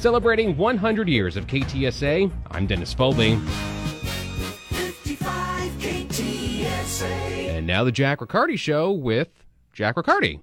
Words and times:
Celebrating 0.00 0.56
100 0.56 1.08
years 1.10 1.36
of 1.36 1.46
KTSA, 1.46 2.32
I'm 2.50 2.66
Dennis 2.66 2.94
Foley. 2.94 3.36
55 4.70 5.72
KTSA. 5.72 7.04
And 7.50 7.66
now 7.66 7.84
the 7.84 7.92
Jack 7.92 8.22
Riccardi 8.22 8.56
Show 8.56 8.92
with 8.92 9.28
Jack 9.74 9.98
Riccardi. 9.98 10.40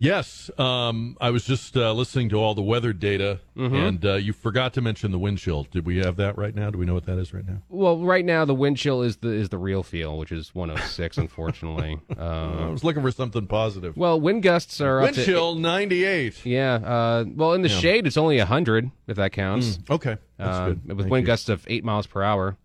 Yes, 0.00 0.48
um, 0.58 1.16
I 1.20 1.30
was 1.30 1.44
just 1.44 1.76
uh, 1.76 1.92
listening 1.92 2.28
to 2.28 2.36
all 2.36 2.54
the 2.54 2.62
weather 2.62 2.92
data, 2.92 3.40
Mm-hmm. 3.56 3.74
and 3.74 4.04
uh, 4.06 4.14
you 4.14 4.32
forgot 4.32 4.74
to 4.74 4.80
mention 4.80 5.10
the 5.10 5.18
wind 5.18 5.38
chill. 5.38 5.64
Did 5.64 5.84
we 5.84 5.96
have 5.98 6.14
that 6.18 6.38
right 6.38 6.54
now? 6.54 6.70
Do 6.70 6.78
we 6.78 6.86
know 6.86 6.94
what 6.94 7.06
that 7.06 7.18
is 7.18 7.34
right 7.34 7.44
now? 7.44 7.62
Well, 7.68 7.98
right 7.98 8.24
now 8.24 8.44
the 8.44 8.54
wind 8.54 8.76
chill 8.76 9.02
is 9.02 9.16
the 9.16 9.30
is 9.30 9.48
the 9.48 9.58
real 9.58 9.82
feel, 9.82 10.16
which 10.16 10.30
is 10.30 10.54
106, 10.54 11.18
unfortunately. 11.18 11.98
I 12.16 12.22
Uh, 12.22 12.70
was 12.70 12.84
looking 12.84 13.02
for 13.02 13.10
something 13.10 13.48
positive. 13.48 13.96
well, 13.96 14.20
wind 14.20 14.44
gusts 14.44 14.80
are 14.80 14.98
wind 15.00 15.08
up 15.08 15.14
to 15.16 15.24
chill, 15.24 15.56
ninety-eight. 15.56 16.46
yeah. 16.46 16.74
Uh, 16.74 17.24
well, 17.34 17.54
in 17.54 17.62
the 17.62 17.68
Yeah. 17.68 17.78
shade, 17.80 18.06
it's 18.06 18.16
only 18.16 18.38
100 18.38 18.92
if 19.08 19.16
that 19.16 19.32
counts. 19.32 19.80
Okay, 19.90 20.16
that's 20.36 20.56
Uh, 20.56 20.66
good. 20.68 20.86
With 20.86 20.98
Thank 21.00 21.10
wind 21.10 21.22
you. 21.24 21.26
gusts 21.26 21.48
of 21.48 21.64
eight 21.66 21.82
miles 21.84 22.06
per 22.06 22.22
hour 22.22 22.56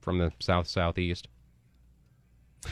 from 0.00 0.16
the 0.16 0.32
south 0.38 0.66
southeast. 0.66 1.28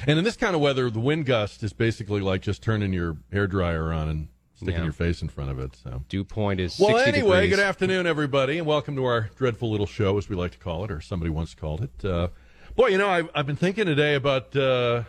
And 0.06 0.18
in 0.18 0.24
this 0.24 0.36
kind 0.36 0.54
of 0.54 0.60
weather, 0.60 0.90
the 0.90 1.00
wind 1.00 1.26
gust 1.26 1.62
is 1.62 1.72
basically 1.72 2.20
like 2.20 2.42
just 2.42 2.62
turning 2.62 2.92
your 2.92 3.16
hair 3.32 3.46
dryer 3.46 3.92
on 3.92 4.08
and 4.08 4.28
sticking 4.54 4.74
Yeah. 4.74 4.84
your 4.84 4.92
face 4.92 5.22
in 5.22 5.28
front 5.28 5.50
of 5.50 5.58
it. 5.58 5.76
So. 5.82 6.02
Dew 6.08 6.24
point 6.24 6.60
is 6.60 6.78
Well, 6.78 6.96
60 6.96 7.08
anyway, 7.20 7.42
degrees. 7.42 7.56
good 7.56 7.64
afternoon, 7.64 8.06
everybody, 8.06 8.58
and 8.58 8.66
welcome 8.66 8.96
to 8.96 9.04
our 9.04 9.30
dreadful 9.36 9.70
little 9.70 9.86
show, 9.86 10.18
as 10.18 10.28
we 10.28 10.36
like 10.36 10.52
to 10.52 10.58
call 10.58 10.84
it, 10.84 10.90
or 10.90 11.00
somebody 11.00 11.30
once 11.30 11.54
called 11.54 11.82
it. 11.82 12.04
Uh, 12.04 12.28
boy, 12.76 12.88
you 12.88 12.98
know, 12.98 13.08
I've, 13.08 13.30
I've 13.34 13.46
been 13.46 13.56
thinking 13.56 13.86
today 13.86 14.14
about 14.14 14.54
uh, 14.56 15.04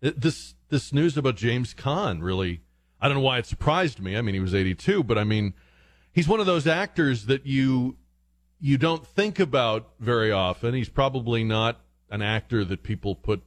this 0.00 0.54
this 0.68 0.92
news 0.92 1.16
about 1.16 1.36
James 1.36 1.74
Caan. 1.74 2.22
Really, 2.22 2.60
I 3.00 3.08
don't 3.08 3.16
know 3.16 3.22
why 3.22 3.38
it 3.38 3.46
surprised 3.46 4.00
me. 4.00 4.16
I 4.16 4.22
mean, 4.22 4.34
he 4.34 4.40
was 4.40 4.54
82, 4.54 5.02
but 5.04 5.18
I 5.18 5.24
mean, 5.24 5.54
he's 6.12 6.28
one 6.28 6.40
of 6.40 6.46
those 6.46 6.66
actors 6.66 7.26
that 7.26 7.46
you 7.46 7.96
you 8.60 8.76
don't 8.78 9.06
think 9.06 9.38
about 9.40 9.90
very 9.98 10.30
often. 10.30 10.74
He's 10.74 10.88
probably 10.88 11.42
not 11.44 11.80
an 12.10 12.22
actor 12.22 12.64
that 12.64 12.82
people 12.82 13.14
put 13.14 13.42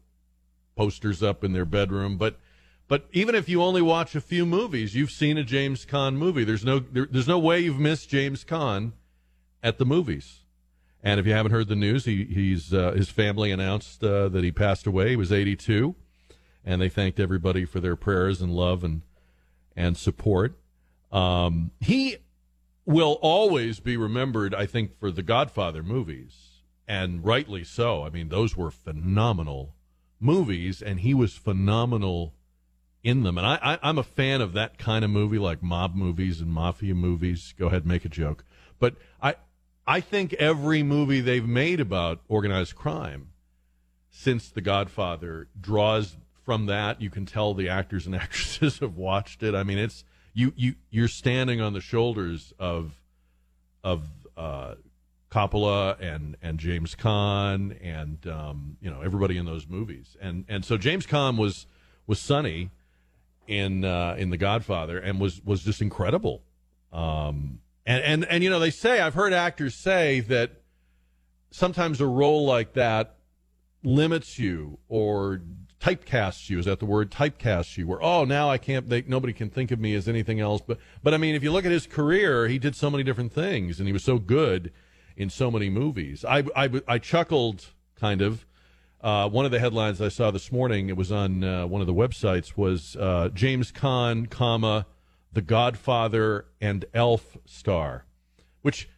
posters 0.78 1.22
up 1.22 1.44
in 1.44 1.52
their 1.52 1.66
bedroom, 1.66 2.18
but 2.18 2.40
but 2.88 3.08
even 3.12 3.36
if 3.36 3.50
you 3.50 3.62
only 3.62 3.82
watch 3.82 4.16
a 4.16 4.22
few 4.22 4.46
movies, 4.46 4.96
you've 4.96 5.12
seen 5.12 5.38
a 5.38 5.44
James 5.44 5.86
Caan 5.86 6.16
movie. 6.16 6.46
There's 6.46 6.64
no 6.64 6.80
there, 6.80 7.08
there's 7.10 7.28
no 7.28 7.40
way 7.40 7.60
you've 7.60 7.80
missed 7.80 8.10
James 8.10 8.46
Caan 8.46 8.94
at 9.62 9.78
the 9.78 9.86
movies. 9.86 10.44
And 11.04 11.20
if 11.20 11.26
you 11.26 11.34
haven't 11.34 11.52
heard 11.52 11.68
the 11.68 11.76
news, 11.76 12.06
he, 12.06 12.24
he's 12.26 12.74
uh, 12.74 12.92
his 12.94 13.10
family 13.10 13.52
announced 13.52 14.04
uh, 14.04 14.30
that 14.30 14.44
he 14.44 14.52
passed 14.52 14.88
away. 14.88 15.10
He 15.10 15.16
was 15.16 15.32
82, 15.32 15.96
and 16.66 16.82
they 16.82 16.90
thanked 16.90 17.20
everybody 17.20 17.66
for 17.66 17.80
their 17.80 17.96
prayers 17.96 18.42
and 18.42 18.54
love 18.54 18.84
and 18.84 19.02
and 19.76 19.98
support. 19.98 20.58
Um, 21.12 21.72
he 21.80 22.18
will 22.86 23.20
always 23.22 23.80
be 23.80 23.98
remembered, 23.98 24.56
I 24.56 24.66
think, 24.66 24.98
for 24.98 25.12
the 25.12 25.24
Godfather 25.24 25.84
movies, 25.84 26.62
and 26.88 27.24
rightly 27.24 27.64
so. 27.64 28.04
I 28.04 28.10
mean, 28.10 28.30
those 28.30 28.56
were 28.56 28.72
phenomenal 28.72 29.76
movies, 30.20 30.82
and 30.82 31.00
he 31.00 31.14
was 31.14 31.34
phenomenal 31.34 32.34
in 33.04 33.24
them. 33.24 33.38
And 33.38 33.48
I, 33.48 33.60
I, 33.62 33.80
I'm 33.82 33.98
a 33.98 34.04
fan 34.04 34.42
of 34.42 34.54
that 34.54 34.78
kind 34.78 35.06
of 35.06 35.12
movie, 35.12 35.40
like 35.40 35.64
mob 35.64 35.96
movies 35.96 36.42
and 36.42 36.52
mafia 36.52 36.96
movies. 36.96 37.54
Go 37.58 37.68
ahead, 37.68 37.86
make 37.86 38.06
a 38.06 38.10
joke. 38.10 38.44
But 38.80 38.96
I, 39.22 39.36
I 39.86 40.02
think 40.02 40.34
every 40.34 40.84
movie 40.84 41.22
they've 41.22 41.48
made 41.48 41.80
about 41.80 42.22
organized 42.28 42.76
crime 42.76 43.30
since 44.10 44.50
The 44.50 44.62
Godfather 44.62 45.48
draws 45.60 46.18
from 46.44 46.66
that. 46.66 47.02
You 47.02 47.10
can 47.10 47.26
tell 47.26 47.54
the 47.54 47.70
actors 47.70 48.06
and 48.06 48.16
actresses 48.24 48.80
have 48.80 48.98
watched 48.98 49.44
it. 49.44 49.56
I 49.56 49.64
mean, 49.64 49.78
it's 49.78 50.04
you, 50.34 50.54
you, 50.56 50.76
you're 50.90 51.08
standing 51.08 51.62
on 51.62 51.74
the 51.74 51.82
shoulders 51.82 52.54
of, 52.60 52.94
of, 53.84 54.04
uh, 54.36 54.76
Coppola 55.30 56.00
and 56.00 56.38
and 56.42 56.60
James 56.60 56.96
Caan 56.96 57.78
and 57.82 58.26
um, 58.28 58.78
you 58.82 58.90
know 58.90 59.02
everybody 59.02 59.38
in 59.38 59.46
those 59.46 59.68
movies 59.68 60.16
and 60.22 60.46
and 60.48 60.64
so 60.64 60.78
James 60.78 61.06
Caan 61.06 61.38
was 61.38 61.66
was 62.06 62.20
Sonny 62.20 62.72
in 63.48 63.84
uh, 63.84 64.16
in 64.18 64.30
The 64.30 64.38
Godfather 64.38 64.98
and 64.98 65.20
was 65.20 65.42
was 65.44 65.64
just 65.64 65.82
incredible. 65.82 66.44
Um, 66.92 67.60
and 67.86 68.04
and 68.04 68.26
and 68.26 68.44
you 68.44 68.50
know 68.50 68.60
they 68.60 68.70
say 68.70 69.00
I've 69.00 69.14
heard 69.14 69.34
actors 69.34 69.76
say 69.76 70.22
that 70.22 70.62
sometimes 71.52 72.02
a 72.02 72.06
role 72.06 72.46
like 72.46 72.74
that 72.74 73.16
limits 73.84 74.38
you 74.38 74.80
or 74.90 75.42
typecasts 75.80 76.50
you. 76.50 76.60
Is 76.60 76.66
that 76.66 76.80
the 76.80 76.86
word? 76.86 77.12
Typecasts 77.12 77.78
you. 77.78 77.88
Where 77.88 78.02
oh 78.04 78.26
now 78.26 78.50
I 78.50 78.58
can't. 78.58 78.90
They, 78.90 79.04
nobody 79.04 79.34
can 79.34 79.50
think 79.50 79.72
of 79.72 79.80
me 79.80 79.94
as 79.94 80.08
anything 80.08 80.40
else. 80.40 80.62
But 80.66 80.80
but 81.04 81.14
I 81.14 81.18
mean 81.18 81.36
if 81.36 81.44
you 81.44 81.52
look 81.52 81.66
at 81.66 81.72
his 81.72 81.88
career, 81.88 82.48
he 82.48 82.60
did 82.60 82.76
so 82.76 82.90
many 82.90 83.04
different 83.04 83.34
things 83.34 83.80
and 83.80 83.88
he 83.88 83.94
was 83.94 84.04
so 84.04 84.20
good 84.20 84.72
in 85.18 85.30
so 85.30 85.52
many 85.52 85.70
movies. 85.70 86.24
I 86.24 86.44
I, 86.56 86.82
I 86.88 86.98
chuckled 87.00 87.66
kind 87.96 88.22
of. 88.22 88.46
Uh, 89.00 89.30
one 89.30 89.46
of 89.46 89.52
the 89.52 89.60
headlines 89.60 90.02
I 90.02 90.10
saw 90.10 90.32
this 90.32 90.52
morning, 90.52 90.90
it 90.90 90.98
was 90.98 91.12
on 91.12 91.44
uh, 91.44 91.68
one 91.68 91.82
of 91.82 91.88
the 91.88 91.94
websites, 91.94 92.58
was 92.58 92.96
uh, 92.96 93.30
James 93.32 93.72
Caan, 93.72 94.28
comma, 94.28 94.88
The 95.32 95.44
Godfather 95.44 96.46
and 96.60 96.84
Elf 96.96 97.38
star, 97.46 98.06
which 98.64 98.90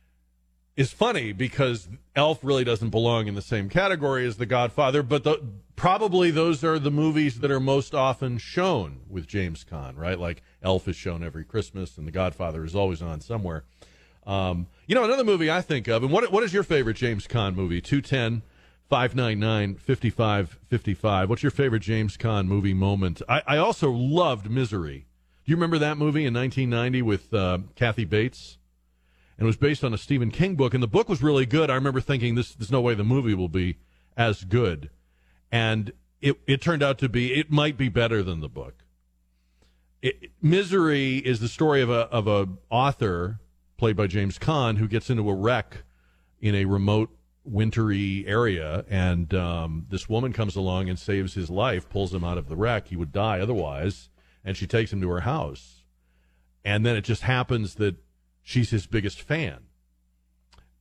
is 0.77 0.93
funny 0.93 1.33
because 1.33 1.89
Elf 2.15 2.39
really 2.43 2.63
doesn't 2.63 2.91
belong 2.91 3.27
in 3.27 3.35
the 3.35 3.41
same 3.41 3.67
category 3.67 4.25
as 4.25 4.37
The 4.37 4.45
Godfather, 4.45 5.03
but 5.03 5.25
the, 5.25 5.43
probably 5.75 6.31
those 6.31 6.63
are 6.63 6.79
the 6.79 6.91
movies 6.91 7.41
that 7.41 7.51
are 7.51 7.59
most 7.59 7.93
often 7.93 8.37
shown 8.37 9.01
with 9.09 9.27
James 9.27 9.65
Caan, 9.69 9.97
right? 9.97 10.17
Like 10.17 10.41
Elf 10.63 10.87
is 10.87 10.95
shown 10.95 11.23
every 11.23 11.43
Christmas, 11.43 11.97
and 11.97 12.07
The 12.07 12.11
Godfather 12.11 12.63
is 12.63 12.73
always 12.73 13.01
on 13.01 13.19
somewhere. 13.19 13.65
Um, 14.29 14.67
you 14.85 14.93
know, 14.93 15.03
another 15.03 15.23
movie 15.23 15.49
I 15.49 15.61
think 15.61 15.87
of, 15.87 16.03
and 16.03 16.11
what 16.11 16.31
what 16.31 16.43
is 16.43 16.53
your 16.53 16.61
favorite 16.61 16.97
James 16.97 17.25
Caan 17.25 17.55
movie? 17.55 17.81
210 17.81 18.43
599 18.87 19.75
5555. 19.75 21.29
What's 21.29 21.41
your 21.41 21.51
favorite 21.51 21.81
James 21.81 22.15
Caan 22.15 22.45
movie 22.45 22.75
moment? 22.75 23.23
I, 23.27 23.41
I 23.47 23.57
also 23.57 23.89
loved 23.89 24.47
Misery. 24.47 25.07
Do 25.43 25.51
you 25.51 25.55
remember 25.55 25.79
that 25.79 25.97
movie 25.97 26.25
in 26.25 26.33
1990 26.35 27.01
with 27.01 27.33
uh, 27.33 27.57
Kathy 27.73 28.05
Bates? 28.05 28.59
And 29.39 29.45
it 29.45 29.47
was 29.47 29.57
based 29.57 29.83
on 29.83 29.95
a 29.95 29.97
Stephen 29.97 30.29
King 30.29 30.53
book, 30.53 30.75
and 30.75 30.83
the 30.83 30.87
book 30.87 31.09
was 31.09 31.23
really 31.23 31.47
good. 31.47 31.71
I 31.71 31.75
remember 31.75 32.01
thinking, 32.01 32.35
this, 32.35 32.53
there's 32.53 32.71
no 32.71 32.81
way 32.81 32.93
the 32.93 33.03
movie 33.03 33.33
will 33.33 33.49
be 33.49 33.77
as 34.15 34.43
good. 34.43 34.91
And 35.51 35.91
it, 36.21 36.39
it 36.45 36.61
turned 36.61 36.83
out 36.83 36.99
to 36.99 37.09
be, 37.09 37.33
it 37.33 37.49
might 37.49 37.77
be 37.77 37.89
better 37.89 38.21
than 38.21 38.41
the 38.41 38.49
book. 38.49 38.83
It, 40.03 40.31
Misery 40.39 41.17
is 41.17 41.39
the 41.39 41.47
story 41.47 41.81
of 41.81 41.89
a, 41.89 42.01
of 42.11 42.27
a 42.27 42.47
author 42.69 43.39
played 43.79 43.95
by 43.95 44.07
James 44.07 44.37
Caan 44.37 44.77
who 44.77 44.89
gets 44.89 45.09
into 45.09 45.29
a 45.29 45.33
wreck 45.33 45.83
in 46.41 46.53
a 46.53 46.65
remote 46.65 47.09
wintry 47.45 48.25
area, 48.27 48.83
and 48.89 49.33
um, 49.33 49.85
this 49.89 50.09
woman 50.09 50.33
comes 50.33 50.57
along 50.57 50.89
and 50.89 50.99
saves 50.99 51.33
his 51.33 51.49
life, 51.49 51.89
pulls 51.89 52.13
him 52.13 52.23
out 52.23 52.37
of 52.37 52.49
the 52.49 52.57
wreck. 52.57 52.89
He 52.89 52.97
would 52.97 53.13
die 53.13 53.39
otherwise, 53.39 54.09
and 54.43 54.57
she 54.57 54.67
takes 54.67 54.91
him 54.91 54.99
to 55.01 55.09
her 55.09 55.21
house. 55.21 55.85
And 56.65 56.85
then 56.85 56.97
it 56.97 57.05
just 57.05 57.21
happens 57.21 57.75
that 57.75 57.95
she's 58.43 58.69
his 58.69 58.85
biggest 58.85 59.21
fan, 59.21 59.59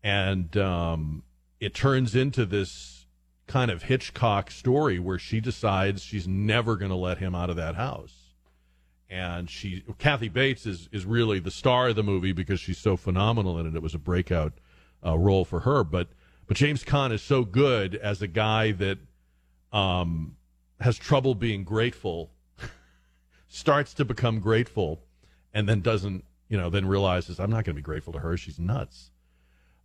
and 0.03 0.57
um, 0.57 1.23
it 1.61 1.75
turns 1.75 2.17
into 2.17 2.45
this 2.45 3.07
kind 3.47 3.71
of 3.71 3.85
Hitchcock 3.85 4.51
story 4.51 4.99
where 4.99 5.21
she 5.21 5.41
decides 5.41 6.03
she's 6.03 6.27
never 6.27 6.75
going 6.75 6.91
to 6.91 6.97
let 6.97 7.19
him 7.19 7.37
out 7.37 7.49
of 7.49 7.57
that 7.57 7.77
house. 7.77 8.18
And 9.11 9.49
she, 9.49 9.85
Kathy 9.99 10.29
Bates, 10.29 10.67
is 10.67 10.89
is 10.93 11.07
really 11.07 11.39
the 11.39 11.51
star 11.51 11.89
of 11.89 11.97
the 11.97 12.03
movie 12.03 12.33
because 12.33 12.61
she's 12.61 12.79
so 12.79 12.97
phenomenal 12.97 13.59
in 13.59 13.67
it. 13.67 13.75
It 13.75 13.83
was 13.83 13.95
a 13.95 13.99
breakout 13.99 14.53
uh, 15.05 15.17
role 15.17 15.45
for 15.45 15.61
her, 15.61 15.83
but 15.83 16.09
but 16.47 16.57
James 16.57 16.85
Caan 16.85 17.13
is 17.13 17.23
so 17.23 17.45
good 17.45 17.95
as 17.95 18.23
a 18.23 18.27
guy 18.27 18.73
that 18.73 18.99
um, 19.73 20.37
has 20.81 20.97
trouble 20.97 21.35
being 21.35 21.65
grateful, 21.65 22.31
starts 23.49 23.95
to 23.95 24.05
become 24.05 24.41
grateful, 24.41 25.01
and 25.53 25.69
then 25.69 25.81
doesn't, 25.81 26.25
you 26.49 26.57
know, 26.57 26.71
then 26.71 26.87
realizes 26.87 27.39
I'm 27.39 27.51
not 27.51 27.65
going 27.65 27.75
to 27.77 27.81
be 27.81 27.83
grateful 27.83 28.13
to 28.15 28.21
her. 28.21 28.37
She's 28.37 28.59
nuts. 28.59 29.11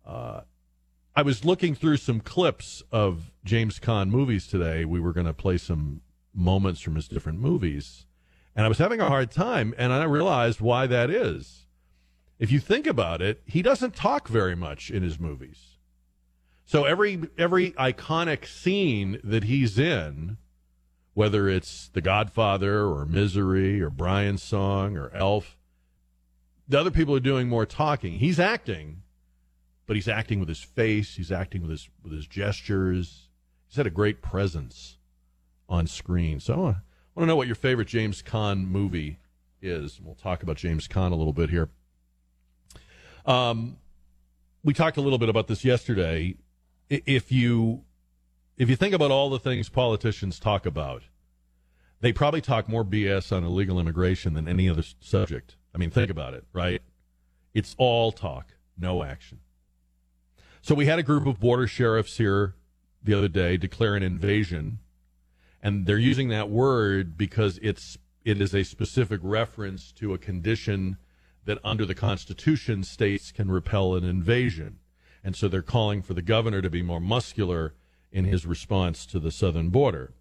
Uh, 0.06 0.40
I 1.16 1.22
was 1.22 1.44
looking 1.44 1.74
through 1.74 1.98
some 1.98 2.20
clips 2.20 2.82
of 2.90 3.30
James 3.44 3.78
Caan 3.78 4.08
movies 4.08 4.46
today. 4.46 4.84
We 4.84 5.00
were 5.00 5.12
going 5.12 5.26
to 5.26 5.34
play 5.34 5.58
some 5.58 6.00
moments 6.34 6.80
from 6.80 6.96
his 6.96 7.06
different 7.06 7.40
movies, 7.40 8.06
and 8.56 8.64
I 8.64 8.68
was 8.68 8.78
having 8.78 9.00
a 9.00 9.08
hard 9.08 9.30
time, 9.30 9.74
and 9.76 9.92
I 9.92 10.04
realized 10.04 10.60
why 10.60 10.86
that 10.86 11.10
is. 11.10 11.66
If 12.38 12.50
you 12.52 12.60
think 12.60 12.86
about 12.86 13.22
it, 13.22 13.42
he 13.46 13.62
doesn't 13.62 13.94
talk 13.94 14.28
very 14.28 14.54
much 14.54 14.90
in 14.90 15.02
his 15.02 15.18
movies. 15.18 15.78
So 16.64 16.84
every 16.84 17.22
every 17.36 17.72
iconic 17.72 18.46
scene 18.46 19.20
that 19.22 19.44
he's 19.44 19.78
in, 19.78 20.38
whether 21.12 21.48
it's 21.48 21.88
The 21.88 22.00
Godfather 22.00 22.86
or 22.86 23.04
Misery 23.04 23.80
or 23.82 23.90
Brian's 23.90 24.42
Song 24.42 24.96
or 24.96 25.10
Elf, 25.14 25.56
the 26.66 26.80
other 26.80 26.90
people 26.90 27.14
are 27.14 27.20
doing 27.20 27.48
more 27.48 27.66
talking. 27.66 28.14
He's 28.14 28.40
acting, 28.40 29.02
but 29.86 29.96
he's 29.96 30.08
acting 30.08 30.40
with 30.40 30.48
his 30.48 30.62
face. 30.62 31.16
He's 31.16 31.30
acting 31.30 31.60
with 31.62 31.70
his 31.70 31.88
with 32.02 32.12
his 32.12 32.26
gestures. 32.26 33.28
He's 33.68 33.76
had 33.76 33.86
a 33.86 33.90
great 33.90 34.22
presence 34.22 34.96
on 35.68 35.86
screen. 35.86 36.40
So 36.40 36.76
I 37.14 37.20
want 37.20 37.26
to 37.26 37.28
know 37.28 37.36
what 37.36 37.46
your 37.46 37.54
favorite 37.54 37.86
James 37.86 38.22
Caan 38.22 38.66
movie 38.66 39.18
is. 39.62 40.00
We'll 40.02 40.16
talk 40.16 40.42
about 40.42 40.56
James 40.56 40.88
Caan 40.88 41.12
a 41.12 41.14
little 41.14 41.32
bit 41.32 41.48
here. 41.48 41.68
Um, 43.24 43.76
we 44.64 44.74
talked 44.74 44.96
a 44.96 45.00
little 45.00 45.18
bit 45.18 45.28
about 45.28 45.46
this 45.46 45.64
yesterday. 45.64 46.36
If 46.90 47.30
you 47.30 47.84
if 48.56 48.68
you 48.68 48.76
think 48.76 48.94
about 48.94 49.10
all 49.10 49.30
the 49.30 49.38
things 49.38 49.68
politicians 49.68 50.38
talk 50.38 50.66
about, 50.66 51.04
they 52.00 52.12
probably 52.12 52.40
talk 52.40 52.68
more 52.68 52.84
BS 52.84 53.34
on 53.34 53.44
illegal 53.44 53.80
immigration 53.80 54.34
than 54.34 54.48
any 54.48 54.68
other 54.68 54.82
subject. 55.00 55.56
I 55.74 55.78
mean, 55.78 55.90
think 55.90 56.10
about 56.10 56.34
it, 56.34 56.44
right? 56.52 56.82
It's 57.52 57.74
all 57.78 58.12
talk, 58.12 58.54
no 58.78 59.02
action. 59.02 59.40
So 60.62 60.74
we 60.74 60.86
had 60.86 60.98
a 60.98 61.02
group 61.02 61.26
of 61.26 61.40
border 61.40 61.66
sheriffs 61.66 62.16
here 62.16 62.54
the 63.02 63.14
other 63.14 63.28
day 63.28 63.56
declare 63.56 63.96
an 63.96 64.02
invasion, 64.02 64.78
and 65.64 65.86
they're 65.86 65.96
using 65.96 66.28
that 66.28 66.50
word 66.50 67.16
because 67.16 67.58
it's 67.62 67.96
it 68.22 68.40
is 68.40 68.54
a 68.54 68.62
specific 68.62 69.20
reference 69.22 69.90
to 69.92 70.12
a 70.12 70.18
condition 70.18 70.98
that 71.46 71.58
under 71.64 71.84
the 71.84 71.94
Constitution 71.94 72.84
states 72.84 73.32
can 73.32 73.50
repel 73.50 73.94
an 73.94 74.04
invasion. 74.04 74.78
And 75.22 75.34
so 75.34 75.48
they're 75.48 75.62
calling 75.62 76.02
for 76.02 76.14
the 76.14 76.22
governor 76.22 76.62
to 76.62 76.70
be 76.70 76.82
more 76.82 77.00
muscular 77.00 77.74
in 78.12 78.24
his 78.24 78.46
response 78.46 79.04
to 79.06 79.18
the 79.18 79.30
southern 79.30 79.70
border. 79.70 80.12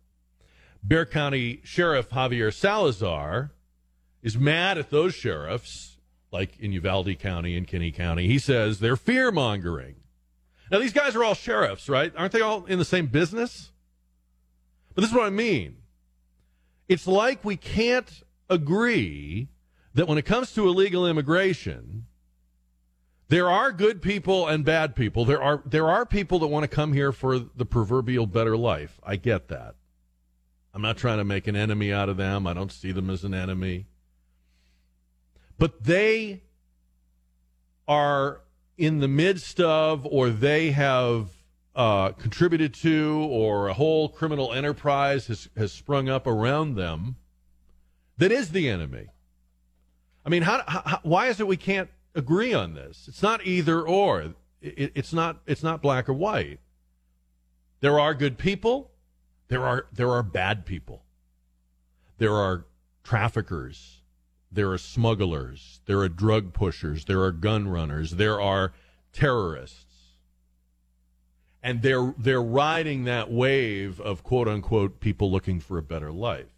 Bexar 0.81 1.05
County 1.05 1.61
Sheriff 1.63 2.09
Javier 2.09 2.53
Salazar 2.53 3.51
is 4.21 4.37
mad 4.37 4.77
at 4.77 4.89
those 4.89 5.13
sheriffs, 5.13 5.97
like 6.31 6.57
in 6.59 6.71
Uvalde 6.71 7.19
County 7.19 7.55
and 7.57 7.67
Kinney 7.67 7.91
County. 7.91 8.27
He 8.27 8.39
says 8.39 8.79
they're 8.79 8.95
fear 8.95 9.31
mongering. 9.31 9.95
Now, 10.71 10.79
these 10.79 10.93
guys 10.93 11.15
are 11.15 11.23
all 11.23 11.35
sheriffs, 11.35 11.87
right? 11.89 12.13
Aren't 12.17 12.31
they 12.31 12.41
all 12.41 12.65
in 12.65 12.79
the 12.79 12.85
same 12.85 13.07
business? 13.07 13.72
But 14.93 15.01
this 15.01 15.11
is 15.11 15.15
what 15.15 15.25
I 15.25 15.31
mean. 15.31 15.77
It's 16.87 17.07
like 17.07 17.43
we 17.43 17.55
can't 17.55 18.23
agree 18.49 19.49
that 19.93 20.07
when 20.07 20.17
it 20.17 20.25
comes 20.25 20.53
to 20.53 20.67
illegal 20.67 21.07
immigration, 21.07 22.05
there 23.29 23.49
are 23.49 23.71
good 23.71 24.01
people 24.01 24.47
and 24.47 24.63
bad 24.63 24.95
people. 24.95 25.25
There 25.25 25.41
are 25.41 25.63
there 25.65 25.89
are 25.89 26.05
people 26.05 26.39
that 26.39 26.47
want 26.47 26.63
to 26.63 26.67
come 26.67 26.93
here 26.93 27.11
for 27.11 27.39
the 27.39 27.65
proverbial 27.65 28.27
better 28.27 28.55
life. 28.55 28.99
I 29.03 29.15
get 29.15 29.47
that. 29.47 29.75
I'm 30.73 30.81
not 30.81 30.97
trying 30.97 31.19
to 31.19 31.23
make 31.23 31.47
an 31.47 31.55
enemy 31.55 31.93
out 31.93 32.09
of 32.09 32.17
them. 32.17 32.47
I 32.47 32.53
don't 32.53 32.71
see 32.71 32.91
them 32.91 33.09
as 33.09 33.23
an 33.23 33.33
enemy. 33.33 33.87
But 35.57 35.83
they 35.83 36.43
are 37.87 38.41
in 38.77 38.99
the 38.99 39.07
midst 39.07 39.59
of, 39.59 40.05
or 40.05 40.29
they 40.29 40.71
have 40.71 41.29
uh, 41.75 42.09
contributed 42.11 42.73
to, 42.73 43.27
or 43.31 43.67
a 43.67 43.73
whole 43.73 44.09
criminal 44.09 44.53
enterprise 44.53 45.27
has, 45.27 45.49
has 45.57 45.71
sprung 45.71 46.09
up 46.09 46.27
around 46.27 46.75
them 46.75 47.15
that 48.17 48.31
is 48.31 48.49
the 48.49 48.69
enemy. 48.69 49.07
I 50.25 50.29
mean, 50.29 50.43
how, 50.43 50.63
how, 50.67 50.99
why 51.03 51.27
is 51.27 51.39
it 51.39 51.47
we 51.47 51.57
can't 51.57 51.89
agree 52.15 52.53
on 52.53 52.73
this? 52.73 53.05
It's 53.07 53.21
not 53.21 53.45
either 53.45 53.81
or. 53.81 54.33
It, 54.61 54.91
it's 54.95 55.13
not. 55.13 55.41
It's 55.45 55.63
not 55.63 55.81
black 55.81 56.07
or 56.07 56.13
white. 56.13 56.59
There 57.81 57.99
are 57.99 58.13
good 58.13 58.37
people. 58.37 58.91
There 59.49 59.65
are 59.65 59.87
there 59.91 60.09
are 60.11 60.23
bad 60.23 60.65
people. 60.65 61.03
There 62.17 62.33
are 62.33 62.65
traffickers. 63.03 64.01
There 64.51 64.71
are 64.71 64.77
smugglers. 64.77 65.81
There 65.85 65.99
are 65.99 66.09
drug 66.09 66.53
pushers. 66.53 67.05
There 67.05 67.21
are 67.23 67.31
gun 67.31 67.67
runners. 67.67 68.11
There 68.11 68.39
are 68.39 68.71
terrorists. 69.11 69.92
And 71.63 71.81
they're 71.81 72.13
they're 72.17 72.43
riding 72.43 73.05
that 73.05 73.31
wave 73.31 74.01
of 74.01 74.21
quote 74.21 74.49
unquote 74.49 74.99
people 74.99 75.31
looking 75.31 75.61
for 75.61 75.77
a 75.77 75.81
better 75.81 76.11
life. 76.11 76.53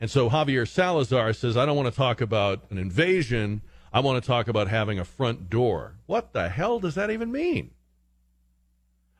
And 0.00 0.10
so 0.10 0.28
Javier 0.30 0.66
Salazar 0.66 1.32
says, 1.32 1.56
I 1.56 1.66
don't 1.66 1.76
want 1.76 1.88
to 1.88 1.96
talk 1.96 2.20
about 2.20 2.64
an 2.70 2.78
invasion. 2.78 3.60
I 3.92 4.00
want 4.00 4.22
to 4.22 4.26
talk 4.26 4.48
about 4.48 4.68
having 4.68 4.98
a 4.98 5.04
front 5.04 5.50
door. 5.50 5.96
What 6.06 6.32
the 6.32 6.48
hell 6.48 6.80
does 6.80 6.94
that 6.94 7.10
even 7.10 7.30
mean? 7.30 7.70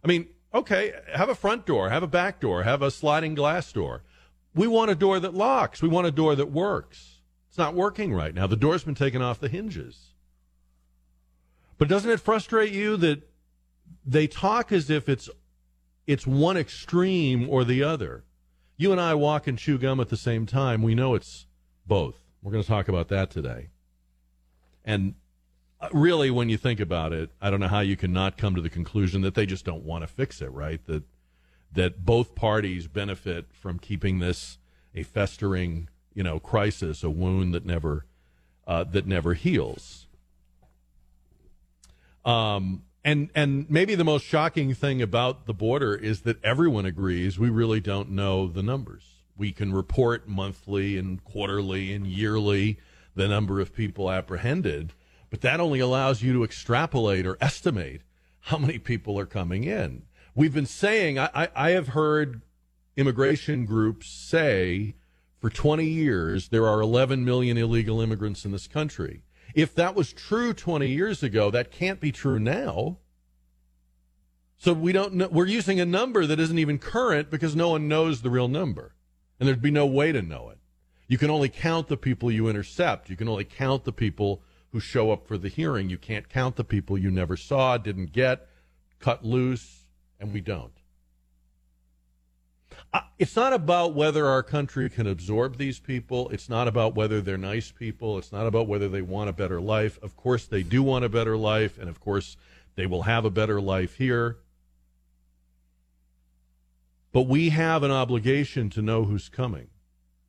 I 0.03 0.09
mean, 0.09 0.29
okay, 0.55 0.95
have 1.13 1.29
a 1.29 1.35
front 1.35 1.67
door, 1.67 1.91
have 1.91 2.03
a 2.03 2.09
back 2.09 2.41
door, 2.41 2.63
have 2.63 2.81
a 2.81 2.91
sliding 2.91 3.35
glass 3.35 3.71
door. 3.73 4.03
We 4.55 4.67
want 4.67 4.91
a 4.91 4.95
door 4.95 5.21
that 5.21 5.35
locks. 5.35 5.83
We 5.83 5.89
want 5.89 6.07
a 6.07 6.11
door 6.11 6.35
that 6.35 6.51
works. 6.51 7.21
It's 7.49 7.59
not 7.59 7.75
working 7.75 8.15
right 8.15 8.35
now. 8.35 8.47
The 8.47 8.57
door's 8.57 8.85
been 8.85 8.95
taken 8.95 9.21
off 9.21 9.39
the 9.39 9.49
hinges. 9.49 10.15
But 11.79 11.89
doesn't 11.89 12.11
it 12.11 12.21
frustrate 12.21 12.73
you 12.73 12.97
that 12.99 13.23
they 14.05 14.27
talk 14.27 14.73
as 14.73 14.91
if 14.91 15.09
it's 15.09 15.29
it's 16.07 16.27
one 16.27 16.57
extreme 16.57 17.49
or 17.49 17.65
the 17.65 17.83
other? 17.83 18.25
You 18.77 18.93
and 18.93 19.01
I 19.01 19.15
walk 19.15 19.47
and 19.47 19.59
chew 19.59 19.79
gum 19.79 20.01
at 20.01 20.09
the 20.09 20.17
same 20.17 20.47
time. 20.47 20.83
We 20.83 20.95
know 20.95 21.15
it's 21.15 21.47
both. 21.87 22.17
We're 22.43 22.53
going 22.53 22.65
to 22.65 22.69
talk 22.69 22.89
about 22.89 23.09
that 23.09 23.31
today. 23.31 23.69
And 24.85 25.15
uh, 25.81 25.89
really, 25.93 26.31
when 26.31 26.49
you 26.49 26.57
think 26.57 26.81
about 26.81 27.13
it, 27.13 27.31
I 27.41 27.51
don't 27.51 27.61
know 27.61 27.69
how 27.69 27.81
you 27.81 27.97
can 27.97 28.13
not 28.13 28.39
come 28.39 28.55
to 28.55 28.63
the 28.63 28.71
conclusion 28.71 29.21
that 29.23 29.35
they 29.35 29.47
just 29.47 29.65
don't 29.65 29.85
want 29.85 30.03
to 30.03 30.07
fix 30.07 30.41
it, 30.41 30.51
right? 30.51 30.85
That 30.87 31.05
that 31.73 32.05
both 32.05 32.35
parties 32.35 32.89
benefit 32.89 33.47
from 33.53 33.79
keeping 33.79 34.19
this 34.19 34.59
a 34.95 35.03
festering, 35.03 35.89
you 36.13 36.23
know, 36.23 36.41
crisis, 36.41 37.05
a 37.05 37.11
wound 37.11 37.55
that 37.55 37.65
never 37.65 38.07
uh, 38.67 38.85
that 38.85 39.07
never 39.07 39.35
heals. 39.35 40.07
Um, 42.25 42.83
and 43.05 43.31
and 43.35 43.69
maybe 43.71 43.95
the 43.95 44.05
most 44.05 44.25
shocking 44.25 44.75
thing 44.75 45.01
about 45.01 45.47
the 45.47 45.55
border 45.55 45.95
is 45.95 46.23
that 46.23 46.43
everyone 46.45 46.87
agrees 46.87 47.39
we 47.39 47.49
really 47.49 47.81
don't 47.81 48.11
know 48.11 48.47
the 48.47 48.63
numbers. 48.63 49.05
We 49.37 49.53
can 49.53 49.73
report 49.73 50.29
monthly 50.29 50.99
and 50.99 51.25
quarterly 51.25 51.95
and 51.95 52.07
yearly 52.07 52.79
the 53.15 53.27
number 53.27 53.61
of 53.61 53.75
people 53.75 54.11
apprehended, 54.11 54.93
but 55.31 55.41
that 55.41 55.61
only 55.61 55.81
allows 55.81 56.23
you 56.23 56.33
to 56.35 56.45
extrapolate 56.45 57.27
or 57.27 57.39
estimate 57.41 58.03
how 58.41 58.59
many 58.59 58.79
people 58.79 59.19
are 59.19 59.27
coming 59.27 59.65
in. 59.65 60.03
We've 60.35 60.55
been 60.55 60.67
saying 60.67 61.19
I, 61.19 61.31
I, 61.35 61.49
I 61.55 61.71
have 61.71 61.89
heard 61.89 62.43
immigration 62.97 63.65
groups 63.65 64.09
say 64.09 64.95
for 65.41 65.49
20 65.49 65.85
years 65.87 66.49
there 66.49 66.67
are 66.67 66.81
11 66.81 67.25
million 67.25 67.57
illegal 67.57 68.01
immigrants 68.01 68.45
in 68.45 68.53
this 68.53 68.67
country. 68.67 69.23
If 69.55 69.75
that 69.75 69.95
was 69.95 70.13
true 70.13 70.53
20 70.53 70.89
years 70.89 71.23
ago, 71.23 71.51
that 71.51 71.71
can't 71.71 72.01
be 72.01 72.13
true 72.13 72.39
now. 72.39 72.99
So 74.59 74.73
we 74.73 74.93
don't 74.93 75.15
know. 75.15 75.29
We're 75.29 75.47
using 75.47 75.81
a 75.81 75.87
number 75.87 76.27
that 76.27 76.39
isn't 76.39 76.59
even 76.59 76.79
current 76.79 77.31
because 77.31 77.57
no 77.57 77.71
one 77.71 77.89
knows 77.89 78.21
the 78.21 78.31
real 78.31 78.49
number. 78.49 78.95
And 79.39 79.49
there'd 79.49 79.63
be 79.63 79.71
no 79.71 79.87
way 79.87 80.13
to 80.13 80.21
know 80.21 80.51
it. 80.51 80.59
You 81.09 81.19
can 81.19 81.31
only 81.31 81.49
count 81.49 81.89
the 81.89 81.97
people 81.97 82.31
you 82.31 82.49
intercept. 82.49 83.09
You 83.09 83.17
can 83.17 83.29
only 83.29 83.45
count 83.45 83.85
the 83.85 83.93
people 83.93 84.43
who 84.71 84.79
show 84.79 85.11
up 85.11 85.27
for 85.27 85.39
the 85.39 85.49
hearing. 85.49 85.89
You 85.89 85.99
can't 85.99 86.29
count 86.29 86.57
the 86.57 86.65
people 86.65 86.99
you 86.99 87.11
never 87.11 87.37
saw, 87.37 87.79
didn't 87.79 88.13
get, 88.13 88.47
cut 88.99 89.25
loose, 89.25 89.87
and 90.21 90.33
we 90.33 90.41
don't. 90.41 90.80
It's 93.19 93.37
not 93.37 93.53
about 93.53 93.95
whether 93.95 94.27
our 94.27 94.43
country 94.43 94.89
can 94.89 95.07
absorb 95.07 95.59
these 95.59 95.79
people. 95.79 96.29
It's 96.31 96.49
not 96.49 96.67
about 96.67 96.95
whether 96.95 97.21
they're 97.21 97.39
nice 97.39 97.71
people. 97.71 98.19
It's 98.19 98.33
not 98.33 98.47
about 98.47 98.67
whether 98.67 98.89
they 98.89 99.03
want 99.03 99.31
a 99.31 99.35
better 99.35 99.61
life. 99.61 99.99
Of 100.03 100.17
course, 100.17 100.47
they 100.47 100.63
do 100.63 100.83
want 100.83 101.05
a 101.05 101.09
better 101.09 101.37
life, 101.37 101.79
and 101.79 101.89
of 101.89 102.01
course, 102.01 102.37
they 102.77 102.87
will 102.87 103.03
have 103.03 103.25
a 103.25 103.31
better 103.31 103.61
life 103.61 103.97
here. 103.97 104.39
But 107.13 107.23
we 107.23 107.51
have 107.51 107.83
an 107.83 107.91
obligation 107.91 108.71
to 108.71 108.83
know 108.83 109.05
who's 109.05 109.29
coming. 109.29 109.69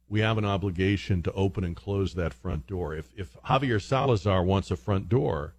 We 0.10 0.20
have 0.20 0.38
an 0.38 0.46
obligation 0.46 1.24
to 1.24 1.32
open 1.32 1.64
and 1.64 1.76
close 1.76 2.16
that 2.16 2.34
front 2.34 2.68
door. 2.68 2.94
If, 2.94 3.14
if 3.16 3.38
Javier 3.44 3.82
Salazar 3.82 4.44
wants 4.44 4.70
a 4.70 4.76
front 4.76 5.08
door, 5.08 5.54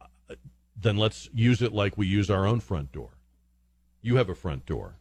uh, 0.00 0.34
then 0.80 0.96
let's 0.96 1.28
use 1.34 1.60
it 1.60 1.72
like 1.72 1.98
we 1.98 2.06
use 2.06 2.30
our 2.30 2.46
own 2.46 2.60
front 2.60 2.92
door. 2.92 3.18
You 4.00 4.16
have 4.16 4.28
a 4.28 4.34
front 4.36 4.66
door. 4.66 4.94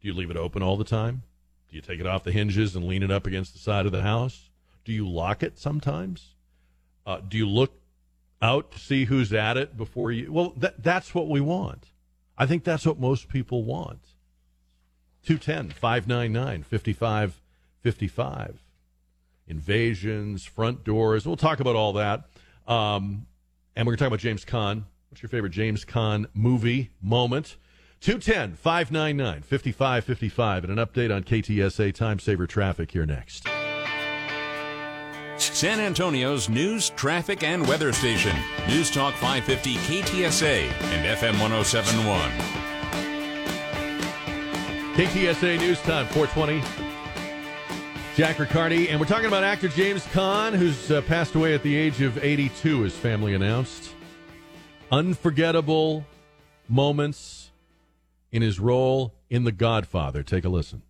Do 0.00 0.08
you 0.08 0.14
leave 0.14 0.30
it 0.30 0.36
open 0.36 0.62
all 0.62 0.76
the 0.76 0.84
time? 0.84 1.22
Do 1.68 1.76
you 1.76 1.82
take 1.82 2.00
it 2.00 2.06
off 2.06 2.24
the 2.24 2.32
hinges 2.32 2.74
and 2.74 2.86
lean 2.86 3.02
it 3.02 3.10
up 3.10 3.26
against 3.26 3.52
the 3.52 3.58
side 3.58 3.86
of 3.86 3.92
the 3.92 4.02
house? 4.02 4.50
Do 4.84 4.92
you 4.92 5.08
lock 5.08 5.42
it 5.42 5.58
sometimes? 5.58 6.34
Uh, 7.06 7.20
do 7.26 7.36
you 7.36 7.48
look 7.48 7.72
out 8.42 8.72
to 8.72 8.78
see 8.78 9.04
who's 9.04 9.32
at 9.32 9.56
it 9.56 9.76
before 9.76 10.10
you? 10.10 10.32
Well, 10.32 10.52
that, 10.56 10.82
that's 10.82 11.14
what 11.14 11.28
we 11.28 11.40
want. 11.40 11.86
I 12.36 12.46
think 12.46 12.64
that's 12.64 12.86
what 12.86 12.98
most 12.98 13.28
people 13.28 13.64
want. 13.64 14.00
210 15.24 15.70
599 15.70 16.62
5555. 16.62 18.62
Invasions, 19.46 20.44
front 20.44 20.84
doors. 20.84 21.26
We'll 21.26 21.36
talk 21.36 21.60
about 21.60 21.76
all 21.76 21.92
that. 21.94 22.24
Um, 22.66 23.26
and 23.76 23.86
we're 23.86 23.92
going 23.92 23.98
to 23.98 24.04
talk 24.04 24.08
about 24.08 24.20
James 24.20 24.44
Caan. 24.44 24.84
What's 25.10 25.22
your 25.22 25.28
favorite 25.28 25.52
James 25.52 25.84
Caan 25.84 26.26
movie 26.34 26.90
moment? 27.02 27.56
210 28.00 28.56
599 28.56 29.42
5555. 29.42 30.64
And 30.64 30.78
an 30.78 30.86
update 30.86 31.14
on 31.14 31.22
KTSA 31.22 31.94
time 31.94 32.18
saver 32.18 32.46
traffic 32.46 32.90
here 32.90 33.04
next. 33.04 33.46
San 35.36 35.80
Antonio's 35.80 36.48
news, 36.48 36.90
traffic, 36.90 37.42
and 37.42 37.66
weather 37.66 37.92
station. 37.92 38.34
News 38.68 38.90
Talk 38.90 39.14
550 39.14 39.74
KTSA 39.76 40.62
and 40.62 41.18
FM 41.18 41.40
1071. 41.40 42.30
KTSA 44.94 45.58
News 45.58 45.80
Time, 45.80 46.06
420. 46.08 46.62
Jack 48.16 48.38
Riccardi, 48.38 48.88
and 48.90 49.00
we're 49.00 49.06
talking 49.06 49.28
about 49.28 49.44
actor 49.44 49.68
James 49.68 50.04
Caan, 50.08 50.54
who's 50.54 50.90
uh, 50.90 51.00
passed 51.02 51.34
away 51.34 51.54
at 51.54 51.62
the 51.62 51.74
age 51.74 52.02
of 52.02 52.22
82, 52.22 52.82
his 52.82 52.94
family 52.94 53.34
announced. 53.34 53.94
Unforgettable 54.90 56.04
moments 56.68 57.39
in 58.32 58.42
his 58.42 58.60
role 58.60 59.14
in 59.28 59.44
The 59.44 59.52
Godfather. 59.52 60.22
Take 60.22 60.44
a 60.44 60.48
listen. 60.48 60.82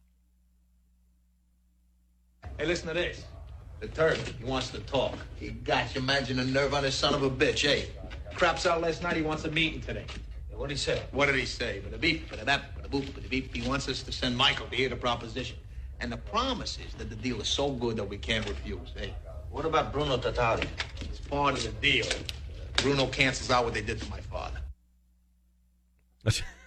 Hey, 2.58 2.66
listen 2.66 2.88
to 2.88 2.94
this. 2.94 3.24
The 3.80 3.88
Turk, 3.88 4.18
he 4.18 4.44
wants 4.44 4.70
to 4.70 4.80
talk. 4.80 5.16
He 5.36 5.48
got 5.48 5.94
you. 5.94 6.02
Imagine 6.02 6.36
the 6.36 6.44
nerve 6.44 6.74
on 6.74 6.82
this 6.82 6.94
son 6.94 7.14
of 7.14 7.22
a 7.22 7.30
bitch, 7.30 7.66
eh? 7.66 7.86
Craps 8.34 8.66
out 8.66 8.82
last 8.82 9.02
night, 9.02 9.16
he 9.16 9.22
wants 9.22 9.44
a 9.44 9.50
meeting 9.50 9.80
today. 9.80 10.04
What 10.54 10.68
did 10.68 10.74
he 10.74 10.80
say? 10.80 11.02
What 11.12 11.26
did 11.26 11.36
he 11.36 11.46
say? 11.46 11.80
But 11.82 11.94
a 11.94 11.98
beep, 11.98 12.28
but 12.28 12.42
a 12.42 12.44
bap, 12.44 12.72
but 12.76 12.84
a 12.84 12.88
boop, 12.88 13.14
but 13.14 13.24
a 13.24 13.28
beep. 13.28 13.56
He 13.56 13.66
wants 13.66 13.88
us 13.88 14.02
to 14.02 14.12
send 14.12 14.36
Michael 14.36 14.66
to 14.66 14.76
hear 14.76 14.90
the 14.90 14.96
proposition. 14.96 15.56
And 16.00 16.12
the 16.12 16.18
promise 16.18 16.78
is 16.86 16.92
that 16.94 17.08
the 17.08 17.16
deal 17.16 17.40
is 17.40 17.48
so 17.48 17.70
good 17.70 17.96
that 17.96 18.04
we 18.04 18.18
can't 18.18 18.46
refuse, 18.46 18.92
eh? 18.98 19.08
What 19.50 19.64
about 19.64 19.90
Bruno 19.90 20.18
Tattaglia? 20.18 20.68
It's 21.00 21.18
part 21.18 21.54
of 21.54 21.62
the 21.62 21.70
deal. 21.80 22.06
Bruno 22.76 23.06
cancels 23.06 23.50
out 23.50 23.64
what 23.64 23.72
they 23.72 23.80
did 23.80 24.00
to 24.02 24.10
my 24.10 24.20
father. 24.20 24.60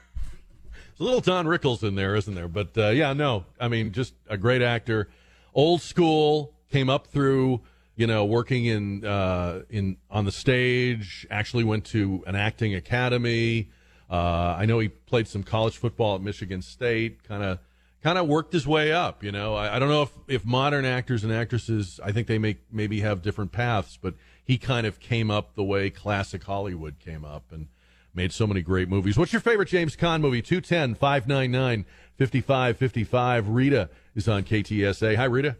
Little 1.03 1.21
Don 1.21 1.45
Rickles 1.45 1.83
in 1.83 1.95
there, 1.95 2.15
isn't 2.15 2.33
there? 2.33 2.47
But 2.47 2.77
uh, 2.77 2.89
yeah, 2.89 3.13
no, 3.13 3.45
I 3.59 3.67
mean, 3.67 3.91
just 3.91 4.13
a 4.27 4.37
great 4.37 4.61
actor. 4.61 5.09
Old 5.53 5.81
school, 5.81 6.53
came 6.73 6.89
up 6.89 7.07
through, 7.07 7.61
you 7.95 8.07
know, 8.07 8.25
working 8.25 8.65
in 8.65 9.05
uh, 9.05 9.61
in 9.69 9.97
on 10.09 10.25
the 10.25 10.31
stage. 10.31 11.25
Actually, 11.29 11.63
went 11.63 11.85
to 11.85 12.23
an 12.25 12.35
acting 12.35 12.73
academy. 12.73 13.69
Uh, 14.09 14.55
I 14.57 14.65
know 14.65 14.79
he 14.79 14.89
played 14.89 15.27
some 15.27 15.43
college 15.43 15.77
football 15.77 16.15
at 16.15 16.21
Michigan 16.21 16.61
State. 16.61 17.23
Kind 17.23 17.43
of 17.43 17.59
kind 18.01 18.17
of 18.17 18.27
worked 18.27 18.51
his 18.51 18.67
way 18.67 18.91
up. 18.91 19.23
You 19.23 19.31
know, 19.31 19.53
I, 19.53 19.75
I 19.75 19.79
don't 19.79 19.89
know 19.89 20.01
if 20.01 20.11
if 20.27 20.45
modern 20.45 20.83
actors 20.83 21.23
and 21.23 21.31
actresses, 21.31 21.99
I 22.03 22.11
think 22.11 22.27
they 22.27 22.39
make 22.39 22.57
maybe 22.71 23.01
have 23.01 23.21
different 23.21 23.51
paths, 23.51 23.97
but 24.01 24.15
he 24.43 24.57
kind 24.57 24.87
of 24.87 24.99
came 24.99 25.29
up 25.29 25.55
the 25.55 25.63
way 25.63 25.89
classic 25.89 26.43
Hollywood 26.43 26.99
came 26.99 27.23
up 27.23 27.51
and 27.51 27.67
made 28.13 28.31
so 28.31 28.45
many 28.47 28.61
great 28.61 28.89
movies. 28.89 29.17
What's 29.17 29.33
your 29.33 29.41
favorite 29.41 29.67
James 29.69 29.95
Caan 29.95 30.21
movie? 30.21 30.41
210 30.41 30.95
599 30.95 31.85
5555. 32.17 33.49
Rita 33.49 33.89
is 34.15 34.27
on 34.27 34.43
KTSA. 34.43 35.15
Hi, 35.15 35.23
Rita. 35.25 35.57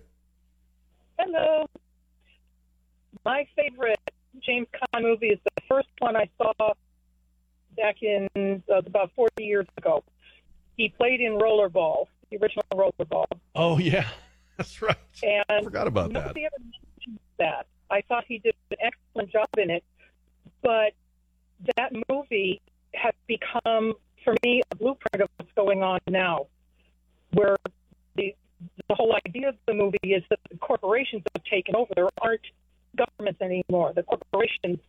Hello. 1.18 1.66
My 3.26 3.48
favorite 3.56 4.00
James 4.42 4.68
Caan 4.74 5.02
movie 5.02 5.28
is 5.28 5.40
the 5.44 5.62
first 5.68 5.88
one 6.00 6.16
I 6.16 6.30
saw 6.38 6.74
back 7.76 8.02
in 8.02 8.30
uh, 8.70 8.78
about 8.86 9.12
40 9.16 9.44
years 9.44 9.68
ago. 9.78 10.04
He 10.78 10.90
played 10.90 11.22
in 11.22 11.34
Rollerball, 11.34 12.06
the 12.30 12.38
original 12.38 12.66
Rollerball. 12.74 13.26
Oh, 13.56 13.78
yeah. 13.78 14.08
That's 14.58 14.82
right. 14.82 14.98
And 15.24 15.44
I 15.50 15.62
forgot 15.62 15.88
about 15.88 16.14
that. 16.14 16.28
nobody 16.28 16.46
ever 16.46 16.56
mentioned 16.60 17.20
that. 17.40 17.66
I 17.90 18.02
thought 18.02 18.26
he 18.28 18.40
did 18.40 18.56
an 18.72 18.78
excellent 18.82 19.32
job 19.32 19.48
in 19.58 19.70
it, 19.70 19.84
but 20.62 20.94
that 21.78 21.92
movie 22.10 22.62
has 22.94 23.14
become, 23.28 23.94
for 24.24 24.36
me, 24.44 24.62
a 24.72 24.76
blueprint 24.76 25.24
of 25.24 25.30
what's 25.38 25.52
going 25.54 25.84
on 25.84 26.00
now, 26.08 26.48
where 27.34 27.56
the 28.16 28.36
the 28.88 28.96
whole 28.96 29.14
idea 29.28 29.50
of 29.50 29.56
the 29.68 29.74
movie 29.74 29.98
is 30.04 30.24
that 30.30 30.40
the 30.50 30.58
corporations 30.58 31.22
have 31.36 31.44
taken 31.44 31.76
over. 31.76 31.92
There 31.96 32.08
aren't 32.22 32.42
governments 32.96 33.42
anymore. 33.42 33.92
The 33.94 34.04
corporations 34.04 34.80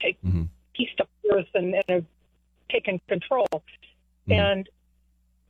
take 0.00 0.20
Mhm. 0.22 0.48
pieced 0.74 1.00
up 1.00 1.08
earth 1.32 1.48
and, 1.54 1.74
and 1.74 1.84
have 1.88 2.04
taken 2.70 3.00
control. 3.08 3.46
And 4.28 4.68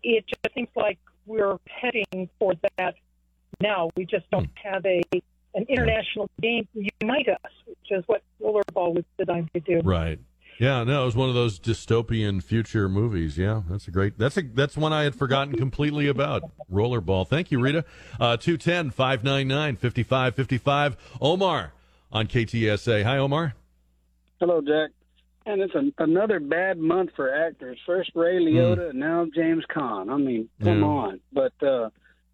it 0.02 0.26
just 0.26 0.54
seems 0.54 0.68
like 0.74 0.98
we're 1.26 1.58
heading 1.68 2.28
for 2.38 2.54
that 2.78 2.94
now. 3.60 3.90
We 3.96 4.04
just 4.06 4.28
don't 4.30 4.50
have 4.62 4.84
a 4.86 5.02
an 5.56 5.64
international 5.68 6.28
game 6.40 6.66
to 6.74 6.88
unite 7.00 7.28
us, 7.28 7.52
which 7.66 7.90
is 7.92 8.02
what 8.08 8.22
rollerball 8.40 8.94
was 8.94 9.04
designed 9.18 9.48
to 9.54 9.60
do. 9.60 9.80
Right. 9.80 10.18
Yeah, 10.58 10.84
no, 10.84 11.02
it 11.02 11.06
was 11.06 11.16
one 11.16 11.28
of 11.28 11.34
those 11.34 11.58
dystopian 11.58 12.42
future 12.42 12.88
movies. 12.88 13.36
Yeah, 13.36 13.62
that's 13.68 13.88
a 13.88 13.90
great. 13.90 14.18
That's 14.18 14.36
a 14.36 14.42
that's 14.42 14.76
one 14.76 14.92
I 14.92 15.02
had 15.02 15.14
forgotten 15.14 15.56
completely 15.56 16.06
about. 16.06 16.42
Rollerball. 16.72 17.26
Thank 17.26 17.50
you, 17.50 17.60
Rita. 17.60 17.84
Uh 18.20 18.36
210 18.36 18.90
599 18.90 19.76
5555. 19.76 20.96
Omar 21.20 21.72
on 22.12 22.26
KTSA. 22.28 23.02
Hi, 23.02 23.18
Omar. 23.18 23.54
Hello, 24.40 24.60
Jack. 24.60 24.90
And 25.46 25.60
it's 25.60 25.74
an, 25.74 25.92
another 25.98 26.40
bad 26.40 26.78
month 26.78 27.10
for 27.16 27.34
actors. 27.34 27.78
First 27.84 28.12
Ray 28.14 28.36
Liotta, 28.38 28.90
and 28.90 28.98
now 29.00 29.26
James 29.34 29.64
Caan. 29.74 30.08
I 30.10 30.16
mean, 30.16 30.48
come 30.62 30.80
Yeah. 30.80 30.86
on. 30.86 31.20
But 31.32 31.52
uh, 31.62 31.90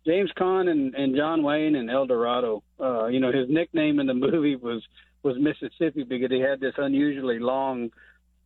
James 0.07 0.31
Caan 0.39 0.69
and, 0.71 0.95
and 0.95 1.17
John 1.17 1.43
Wayne 1.43 1.75
and 1.75 1.91
El 1.91 2.07
Dorado. 2.07 2.62
Uh, 2.79 3.07
you 3.07 3.19
know, 3.19 3.33
his 3.33 3.49
nickname 3.49 3.99
in 3.99 4.07
the 4.07 4.15
movie 4.27 4.57
was 4.57 4.83
was 5.23 5.37
Mississippi 5.39 6.05
because 6.05 6.31
he 6.31 6.41
had 6.41 6.61
this 6.61 6.75
unusually 6.79 7.39
long, 7.41 7.91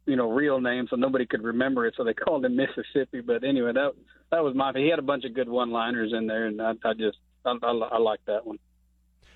you 0.07 0.17
know, 0.17 0.31
real 0.31 0.61
name, 0.61 0.87
so 0.89 0.97
nobody 0.97 1.27
could 1.27 1.43
remember 1.43 1.87
it. 1.87 1.95
So 1.97 2.05
they 2.05 2.15
called 2.15 2.45
him 2.45 2.57
Mississippi. 2.57 3.21
But 3.21 3.45
anyway, 3.45 3.73
that 3.73 3.93
that 4.31 4.43
was 4.43 4.55
my. 4.55 4.73
He 4.75 4.89
had 4.89 4.99
a 4.99 5.03
bunch 5.03 5.25
of 5.25 5.35
good 5.35 5.49
one-liners 5.49 6.13
in 6.13 6.27
there, 6.27 6.47
and 6.47 6.61
I, 6.61 6.73
I 6.85 6.95
just 6.95 7.19
I, 7.45 7.57
I, 7.63 7.71
I 7.71 7.99
like 7.99 8.21
that 8.27 8.47
one. 8.47 8.59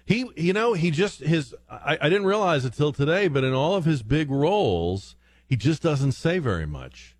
He, 0.04 0.25
you 0.37 0.54
know, 0.54 0.72
he 0.72 0.90
just 0.90 1.20
his. 1.20 1.54
I, 1.70 1.98
I 2.00 2.08
didn't 2.08 2.26
realize 2.26 2.64
it 2.64 2.72
till 2.72 2.92
today, 2.92 3.28
but 3.28 3.44
in 3.44 3.52
all 3.52 3.75
of 3.75 3.84
his 3.84 4.02
big 4.02 4.30
roles, 4.30 5.16
he 5.46 5.56
just 5.56 5.82
doesn't 5.82 6.12
say 6.12 6.38
very 6.38 6.66
much. 6.66 7.14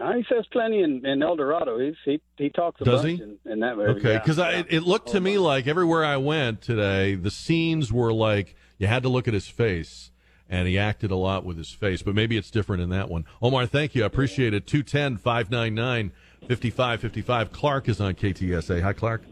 Uh, 0.00 0.12
he 0.14 0.24
says 0.28 0.46
plenty 0.50 0.82
in, 0.82 1.04
in 1.04 1.22
El 1.22 1.36
Dorado. 1.36 1.78
He's, 1.78 1.94
he 2.04 2.20
he 2.36 2.48
talks 2.50 2.80
a 2.80 2.84
Does 2.84 3.02
bunch 3.02 3.18
he? 3.18 3.22
in, 3.22 3.52
in 3.52 3.60
that 3.60 3.76
movie. 3.76 3.98
Okay, 3.98 4.18
because 4.18 4.38
yeah. 4.38 4.60
it, 4.60 4.66
it 4.70 4.82
looked 4.82 5.08
to 5.08 5.20
me 5.20 5.38
like 5.38 5.66
everywhere 5.66 6.04
I 6.04 6.16
went 6.16 6.62
today, 6.62 7.16
the 7.16 7.30
scenes 7.30 7.92
were 7.92 8.12
like 8.12 8.54
you 8.78 8.86
had 8.86 9.02
to 9.02 9.08
look 9.08 9.28
at 9.28 9.34
his 9.34 9.48
face, 9.48 10.09
and 10.50 10.66
he 10.66 10.76
acted 10.76 11.12
a 11.12 11.16
lot 11.16 11.44
with 11.44 11.56
his 11.56 11.70
face. 11.70 12.02
But 12.02 12.14
maybe 12.14 12.36
it's 12.36 12.50
different 12.50 12.82
in 12.82 12.90
that 12.90 13.08
one. 13.08 13.24
Omar, 13.40 13.66
thank 13.66 13.94
you. 13.94 14.02
I 14.02 14.06
appreciate 14.06 14.52
it. 14.52 14.66
210 14.66 15.16
599 15.16 16.12
5555. 16.48 17.52
Clark 17.52 17.88
is 17.88 18.00
on 18.00 18.14
KTSA. 18.14 18.82
Hi, 18.82 18.92
Clark. 18.92 19.22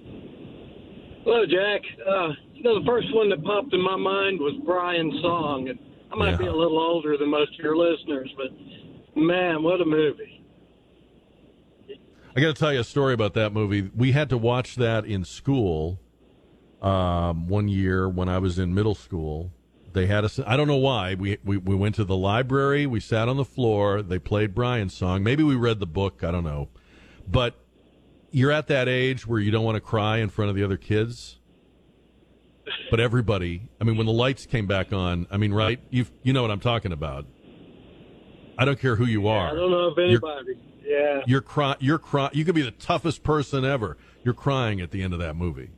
Hello, 1.25 1.45
Jack. 1.45 1.83
Uh, 2.09 2.29
you 2.55 2.63
know, 2.63 2.79
the 2.79 2.87
first 2.87 3.13
one 3.15 3.29
that 3.31 3.43
popped 3.43 3.75
in 3.75 3.83
my 3.83 3.97
mind 3.97 4.39
was 4.39 4.55
Brian's 4.65 5.21
song, 5.21 5.69
and 5.69 5.79
I 6.13 6.17
might 6.17 6.39
be 6.39 6.47
a 6.47 6.55
little 6.55 6.79
older 6.79 7.17
than 7.19 7.29
most 7.29 7.53
of 7.59 7.61
your 7.61 7.77
listeners, 7.77 8.33
but 8.37 9.17
man, 9.21 9.63
what 9.63 9.81
a 9.81 9.85
movie! 9.85 10.45
I 12.37 12.41
got 12.41 12.55
to 12.55 12.55
tell 12.55 12.73
you 12.73 12.81
a 12.81 12.85
story 12.85 13.15
about 13.15 13.35
that 13.35 13.53
movie. 13.53 13.91
We 13.95 14.13
had 14.13 14.31
to 14.31 14.39
watch 14.39 14.77
that 14.77 15.05
in 15.05 15.25
school 15.25 15.99
um, 16.81 17.49
one 17.49 17.69
year 17.69 18.09
when 18.09 18.29
I 18.29 18.39
was 18.39 18.59
in 18.59 18.73
middle 18.73 18.95
school. 18.95 19.53
They 19.93 20.07
had 20.07 20.25
us. 20.25 20.39
I 20.47 20.57
don't 20.57 20.69
know 20.69 20.77
why. 20.77 21.15
We, 21.15 21.39
we 21.45 21.57
we 21.57 21.75
went 21.75 21.95
to 21.97 22.05
the 22.05 22.17
library. 22.17 22.87
We 22.87 23.01
sat 23.01 23.29
on 23.29 23.37
the 23.37 23.45
floor. 23.45 24.03
They 24.03 24.19
played 24.19 24.55
Brian's 24.55 24.95
song. 24.95 25.23
Maybe 25.23 25.43
we 25.43 25.55
read 25.55 25.81
the 25.81 25.87
book. 25.87 26.23
I 26.23 26.31
don't 26.31 26.45
know. 26.45 26.69
But 27.27 27.55
you're 28.31 28.51
at 28.53 28.67
that 28.69 28.89
age 28.89 29.27
where 29.27 29.41
you 29.41 29.51
don't 29.51 29.65
want 29.65 29.77
to 29.77 29.81
cry 29.81 30.19
in 30.19 30.29
front 30.29 30.51
of 30.51 30.57
the 30.57 30.63
other 30.63 30.77
kids. 30.77 31.39
But 32.91 33.01
everybody, 33.01 33.69
I 33.81 33.85
mean, 33.85 33.97
when 33.97 34.07
the 34.07 34.13
lights 34.13 34.45
came 34.45 34.67
back 34.67 34.93
on, 34.93 35.27
I 35.31 35.39
mean, 35.39 35.53
right? 35.55 35.81
You 35.91 36.05
you 36.23 36.33
know 36.35 36.43
what 36.43 36.51
I'm 36.51 36.61
talking 36.61 36.93
about. 36.93 37.27
I 38.59 38.65
don't 38.65 38.79
care 38.79 38.97
who 38.97 39.07
you 39.07 39.29
are. 39.29 39.49
I 39.51 39.55
don't 39.55 39.71
know 39.71 39.89
if 39.89 39.97
You're- 39.97 40.11
anybody. 40.11 40.59
Yeah, 40.85 41.21
you're 41.27 41.43
cry. 41.43 41.77
You're 41.81 41.99
cry. 41.99 42.31
You 42.33 42.47
could 42.47 42.55
be 42.55 42.63
the 42.63 42.71
toughest 42.71 43.23
person 43.23 43.63
ever. 43.63 43.99
You're 44.25 44.33
crying 44.33 44.81
at 44.81 44.91
the 44.91 45.03
end 45.03 45.13
of 45.13 45.19
that 45.19 45.37
movie. 45.37 45.69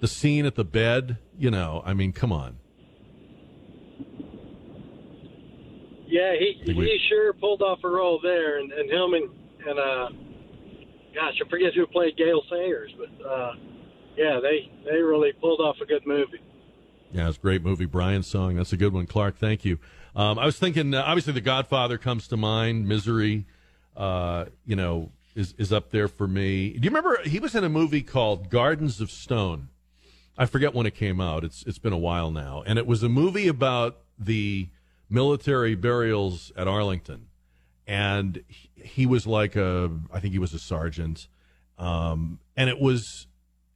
The 0.00 0.08
scene 0.08 0.46
at 0.46 0.54
the 0.54 0.64
bed. 0.64 1.18
You 1.38 1.50
know. 1.50 1.82
I 1.84 1.94
mean, 1.94 2.12
come 2.12 2.32
on. 2.32 2.56
yeah, 6.06 6.34
he 6.38 6.62
we- 6.74 6.84
he 6.86 6.98
sure 7.08 7.32
pulled 7.34 7.62
off 7.62 7.80
a 7.84 7.88
role 7.88 8.20
there, 8.22 8.58
and, 8.58 8.72
and 8.72 8.90
him 8.90 9.14
and 9.14 9.30
and 9.68 9.78
uh, 9.78 10.08
gosh, 11.14 11.34
I 11.44 11.48
forget 11.50 11.74
who 11.74 11.86
played 11.86 12.16
Gale 12.16 12.42
Sayers, 12.50 12.94
but 12.98 13.26
uh, 13.26 13.52
yeah, 14.16 14.38
they 14.40 14.70
they 14.84 14.98
really 14.98 15.32
pulled 15.40 15.60
off 15.60 15.76
a 15.82 15.86
good 15.86 16.06
movie. 16.06 16.40
Yeah, 17.12 17.28
it's 17.28 17.38
a 17.38 17.40
great 17.40 17.62
movie. 17.62 17.84
Brian's 17.86 18.26
song. 18.26 18.56
That's 18.56 18.72
a 18.72 18.76
good 18.76 18.92
one, 18.92 19.06
Clark. 19.06 19.36
Thank 19.38 19.64
you. 19.64 19.78
Um, 20.14 20.38
I 20.38 20.46
was 20.46 20.58
thinking. 20.58 20.94
Uh, 20.94 21.02
obviously, 21.06 21.32
The 21.32 21.40
Godfather 21.40 21.98
comes 21.98 22.28
to 22.28 22.36
mind. 22.36 22.86
Misery. 22.88 23.46
Uh, 23.96 24.46
you 24.64 24.76
know, 24.76 25.10
is 25.34 25.54
is 25.58 25.72
up 25.72 25.90
there 25.90 26.08
for 26.08 26.26
me. 26.28 26.70
Do 26.70 26.80
you 26.84 26.90
remember 26.90 27.18
he 27.24 27.40
was 27.40 27.54
in 27.54 27.64
a 27.64 27.68
movie 27.68 28.02
called 28.02 28.48
Gardens 28.50 29.00
of 29.00 29.10
Stone? 29.10 29.68
I 30.38 30.46
forget 30.46 30.74
when 30.74 30.86
it 30.86 30.94
came 30.94 31.20
out. 31.20 31.44
It's 31.44 31.62
it's 31.64 31.78
been 31.78 31.92
a 31.92 31.98
while 31.98 32.30
now, 32.30 32.62
and 32.66 32.78
it 32.78 32.86
was 32.86 33.02
a 33.02 33.08
movie 33.08 33.48
about 33.48 33.98
the 34.18 34.68
military 35.08 35.74
burials 35.74 36.52
at 36.56 36.68
Arlington, 36.68 37.28
and 37.86 38.42
he, 38.46 38.70
he 38.74 39.06
was 39.06 39.26
like 39.26 39.56
a 39.56 39.90
I 40.12 40.20
think 40.20 40.32
he 40.32 40.38
was 40.38 40.52
a 40.52 40.58
sergeant, 40.58 41.28
um, 41.78 42.40
and 42.56 42.68
it 42.68 42.80
was 42.80 43.26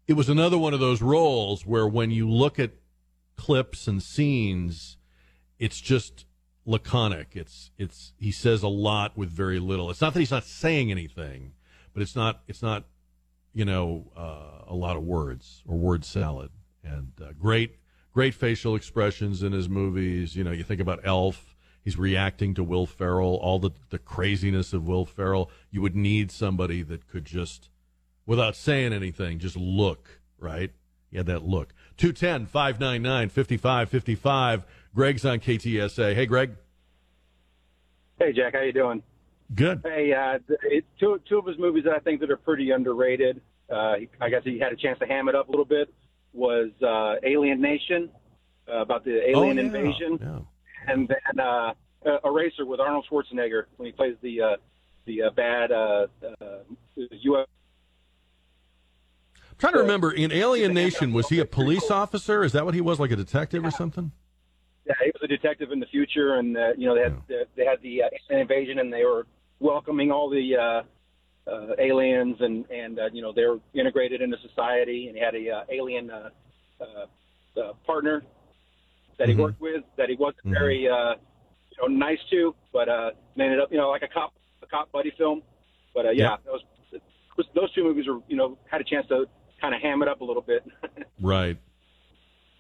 it 0.07 0.15
was 0.15 0.29
another 0.29 0.59
one 0.59 0.75
of 0.75 0.81
those 0.81 1.01
roles 1.01 1.65
where 1.65 1.87
when 1.87 2.11
you 2.11 2.29
look 2.29 2.59
at 2.59 2.73
clips 3.37 3.87
and 3.87 4.03
scenes, 4.03 4.97
it's 5.59 5.81
just 5.81 6.27
laconic. 6.67 7.29
It's 7.33 7.71
it's 7.79 8.13
he 8.19 8.33
says 8.33 8.63
a 8.63 8.69
lot 8.69 9.17
with 9.17 9.31
very 9.31 9.59
little. 9.59 9.91
It's 9.91 10.01
not 10.01 10.13
that 10.15 10.21
he's 10.21 10.31
not 10.31 10.45
saying 10.45 10.91
anything, 10.91 11.53
but 11.95 12.03
it's 12.03 12.17
not 12.17 12.43
it's 12.49 12.63
not 12.63 12.85
you 13.53 13.65
know, 13.65 14.11
uh, 14.17 14.65
a 14.69 14.75
lot 14.75 14.97
of 14.97 15.03
words 15.03 15.63
or 15.67 15.77
word 15.77 16.05
salad, 16.05 16.51
and 16.85 17.13
uh, 17.23 17.33
great, 17.39 17.77
great 18.13 18.35
facial 18.35 18.75
expressions 18.77 19.43
in 19.43 19.53
his 19.53 19.69
movies. 19.69 20.37
You 20.37 20.45
know, 20.45 20.53
you 20.53 20.63
think 20.63 20.81
about 20.81 21.01
Elf. 21.05 21.57
He's 21.83 21.99
reacting 21.99 22.55
to 22.55 22.65
Will 22.65 22.87
Ferrell, 22.87 23.37
all 23.37 23.59
the 23.59 23.71
the 23.89 23.99
craziness 23.99 24.73
of 24.73 24.87
Will 24.87 25.05
Ferrell. 25.05 25.51
You 25.71 25.83
would 25.83 25.97
need 25.97 26.31
somebody 26.31 26.83
that 26.83 27.09
could 27.09 27.25
just, 27.25 27.71
without 28.27 28.55
saying 28.55 28.93
anything, 28.93 29.39
just 29.39 29.57
look 29.57 30.21
right. 30.39 30.73
He 31.11 31.17
had 31.17 31.27
that 31.27 31.43
look. 31.43 31.75
210 31.97 32.47
599 32.47 33.29
5555. 33.31 34.65
Greg's 34.95 35.25
on 35.25 35.41
KTSA. 35.41 36.15
Hey, 36.15 36.27
Greg. 36.27 36.53
Hey, 38.19 38.33
Jack, 38.33 38.55
how 38.55 38.61
you 38.61 38.73
doing? 38.73 39.03
Good. 39.55 39.81
Hey, 39.85 40.13
uh, 40.13 40.39
it, 40.65 40.85
two 40.99 41.21
two 41.29 41.39
of 41.39 41.47
his 41.47 41.59
movies 41.59 41.85
that 41.85 41.95
I 41.95 41.99
think 41.99 42.21
that 42.21 42.31
are 42.31 42.37
pretty 42.37 42.71
underrated. 42.71 43.41
Uh, 43.71 43.97
I 44.21 44.29
guess 44.31 44.43
he 44.45 44.59
had 44.59 44.73
a 44.73 44.77
chance 44.77 44.99
to 45.01 45.07
ham 45.07 45.29
it 45.29 45.35
up 45.35 45.49
a 45.49 45.51
little 45.51 45.65
bit. 45.65 45.93
Was 46.33 46.71
uh, 46.83 47.17
Alien 47.29 47.61
Nation 47.61 48.11
uh, 48.69 48.83
about 48.83 49.05
the 49.05 49.29
alien 49.29 49.59
Oh, 49.59 49.63
yeah, 49.63 49.67
invasion, 49.67 50.19
yeah. 50.21 50.93
and 50.93 51.09
then 51.09 51.41
uh, 51.45 51.75
uh, 52.07 52.19
Eraser 52.25 52.65
with 52.65 52.79
Arnold 52.81 53.07
Schwarzenegger 53.11 53.65
when 53.77 53.87
he 53.87 53.93
plays 53.93 54.15
the 54.23 54.41
uh, 54.41 54.57
the 55.07 55.23
uh, 55.25 55.31
bad 55.31 55.73
uh, 55.73 56.07
uh, 56.41 56.59
U.S. 57.11 57.47
I'm 59.51 59.57
trying 59.59 59.73
to 59.75 59.81
remember 59.81 60.13
in 60.13 60.31
Alien 60.33 60.73
Nation, 60.73 61.13
was 61.13 61.29
he 61.29 61.39
a 61.41 61.45
police 61.45 61.91
officer? 61.91 62.45
Is 62.45 62.53
that 62.53 62.65
what 62.65 62.75
he 62.75 62.81
was, 62.81 62.99
like 63.01 63.11
a 63.11 63.17
detective 63.17 63.65
or 63.65 63.71
something? 63.71 64.13
Yeah, 64.87 64.95
he 65.05 65.11
was 65.13 65.23
a 65.23 65.27
detective 65.29 65.71
in 65.73 65.81
the 65.81 65.87
future, 65.87 66.37
and 66.37 66.57
uh, 66.57 66.73
you 66.79 66.87
know 66.87 66.95
they 66.95 67.03
had 67.03 67.47
they 67.57 67.65
had 67.65 67.83
the 67.83 68.05
uh, 68.05 68.09
alien 68.31 68.41
invasion, 68.43 68.79
and 68.79 68.93
they 68.93 69.05
were 69.05 69.27
welcoming 69.61 70.11
all 70.11 70.29
the 70.29 70.57
uh, 70.57 71.51
uh, 71.51 71.75
aliens, 71.79 72.37
and 72.41 72.65
and 72.71 72.99
uh, 72.99 73.09
you 73.13 73.23
know 73.23 73.33
they 73.33 73.45
were 73.45 73.59
integrated 73.75 74.21
into 74.23 74.37
society, 74.49 75.07
and 75.09 75.17
he 75.17 75.23
had 75.23 75.35
a 75.35 75.51
uh, 75.51 75.65
alien 75.71 76.11
uh, 76.11 76.31
uh, 76.81 77.61
uh, 77.61 77.73
partner 77.87 78.23
that 79.19 79.29
he 79.29 79.35
Mhm. 79.35 79.39
worked 79.41 79.61
with 79.61 79.85
that 79.97 80.09
he 80.09 80.17
wasn't 80.17 80.45
very 80.45 80.89
uh, 80.89 81.15
you 81.71 81.77
know 81.81 81.87
nice 81.95 82.19
to, 82.31 82.55
but 82.73 82.89
uh, 82.89 83.11
ended 83.39 83.61
up 83.61 83.71
you 83.71 83.79
know 83.79 83.89
like 83.91 84.03
a 84.03 84.09
cop 84.09 84.33
a 84.63 84.67
cop 84.67 84.91
buddy 84.93 85.13
film. 85.17 85.43
But 85.95 86.07
uh, 86.07 86.11
yeah, 86.11 86.37
those 86.45 86.61
those 87.55 87.73
two 87.75 87.85
movies 87.85 88.07
were 88.07 88.21
you 88.29 88.37
know 88.37 88.59
had 88.71 88.81
a 88.81 88.85
chance 88.85 89.07
to 89.09 89.27
kind 89.61 89.75
of 89.75 89.81
ham 89.83 90.03
it 90.03 90.09
up 90.09 90.21
a 90.21 90.25
little 90.25 90.43
bit. 90.43 90.65
Right. 91.23 91.59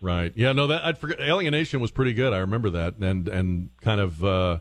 Right. 0.02 0.32
Yeah, 0.36 0.52
no, 0.52 0.66
that 0.66 0.84
I'd 0.84 0.98
forget 0.98 1.18
Alien 1.20 1.52
Nation 1.52 1.80
was 1.80 1.90
pretty 1.90 2.12
good. 2.12 2.32
I 2.34 2.38
remember 2.38 2.68
that 2.70 2.96
and 2.98 3.26
and 3.28 3.70
kind 3.80 4.00
of 4.02 4.22
uh 4.24 4.58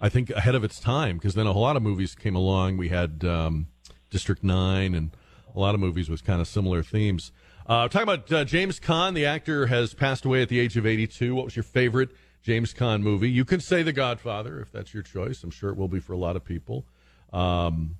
I 0.00 0.08
think 0.08 0.30
ahead 0.30 0.54
of 0.54 0.64
its 0.64 0.78
time 0.78 1.16
because 1.16 1.34
then 1.34 1.46
a 1.46 1.52
lot 1.52 1.76
of 1.76 1.82
movies 1.82 2.14
came 2.14 2.36
along. 2.36 2.76
We 2.76 2.88
had 2.88 3.24
um 3.24 3.68
District 4.10 4.42
9 4.44 4.94
and 4.94 5.10
a 5.54 5.58
lot 5.58 5.74
of 5.74 5.80
movies 5.80 6.08
with 6.08 6.24
kind 6.24 6.40
of 6.40 6.48
similar 6.48 6.82
themes. 6.82 7.32
Uh 7.66 7.88
talking 7.88 8.02
about 8.08 8.30
uh, 8.32 8.44
James 8.44 8.78
Caan, 8.78 9.14
the 9.14 9.24
actor 9.24 9.66
has 9.66 9.94
passed 9.94 10.24
away 10.24 10.42
at 10.42 10.48
the 10.48 10.60
age 10.60 10.76
of 10.76 10.86
82. 10.86 11.34
What 11.34 11.46
was 11.46 11.56
your 11.56 11.62
favorite 11.62 12.10
James 12.42 12.74
Caan 12.74 13.02
movie? 13.02 13.30
You 13.30 13.44
can 13.44 13.60
say 13.60 13.82
The 13.82 13.92
Godfather 13.92 14.60
if 14.60 14.70
that's 14.70 14.92
your 14.92 15.02
choice. 15.02 15.42
I'm 15.42 15.50
sure 15.50 15.70
it 15.70 15.76
will 15.76 15.88
be 15.88 16.00
for 16.00 16.12
a 16.12 16.18
lot 16.18 16.36
of 16.36 16.44
people. 16.44 16.86
Um 17.32 17.96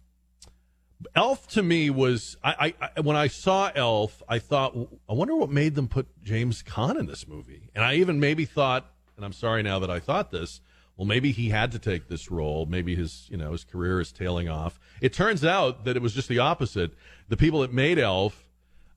Elf 1.14 1.46
to 1.48 1.62
me 1.62 1.90
was 1.90 2.36
I, 2.42 2.74
I, 2.80 2.90
I 2.96 3.00
when 3.00 3.16
I 3.16 3.26
saw 3.26 3.70
Elf, 3.74 4.22
I 4.28 4.38
thought 4.38 4.74
I 5.08 5.12
wonder 5.12 5.36
what 5.36 5.50
made 5.50 5.74
them 5.74 5.88
put 5.88 6.06
James 6.22 6.62
Caan 6.62 6.98
in 6.98 7.06
this 7.06 7.28
movie, 7.28 7.68
and 7.74 7.84
I 7.84 7.94
even 7.96 8.18
maybe 8.18 8.46
thought, 8.46 8.90
and 9.16 9.24
I'm 9.24 9.34
sorry 9.34 9.62
now 9.62 9.78
that 9.78 9.90
I 9.90 10.00
thought 10.00 10.30
this. 10.30 10.60
Well, 10.96 11.06
maybe 11.06 11.32
he 11.32 11.50
had 11.50 11.72
to 11.72 11.78
take 11.78 12.08
this 12.08 12.30
role. 12.30 12.66
Maybe 12.66 12.94
his 12.94 13.26
you 13.30 13.36
know 13.36 13.52
his 13.52 13.64
career 13.64 14.00
is 14.00 14.12
tailing 14.12 14.48
off. 14.48 14.78
It 15.00 15.12
turns 15.12 15.44
out 15.44 15.84
that 15.84 15.96
it 15.96 16.02
was 16.02 16.14
just 16.14 16.28
the 16.28 16.38
opposite. 16.38 16.92
The 17.28 17.36
people 17.36 17.60
that 17.60 17.72
made 17.72 17.98
Elf 17.98 18.46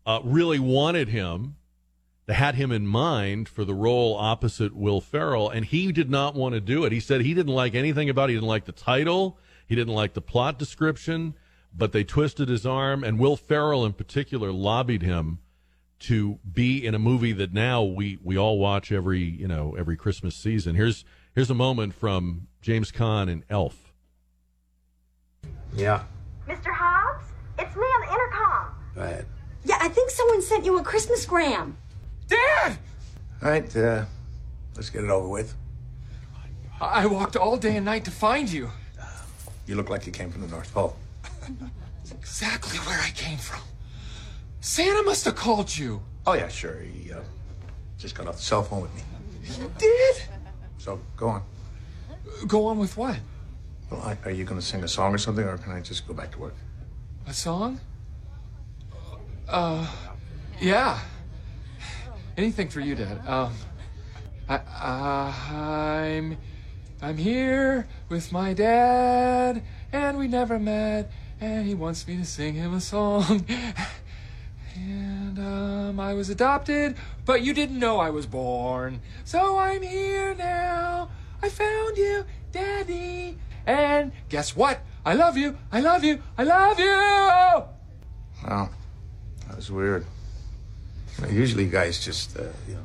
uh, 0.05 0.19
really 0.23 0.59
wanted 0.59 1.09
him. 1.09 1.55
They 2.25 2.35
had 2.35 2.55
him 2.55 2.71
in 2.71 2.85
mind 2.85 3.49
for 3.49 3.65
the 3.65 3.73
role 3.73 4.15
opposite 4.15 4.75
Will 4.75 5.01
Ferrell, 5.01 5.49
and 5.49 5.65
he 5.65 5.91
did 5.91 6.11
not 6.11 6.35
want 6.35 6.53
to 6.53 6.61
do 6.61 6.85
it. 6.85 6.91
He 6.91 6.99
said 6.99 7.21
he 7.21 7.33
didn't 7.33 7.53
like 7.53 7.73
anything 7.73 8.07
about 8.09 8.29
it. 8.29 8.33
He 8.33 8.37
didn't 8.37 8.49
like 8.49 8.65
the 8.65 8.71
title. 8.71 9.39
He 9.65 9.75
didn't 9.75 9.95
like 9.95 10.13
the 10.13 10.21
plot 10.21 10.59
description 10.59 11.33
but 11.73 11.91
they 11.91 12.03
twisted 12.03 12.49
his 12.49 12.65
arm, 12.65 13.03
and 13.03 13.19
Will 13.19 13.37
Ferrell 13.37 13.85
in 13.85 13.93
particular 13.93 14.51
lobbied 14.51 15.01
him 15.01 15.39
to 15.99 16.39
be 16.49 16.85
in 16.85 16.95
a 16.95 16.99
movie 16.99 17.33
that 17.33 17.53
now 17.53 17.83
we 17.83 18.17
we 18.23 18.37
all 18.37 18.57
watch 18.57 18.91
every 18.91 19.19
you 19.19 19.47
know 19.47 19.75
every 19.77 19.97
Christmas 19.97 20.35
season. 20.35 20.75
Here's 20.75 21.03
here's 21.39 21.49
a 21.49 21.53
moment 21.53 21.93
from 21.93 22.45
James 22.61 22.91
Caan 22.91 23.29
in 23.29 23.45
Elf. 23.49 23.93
Yeah. 25.73 26.03
Mr. 26.45 26.67
Hobbs, 26.67 27.23
it's 27.57 27.73
me 27.77 27.81
on 27.81 28.01
the 28.01 28.13
intercom. 28.13 28.75
Go 28.93 29.01
ahead. 29.03 29.25
Yeah, 29.63 29.77
I 29.79 29.87
think 29.87 30.09
someone 30.09 30.41
sent 30.41 30.65
you 30.65 30.77
a 30.79 30.83
Christmas 30.83 31.25
gram. 31.25 31.77
Dad! 32.27 32.77
All 33.41 33.51
right, 33.51 33.77
uh, 33.77 34.03
let's 34.75 34.89
get 34.89 35.05
it 35.05 35.09
over 35.09 35.29
with. 35.29 35.55
I 36.81 37.05
walked 37.05 37.37
all 37.37 37.55
day 37.55 37.77
and 37.77 37.85
night 37.85 38.03
to 38.03 38.11
find 38.11 38.51
you. 38.51 38.69
You 39.65 39.75
look 39.75 39.89
like 39.89 40.05
you 40.05 40.11
came 40.11 40.31
from 40.31 40.41
the 40.41 40.49
North 40.49 40.73
Pole. 40.73 40.97
That's 41.61 42.11
exactly 42.11 42.79
where 42.79 42.99
I 42.99 43.11
came 43.11 43.37
from. 43.37 43.61
Santa 44.59 45.03
must 45.03 45.23
have 45.23 45.37
called 45.37 45.77
you. 45.77 46.01
Oh, 46.27 46.33
yeah, 46.33 46.49
sure. 46.49 46.81
He 46.81 47.13
uh, 47.13 47.21
just 47.97 48.13
got 48.13 48.27
off 48.27 48.35
the 48.35 48.41
cell 48.41 48.61
phone 48.61 48.81
with 48.81 48.93
me. 48.93 49.03
He 49.41 49.63
did? 49.77 50.21
So 50.89 50.99
go 51.17 51.27
on. 51.27 51.43
Go 52.47 52.65
on 52.65 52.79
with 52.79 52.97
what? 52.97 53.19
Well, 53.91 54.01
I, 54.01 54.17
are 54.25 54.31
you 54.31 54.43
going 54.43 54.59
to 54.59 54.65
sing 54.65 54.83
a 54.83 54.87
song 54.87 55.13
or 55.13 55.19
something, 55.19 55.45
or 55.45 55.55
can 55.59 55.71
I 55.71 55.81
just 55.81 56.07
go 56.07 56.15
back 56.15 56.31
to 56.31 56.39
work? 56.39 56.55
A 57.27 57.33
song? 57.33 57.79
Uh, 59.47 59.85
yeah. 60.59 60.97
Anything 62.37 62.69
for 62.69 62.79
you, 62.79 62.95
Dad. 62.95 63.21
Um, 63.27 63.53
I, 64.49 64.61
I'm, 66.17 66.37
I'm 67.03 67.17
here 67.17 67.87
with 68.09 68.31
my 68.31 68.53
dad, 68.53 69.61
and 69.93 70.17
we 70.17 70.27
never 70.27 70.57
met, 70.57 71.11
and 71.39 71.67
he 71.67 71.75
wants 71.75 72.07
me 72.07 72.17
to 72.17 72.25
sing 72.25 72.55
him 72.55 72.73
a 72.73 72.81
song. 72.81 73.45
And 74.75 75.08
um, 75.41 75.99
I 75.99 76.13
was 76.13 76.29
adopted, 76.29 76.95
but 77.25 77.41
you 77.41 77.53
didn't 77.53 77.79
know 77.79 77.99
I 77.99 78.09
was 78.09 78.25
born. 78.25 79.01
So 79.23 79.57
I'm 79.57 79.81
here 79.81 80.35
now. 80.35 81.09
I 81.41 81.49
found 81.49 81.97
you, 81.97 82.25
Daddy. 82.51 83.37
And 83.65 84.11
guess 84.29 84.55
what? 84.55 84.81
I 85.05 85.13
love 85.13 85.37
you. 85.37 85.57
I 85.71 85.79
love 85.79 86.03
you. 86.03 86.21
I 86.37 86.43
love 86.43 86.79
you. 86.79 86.95
Wow, 88.47 88.69
that 89.47 89.55
was 89.55 89.71
weird. 89.71 90.05
You 91.17 91.25
know, 91.25 91.31
usually 91.31 91.65
guys 91.67 92.03
just, 92.03 92.37
uh, 92.37 92.43
you 92.67 92.75
know, 92.75 92.83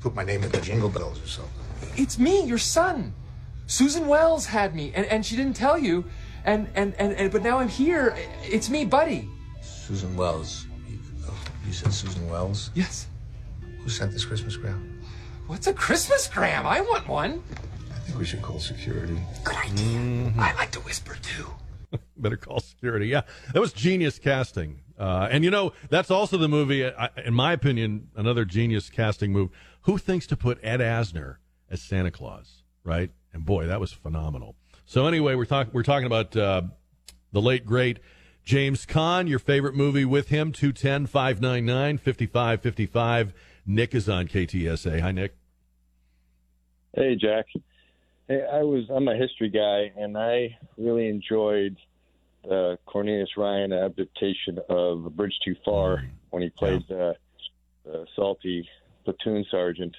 put 0.00 0.14
my 0.14 0.24
name 0.24 0.42
in 0.42 0.50
the 0.50 0.60
jingle 0.60 0.88
bells 0.88 1.22
or 1.22 1.26
something. 1.26 1.62
It's 1.96 2.18
me, 2.18 2.44
your 2.44 2.58
son. 2.58 3.14
Susan 3.66 4.06
Wells 4.06 4.46
had 4.46 4.74
me, 4.74 4.92
and, 4.94 5.06
and 5.06 5.24
she 5.24 5.36
didn't 5.36 5.56
tell 5.56 5.78
you. 5.78 6.04
And, 6.44 6.68
and, 6.74 6.94
and, 6.98 7.12
and 7.14 7.32
but 7.32 7.42
now 7.42 7.58
I'm 7.58 7.68
here. 7.68 8.16
It's 8.42 8.68
me, 8.68 8.84
Buddy. 8.84 9.28
Susan 9.60 10.16
Wells. 10.16 10.66
You, 11.72 11.78
said 11.78 11.94
Susan 11.94 12.28
Wells? 12.28 12.70
Yes. 12.74 13.06
Who 13.80 13.88
sent 13.88 14.12
this 14.12 14.26
Christmas 14.26 14.58
gram? 14.58 15.00
What's 15.46 15.66
a 15.68 15.72
Christmas 15.72 16.28
gram? 16.28 16.66
I 16.66 16.82
want 16.82 17.08
one. 17.08 17.42
I 17.90 17.94
think 18.00 18.18
we 18.18 18.26
should 18.26 18.42
call 18.42 18.58
security. 18.58 19.16
Good 19.42 19.56
idea. 19.56 20.34
I 20.36 20.52
like 20.52 20.70
to 20.72 20.80
whisper 20.80 21.16
too. 21.22 21.46
Better 22.18 22.36
call 22.36 22.60
security. 22.60 23.06
Yeah, 23.06 23.22
that 23.54 23.60
was 23.60 23.72
genius 23.72 24.18
casting. 24.18 24.82
Uh, 24.98 25.28
and 25.30 25.44
you 25.44 25.50
know 25.50 25.72
that's 25.88 26.10
also 26.10 26.36
the 26.36 26.46
movie, 26.46 26.86
I, 26.86 27.08
in 27.24 27.32
my 27.32 27.54
opinion, 27.54 28.08
another 28.16 28.44
genius 28.44 28.90
casting 28.90 29.32
move. 29.32 29.48
Who 29.82 29.96
thinks 29.96 30.26
to 30.26 30.36
put 30.36 30.58
Ed 30.62 30.80
Asner 30.80 31.36
as 31.70 31.80
Santa 31.80 32.10
Claus? 32.10 32.64
Right? 32.84 33.10
And 33.32 33.46
boy, 33.46 33.68
that 33.68 33.80
was 33.80 33.94
phenomenal. 33.94 34.56
So 34.84 35.06
anyway, 35.06 35.36
we're 35.36 35.46
talking 35.46 35.72
we're 35.72 35.84
talking 35.84 36.06
about 36.06 36.36
uh, 36.36 36.64
the 37.32 37.40
late 37.40 37.64
great 37.64 37.98
James 38.44 38.86
Caan. 38.86 39.28
Your 39.28 39.38
favorite 39.38 39.74
movie 39.74 40.04
with 40.04 40.28
him? 40.28 40.52
210 40.52 41.06
599 41.06 41.98
5555. 41.98 43.32
Nick 43.64 43.94
is 43.94 44.08
on 44.08 44.26
KTSA. 44.26 45.00
Hi, 45.00 45.12
Nick. 45.12 45.36
Hey, 46.94 47.14
Jack. 47.14 47.46
Hey, 48.28 48.44
I 48.52 48.62
was 48.62 48.84
I'm 48.94 49.08
a 49.08 49.16
history 49.16 49.48
guy, 49.48 49.92
and 50.00 50.16
I 50.16 50.56
really 50.76 51.08
enjoyed 51.08 51.76
the 52.44 52.78
Cornelius 52.86 53.30
Ryan 53.36 53.72
adaptation 53.72 54.58
of 54.68 55.06
A 55.06 55.10
Bridge 55.10 55.34
Too 55.44 55.54
Far 55.64 56.04
when 56.30 56.42
he 56.42 56.50
played 56.50 56.82
uh, 56.90 57.14
the 57.84 58.06
salty 58.16 58.68
platoon 59.04 59.44
sergeant. 59.50 59.94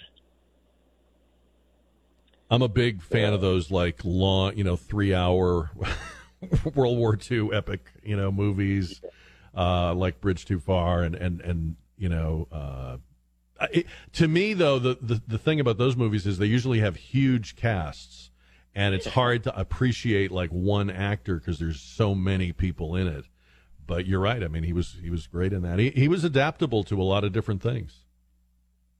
I'm 2.49 2.62
a 2.62 2.67
big 2.67 3.01
fan 3.01 3.34
of 3.34 3.41
those 3.41 3.71
like 3.71 4.01
long, 4.03 4.58
you 4.58 4.63
know, 4.63 4.75
three 4.75 5.13
hour 5.13 5.71
World 6.75 6.97
War 6.97 7.17
II 7.32 7.53
epic, 7.53 7.91
you 8.03 8.15
know, 8.15 8.32
movies 8.32 9.01
uh, 9.56 9.93
like 9.93 10.21
Bridge 10.21 10.45
Too 10.45 10.60
Far 10.60 11.03
and 11.03 11.15
and 11.15 11.41
and 11.41 11.75
you 11.97 12.10
know, 12.10 12.47
uh, 12.51 12.97
it, 13.71 13.86
to 14.13 14.27
me 14.27 14.53
though 14.53 14.79
the, 14.79 14.97
the 15.01 15.21
the 15.27 15.38
thing 15.38 15.60
about 15.60 15.77
those 15.77 15.95
movies 15.95 16.25
is 16.25 16.38
they 16.38 16.45
usually 16.45 16.79
have 16.79 16.95
huge 16.95 17.56
casts 17.56 18.32
and 18.75 18.95
it's 18.95 19.06
hard 19.06 19.43
to 19.43 19.58
appreciate 19.60 20.32
like 20.32 20.49
one 20.49 20.89
actor 20.89 21.36
because 21.36 21.60
there's 21.60 21.79
so 21.79 22.15
many 22.15 22.51
people 22.51 22.95
in 22.95 23.08
it. 23.08 23.25
but 23.86 24.06
you're 24.06 24.19
right. 24.19 24.43
I 24.43 24.47
mean, 24.47 24.63
he 24.63 24.73
was 24.73 24.97
he 25.01 25.10
was 25.10 25.27
great 25.27 25.53
in 25.53 25.62
that. 25.63 25.79
He 25.79 25.89
he 25.91 26.08
was 26.08 26.23
adaptable 26.23 26.84
to 26.86 26.99
a 27.01 27.03
lot 27.03 27.23
of 27.23 27.32
different 27.32 27.62
things. 27.62 27.99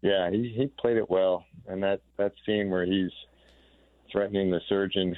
Yeah, 0.02 0.30
he 0.30 0.54
he 0.56 0.68
played 0.68 0.98
it 0.98 1.10
well, 1.10 1.46
and 1.68 1.82
that 1.84 2.02
that 2.18 2.34
scene 2.46 2.70
where 2.70 2.86
he's 2.86 3.12
threatening 4.12 4.52
the 4.52 4.62
surgeon 4.68 5.16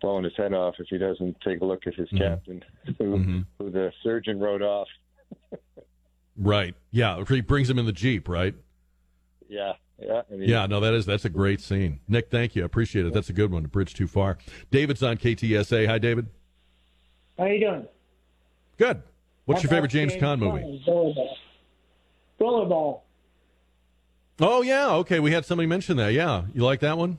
blowing 0.00 0.24
his 0.24 0.32
head 0.36 0.52
off 0.54 0.74
if 0.78 0.86
he 0.88 0.98
doesn't 0.98 1.40
take 1.40 1.60
a 1.60 1.64
look 1.64 1.86
at 1.86 1.94
his 1.94 2.08
Mhm. 2.10 2.18
captain, 2.18 2.64
who, 2.98 3.04
Mhm. 3.18 3.46
who 3.58 3.70
the 3.70 3.92
surgeon 4.02 4.38
wrote 4.40 4.62
off. 4.62 4.88
Right. 6.36 6.74
Yeah. 6.90 7.22
He 7.28 7.42
brings 7.42 7.68
him 7.68 7.78
in 7.78 7.84
the 7.84 7.92
jeep. 7.92 8.26
Right. 8.28 8.54
Yeah, 9.48 9.72
yeah, 9.98 10.22
and 10.30 10.42
he, 10.42 10.48
Yeah, 10.50 10.64
no, 10.66 10.80
that 10.80 10.94
is 10.94 11.04
that's 11.04 11.24
a 11.26 11.28
great 11.28 11.60
scene. 11.60 12.00
Nick, 12.08 12.30
thank 12.30 12.54
you. 12.56 12.62
I 12.62 12.66
appreciate 12.66 13.04
it. 13.04 13.12
That's 13.12 13.28
a 13.28 13.32
good 13.34 13.50
one. 13.52 13.64
Bridge 13.64 13.92
too 13.94 14.06
far. 14.06 14.38
David's 14.70 15.02
on 15.02 15.16
KTSA. 15.18 15.86
Hi, 15.86 15.98
David. 15.98 16.28
How 17.36 17.46
you 17.46 17.60
doing? 17.60 17.88
Good. 18.78 19.02
What's 19.44 19.60
How 19.60 19.64
your 19.64 19.70
favorite 19.70 19.92
about 19.92 20.10
James 20.10 20.12
Caan 20.14 20.38
movie? 20.38 20.82
Rollerball. 20.86 21.36
Rollerball. 22.40 23.00
Oh 24.40 24.62
yeah, 24.62 24.92
okay. 24.94 25.18
We 25.20 25.32
had 25.32 25.44
somebody 25.44 25.66
mention 25.66 25.96
that. 25.98 26.12
Yeah, 26.14 26.44
you 26.54 26.62
like 26.64 26.80
that 26.80 26.96
one? 26.96 27.18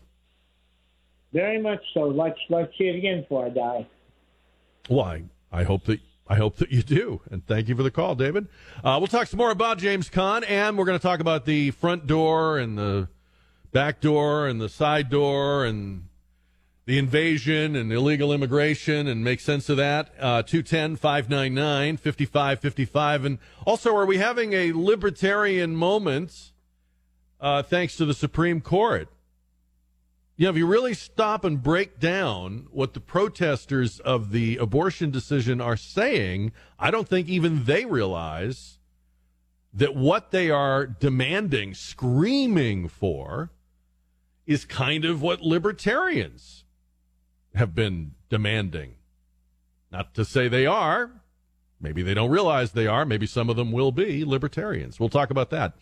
Very 1.33 1.61
much 1.61 1.81
so. 1.93 2.01
Let's 2.01 2.39
let's 2.49 2.77
see 2.77 2.85
it 2.85 2.95
again 2.95 3.21
before 3.21 3.45
I 3.45 3.49
die. 3.49 3.87
Why? 4.87 5.23
I 5.51 5.63
hope 5.63 5.85
that 5.85 5.99
I 6.27 6.35
hope 6.35 6.57
that 6.57 6.71
you 6.71 6.81
do. 6.81 7.21
And 7.29 7.45
thank 7.45 7.67
you 7.67 7.75
for 7.75 7.83
the 7.83 7.91
call, 7.91 8.15
David. 8.15 8.47
Uh, 8.83 8.97
we'll 8.99 9.07
talk 9.07 9.27
some 9.27 9.37
more 9.37 9.51
about 9.51 9.77
James 9.77 10.09
Caan, 10.09 10.43
and 10.47 10.77
we're 10.77 10.85
going 10.85 10.97
to 10.97 11.03
talk 11.03 11.19
about 11.19 11.45
the 11.45 11.71
front 11.71 12.07
door 12.07 12.57
and 12.57 12.77
the 12.77 13.09
back 13.71 14.01
door 14.01 14.47
and 14.47 14.59
the 14.59 14.69
side 14.69 15.09
door 15.09 15.65
and 15.65 16.07
the 16.85 16.97
invasion 16.97 17.75
and 17.75 17.91
illegal 17.91 18.33
immigration 18.33 19.07
and 19.07 19.23
make 19.23 19.39
sense 19.39 19.69
of 19.69 19.77
that. 19.77 20.13
Uh, 20.19 20.41
210 20.41 20.95
599 20.97 21.97
5555. 21.97 23.25
And 23.25 23.37
also, 23.65 23.95
are 23.95 24.05
we 24.05 24.17
having 24.17 24.53
a 24.53 24.71
libertarian 24.73 25.75
moment 25.75 26.51
uh, 27.39 27.63
thanks 27.63 27.95
to 27.97 28.05
the 28.05 28.13
Supreme 28.13 28.61
Court? 28.61 29.07
You 30.37 30.45
know, 30.45 30.51
if 30.51 30.57
you 30.57 30.65
really 30.65 30.93
stop 30.93 31.45
and 31.45 31.61
break 31.61 31.99
down 31.99 32.67
what 32.71 32.93
the 32.93 32.99
protesters 32.99 33.99
of 33.99 34.31
the 34.31 34.57
abortion 34.57 35.11
decision 35.11 35.61
are 35.61 35.77
saying, 35.77 36.51
I 36.79 36.89
don't 36.89 37.07
think 37.07 37.27
even 37.27 37.65
they 37.65 37.85
realize 37.85 38.79
that 39.73 39.95
what 39.95 40.31
they 40.31 40.49
are 40.49 40.85
demanding, 40.85 41.73
screaming 41.73 42.87
for, 42.87 43.51
is 44.45 44.65
kind 44.65 45.05
of 45.05 45.21
what 45.21 45.41
libertarians 45.41 46.65
have 47.53 47.75
been 47.75 48.13
demanding. 48.29 48.95
Not 49.91 50.13
to 50.15 50.25
say 50.25 50.47
they 50.47 50.65
are. 50.65 51.11
Maybe 51.79 52.01
they 52.01 52.13
don't 52.13 52.29
realize 52.29 52.71
they 52.71 52.87
are. 52.87 53.05
Maybe 53.05 53.25
some 53.25 53.49
of 53.49 53.55
them 53.55 53.71
will 53.71 53.91
be 53.91 54.23
libertarians. 54.23 54.99
We'll 54.99 55.09
talk 55.09 55.31
about 55.31 55.49
that. 55.51 55.75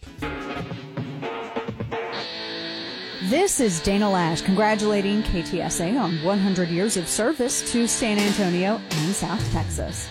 This 3.30 3.60
is 3.60 3.80
Dana 3.82 4.08
Loesch 4.08 4.44
congratulating 4.44 5.22
KTSA 5.22 6.02
on 6.02 6.18
100 6.24 6.68
years 6.70 6.98
of 6.98 7.08
service 7.08 7.72
to 7.72 7.86
San 7.86 8.18
Antonio 8.18 8.82
and 8.90 9.14
South 9.14 9.52
Texas. 9.52 10.10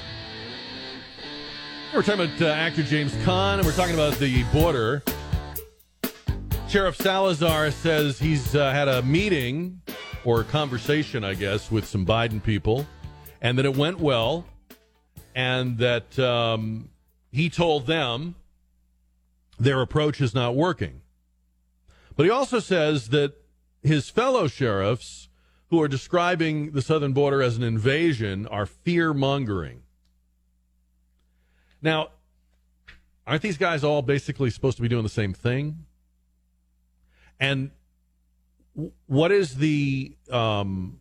We're 1.93 2.05
talking 2.05 2.27
about 2.27 2.41
uh, 2.41 2.47
actor 2.51 2.85
James 2.85 3.13
Caan, 3.25 3.55
and 3.55 3.67
we're 3.67 3.73
talking 3.73 3.95
about 3.95 4.15
the 4.19 4.45
border. 4.53 5.03
Sheriff 6.69 6.95
Salazar 6.95 7.73
says 7.73 8.21
he's 8.21 8.55
uh, 8.55 8.71
had 8.71 8.87
a 8.87 9.03
meeting 9.03 9.83
or 10.25 10.43
a 10.43 10.45
conversation, 10.45 11.25
I 11.25 11.35
guess, 11.35 11.73
with 11.73 11.87
some 11.87 12.07
Biden 12.07 12.41
people, 12.41 12.87
and 13.41 13.59
that 13.59 13.65
it 13.65 13.77
went 13.77 13.99
well, 13.99 14.47
and 15.35 15.77
that 15.79 16.17
um, 16.21 16.89
he 17.33 17.51
told 17.51 17.89
them 17.89 18.37
their 19.59 19.81
approach 19.81 20.21
is 20.21 20.37
not 20.37 20.55
working. 20.55 21.01
But 22.19 22.25
he 22.25 22.31
also 22.31 22.59
says 22.59 23.11
that 23.11 23.35
his 23.81 24.11
fellow 24.11 24.49
sheriffs 24.49 25.29
who 25.71 25.81
are 25.81 25.87
describing 25.87 26.73
the 26.73 26.83
southern 26.83 27.13
border 27.13 27.41
as 27.41 27.57
an 27.57 27.63
invasion 27.63 28.45
are 28.49 28.67
fear 28.67 29.15
mongering. 29.15 29.83
Now, 31.81 32.09
aren't 33.25 33.43
these 33.43 33.57
guys 33.57 33.85
all 33.85 34.03
basically 34.03 34.51
supposed 34.51 34.77
to 34.79 34.83
be 34.83 34.89
doing 34.89 35.05
the 35.05 35.09
same 35.09 35.33
thing? 35.33 35.85
And 37.39 37.71
what 39.07 39.31
is 39.31 39.59
the 39.59 40.17
um, 40.29 40.99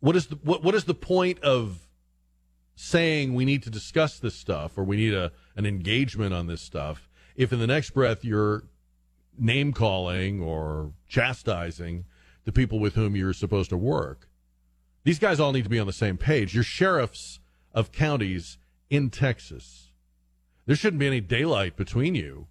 what 0.00 0.16
is 0.16 0.26
the 0.26 0.38
what, 0.42 0.64
what 0.64 0.74
is 0.74 0.82
the 0.82 0.94
point 0.94 1.38
of 1.44 1.86
saying 2.74 3.34
we 3.34 3.44
need 3.44 3.62
to 3.62 3.70
discuss 3.70 4.18
this 4.18 4.34
stuff 4.34 4.76
or 4.76 4.82
we 4.82 4.96
need 4.96 5.14
a 5.14 5.30
an 5.54 5.64
engagement 5.64 6.34
on 6.34 6.48
this 6.48 6.60
stuff 6.60 7.08
if 7.36 7.52
in 7.52 7.60
the 7.60 7.68
next 7.68 7.90
breath 7.90 8.24
you're 8.24 8.64
name 9.38 9.72
calling 9.72 10.40
or 10.40 10.92
chastising 11.08 12.04
the 12.44 12.52
people 12.52 12.78
with 12.78 12.94
whom 12.94 13.16
you're 13.16 13.32
supposed 13.32 13.70
to 13.70 13.76
work? 13.76 14.28
These 15.04 15.18
guys 15.18 15.40
all 15.40 15.52
need 15.52 15.64
to 15.64 15.70
be 15.70 15.78
on 15.78 15.86
the 15.86 15.92
same 15.92 16.18
page. 16.18 16.54
You're 16.54 16.64
sheriffs 16.64 17.40
of 17.72 17.92
counties 17.92 18.58
in 18.90 19.10
Texas. 19.10 19.92
There 20.66 20.76
shouldn't 20.76 21.00
be 21.00 21.06
any 21.06 21.20
daylight 21.20 21.76
between 21.76 22.14
you 22.14 22.46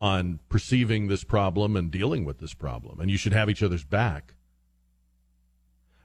on 0.00 0.40
perceiving 0.48 1.06
this 1.06 1.22
problem 1.22 1.76
and 1.76 1.90
dealing 1.90 2.24
with 2.24 2.38
this 2.38 2.54
problem, 2.54 2.98
and 2.98 3.10
you 3.10 3.16
should 3.16 3.32
have 3.32 3.48
each 3.48 3.62
other's 3.62 3.84
back. 3.84 4.34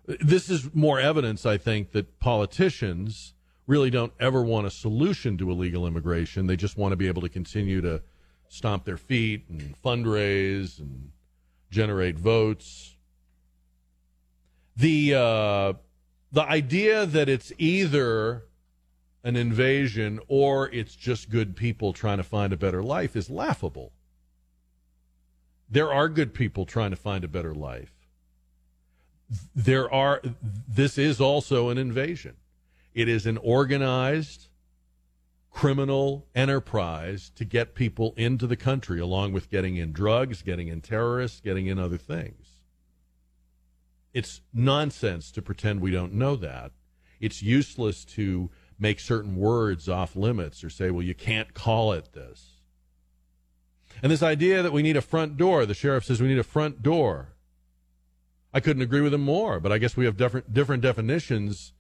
This 0.05 0.49
is 0.49 0.73
more 0.73 0.99
evidence, 0.99 1.45
I 1.45 1.57
think, 1.57 1.91
that 1.91 2.19
politicians 2.19 3.33
really 3.65 3.89
don't 3.89 4.13
ever 4.19 4.43
want 4.43 4.67
a 4.67 4.71
solution 4.71 5.37
to 5.37 5.49
illegal 5.51 5.85
immigration. 5.87 6.47
They 6.47 6.55
just 6.55 6.77
want 6.77 6.91
to 6.91 6.95
be 6.95 7.07
able 7.07 7.23
to 7.23 7.29
continue 7.29 7.81
to 7.81 8.01
stomp 8.49 8.85
their 8.85 8.97
feet 8.97 9.45
and 9.49 9.75
fundraise 9.81 10.79
and 10.79 11.11
generate 11.69 12.17
votes. 12.17 12.95
The 14.75 15.15
uh, 15.15 15.73
the 16.31 16.43
idea 16.43 17.05
that 17.05 17.29
it's 17.29 17.51
either 17.57 18.43
an 19.23 19.35
invasion 19.35 20.19
or 20.27 20.69
it's 20.69 20.95
just 20.95 21.29
good 21.29 21.55
people 21.55 21.93
trying 21.93 22.17
to 22.17 22.23
find 22.23 22.53
a 22.53 22.57
better 22.57 22.83
life 22.83 23.15
is 23.15 23.29
laughable. 23.29 23.91
There 25.69 25.91
are 25.91 26.07
good 26.07 26.33
people 26.33 26.65
trying 26.65 26.91
to 26.91 26.95
find 26.95 27.23
a 27.23 27.27
better 27.27 27.53
life. 27.53 27.91
There 29.53 29.91
are 29.93 30.21
this 30.67 30.97
is 30.97 31.19
also 31.19 31.69
an 31.69 31.77
invasion. 31.77 32.35
It 32.93 33.09
is 33.09 33.25
an 33.25 33.37
organized 33.37 34.47
criminal 35.57 36.27
enterprise 36.35 37.31
to 37.33 37.43
get 37.43 37.73
people 37.73 38.13
into 38.15 38.45
the 38.45 38.55
country 38.55 38.99
along 38.99 39.33
with 39.33 39.49
getting 39.49 39.75
in 39.75 39.91
drugs, 39.91 40.43
getting 40.43 40.67
in 40.67 40.79
terrorists, 40.81 41.41
getting 41.41 41.65
in 41.65 41.79
other 41.79 41.97
things. 41.97 42.61
It's 44.13 44.41
nonsense 44.53 45.31
to 45.31 45.41
pretend 45.41 45.81
we 45.81 45.89
don't 45.89 46.13
know 46.13 46.35
that. 46.35 46.73
It's 47.19 47.41
useless 47.41 48.05
to 48.05 48.51
make 48.77 48.99
certain 48.99 49.35
words 49.35 49.89
off 49.89 50.15
limits 50.15 50.63
or 50.63 50.69
say, 50.69 50.91
well, 50.91 51.01
you 51.01 51.15
can't 51.15 51.55
call 51.55 51.91
it 51.91 52.13
this. 52.13 52.61
And 54.03 54.11
this 54.11 54.21
idea 54.21 54.61
that 54.61 54.71
we 54.71 54.83
need 54.83 54.95
a 54.95 55.01
front 55.01 55.37
door, 55.37 55.65
the 55.65 55.73
sheriff 55.73 56.05
says 56.05 56.21
we 56.21 56.27
need 56.27 56.37
a 56.37 56.43
front 56.43 56.83
door. 56.83 57.29
I 58.53 58.59
couldn't 58.59 58.83
agree 58.83 59.01
with 59.01 59.15
him 59.15 59.21
more, 59.21 59.59
but 59.59 59.71
I 59.71 59.79
guess 59.79 59.97
we 59.97 60.05
have 60.05 60.17
different 60.17 60.53
different 60.53 60.83
definitions 60.83 61.73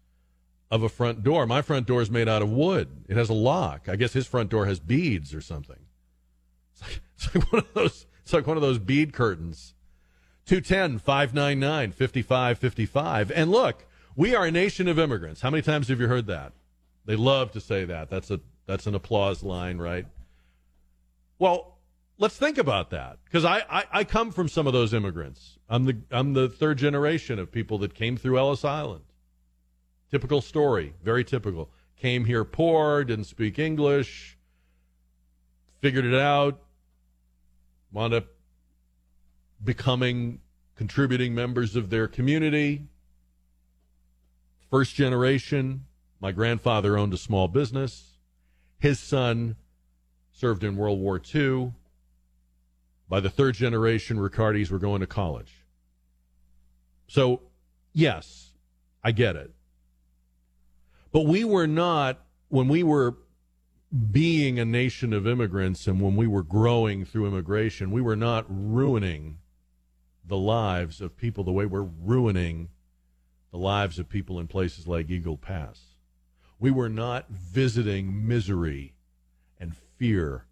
of 0.69 0.83
a 0.83 0.89
front 0.89 1.23
door. 1.23 1.45
My 1.45 1.61
front 1.61 1.87
door 1.87 2.01
is 2.01 2.11
made 2.11 2.27
out 2.27 2.41
of 2.41 2.49
wood. 2.49 3.05
It 3.07 3.17
has 3.17 3.29
a 3.29 3.33
lock. 3.33 3.87
I 3.87 3.95
guess 3.95 4.13
his 4.13 4.27
front 4.27 4.49
door 4.49 4.65
has 4.65 4.79
beads 4.79 5.33
or 5.33 5.41
something. 5.41 5.79
It's 6.73 6.81
like, 6.81 7.01
it's 7.15 7.35
like 7.35 7.51
one 7.51 7.61
of 7.61 7.73
those 7.73 8.05
it's 8.23 8.33
like 8.33 8.45
one 8.45 8.57
of 8.57 8.61
those 8.61 8.79
bead 8.79 9.13
curtains. 9.13 9.73
210 10.47 10.99
599 10.99 11.91
5555. 11.91 13.31
And 13.31 13.51
look, 13.51 13.85
we 14.17 14.35
are 14.35 14.45
a 14.45 14.51
nation 14.51 14.89
of 14.89 14.99
immigrants. 14.99 15.41
How 15.41 15.49
many 15.49 15.61
times 15.61 15.87
have 15.87 16.01
you 16.01 16.07
heard 16.07 16.27
that? 16.27 16.51
They 17.05 17.15
love 17.15 17.51
to 17.53 17.61
say 17.61 17.85
that. 17.85 18.09
That's 18.09 18.29
a 18.29 18.41
that's 18.65 18.85
an 18.85 18.95
applause 18.95 19.43
line, 19.43 19.77
right? 19.77 20.05
Well, 21.39 21.77
let's 22.17 22.35
think 22.35 22.57
about 22.57 22.89
that 22.89 23.19
because 23.23 23.45
I, 23.45 23.63
I, 23.69 23.83
I 23.91 24.03
come 24.03 24.31
from 24.31 24.49
some 24.49 24.67
of 24.67 24.73
those 24.73 24.93
immigrants. 24.93 25.57
I'm 25.69 25.85
the 25.85 25.97
I'm 26.11 26.33
the 26.33 26.49
third 26.49 26.77
generation 26.77 27.39
of 27.39 27.51
people 27.51 27.77
that 27.77 27.93
came 27.93 28.17
through 28.17 28.37
Ellis 28.37 28.65
Island. 28.65 29.05
Typical 30.11 30.41
story, 30.41 30.93
very 31.03 31.23
typical. 31.23 31.69
Came 31.97 32.25
here 32.25 32.43
poor, 32.43 33.03
didn't 33.03 33.25
speak 33.25 33.59
English, 33.59 34.37
figured 35.81 36.05
it 36.05 36.15
out, 36.15 36.61
wound 37.91 38.13
up 38.13 38.25
becoming 39.63 40.39
contributing 40.75 41.33
members 41.33 41.75
of 41.75 41.89
their 41.89 42.07
community. 42.07 42.87
First 44.69 44.95
generation, 44.95 45.85
my 46.19 46.31
grandfather 46.31 46.97
owned 46.97 47.13
a 47.13 47.17
small 47.17 47.47
business. 47.47 48.17
His 48.79 48.99
son 48.99 49.55
served 50.31 50.63
in 50.63 50.75
World 50.75 50.99
War 50.99 51.19
II. 51.33 51.73
By 53.09 53.19
the 53.19 53.29
third 53.29 53.55
generation, 53.55 54.17
Riccardis 54.17 54.69
were 54.69 54.79
going 54.79 55.01
to 55.01 55.07
college. 55.07 55.65
So, 57.07 57.41
yes, 57.93 58.51
I 59.03 59.11
get 59.11 59.35
it. 59.35 59.51
But 61.11 61.25
we 61.25 61.43
were 61.43 61.67
not 61.67 62.21
when 62.49 62.67
we 62.67 62.83
were 62.83 63.17
being 64.11 64.59
a 64.59 64.65
nation 64.65 65.13
of 65.13 65.27
immigrants 65.27 65.87
and 65.87 66.01
when 66.01 66.15
we 66.15 66.27
were 66.27 66.43
growing 66.43 67.05
through 67.05 67.27
immigration, 67.27 67.91
we 67.91 68.01
were 68.01 68.15
not 68.15 68.45
ruining 68.49 69.37
the 70.25 70.37
lives 70.37 70.99
of 70.99 71.15
people 71.15 71.43
the 71.43 71.51
way 71.51 71.65
we're 71.65 71.81
ruining 71.81 72.69
the 73.51 73.57
lives 73.57 73.97
of 73.97 74.09
people 74.09 74.39
in 74.39 74.47
places 74.47 74.87
like 74.87 75.09
Eagle 75.09 75.37
Pass. 75.37 75.79
We 76.59 76.71
were 76.71 76.89
not 76.89 77.29
visiting 77.29 78.27
misery 78.27 78.93
and 79.59 79.75
fear 79.97 80.45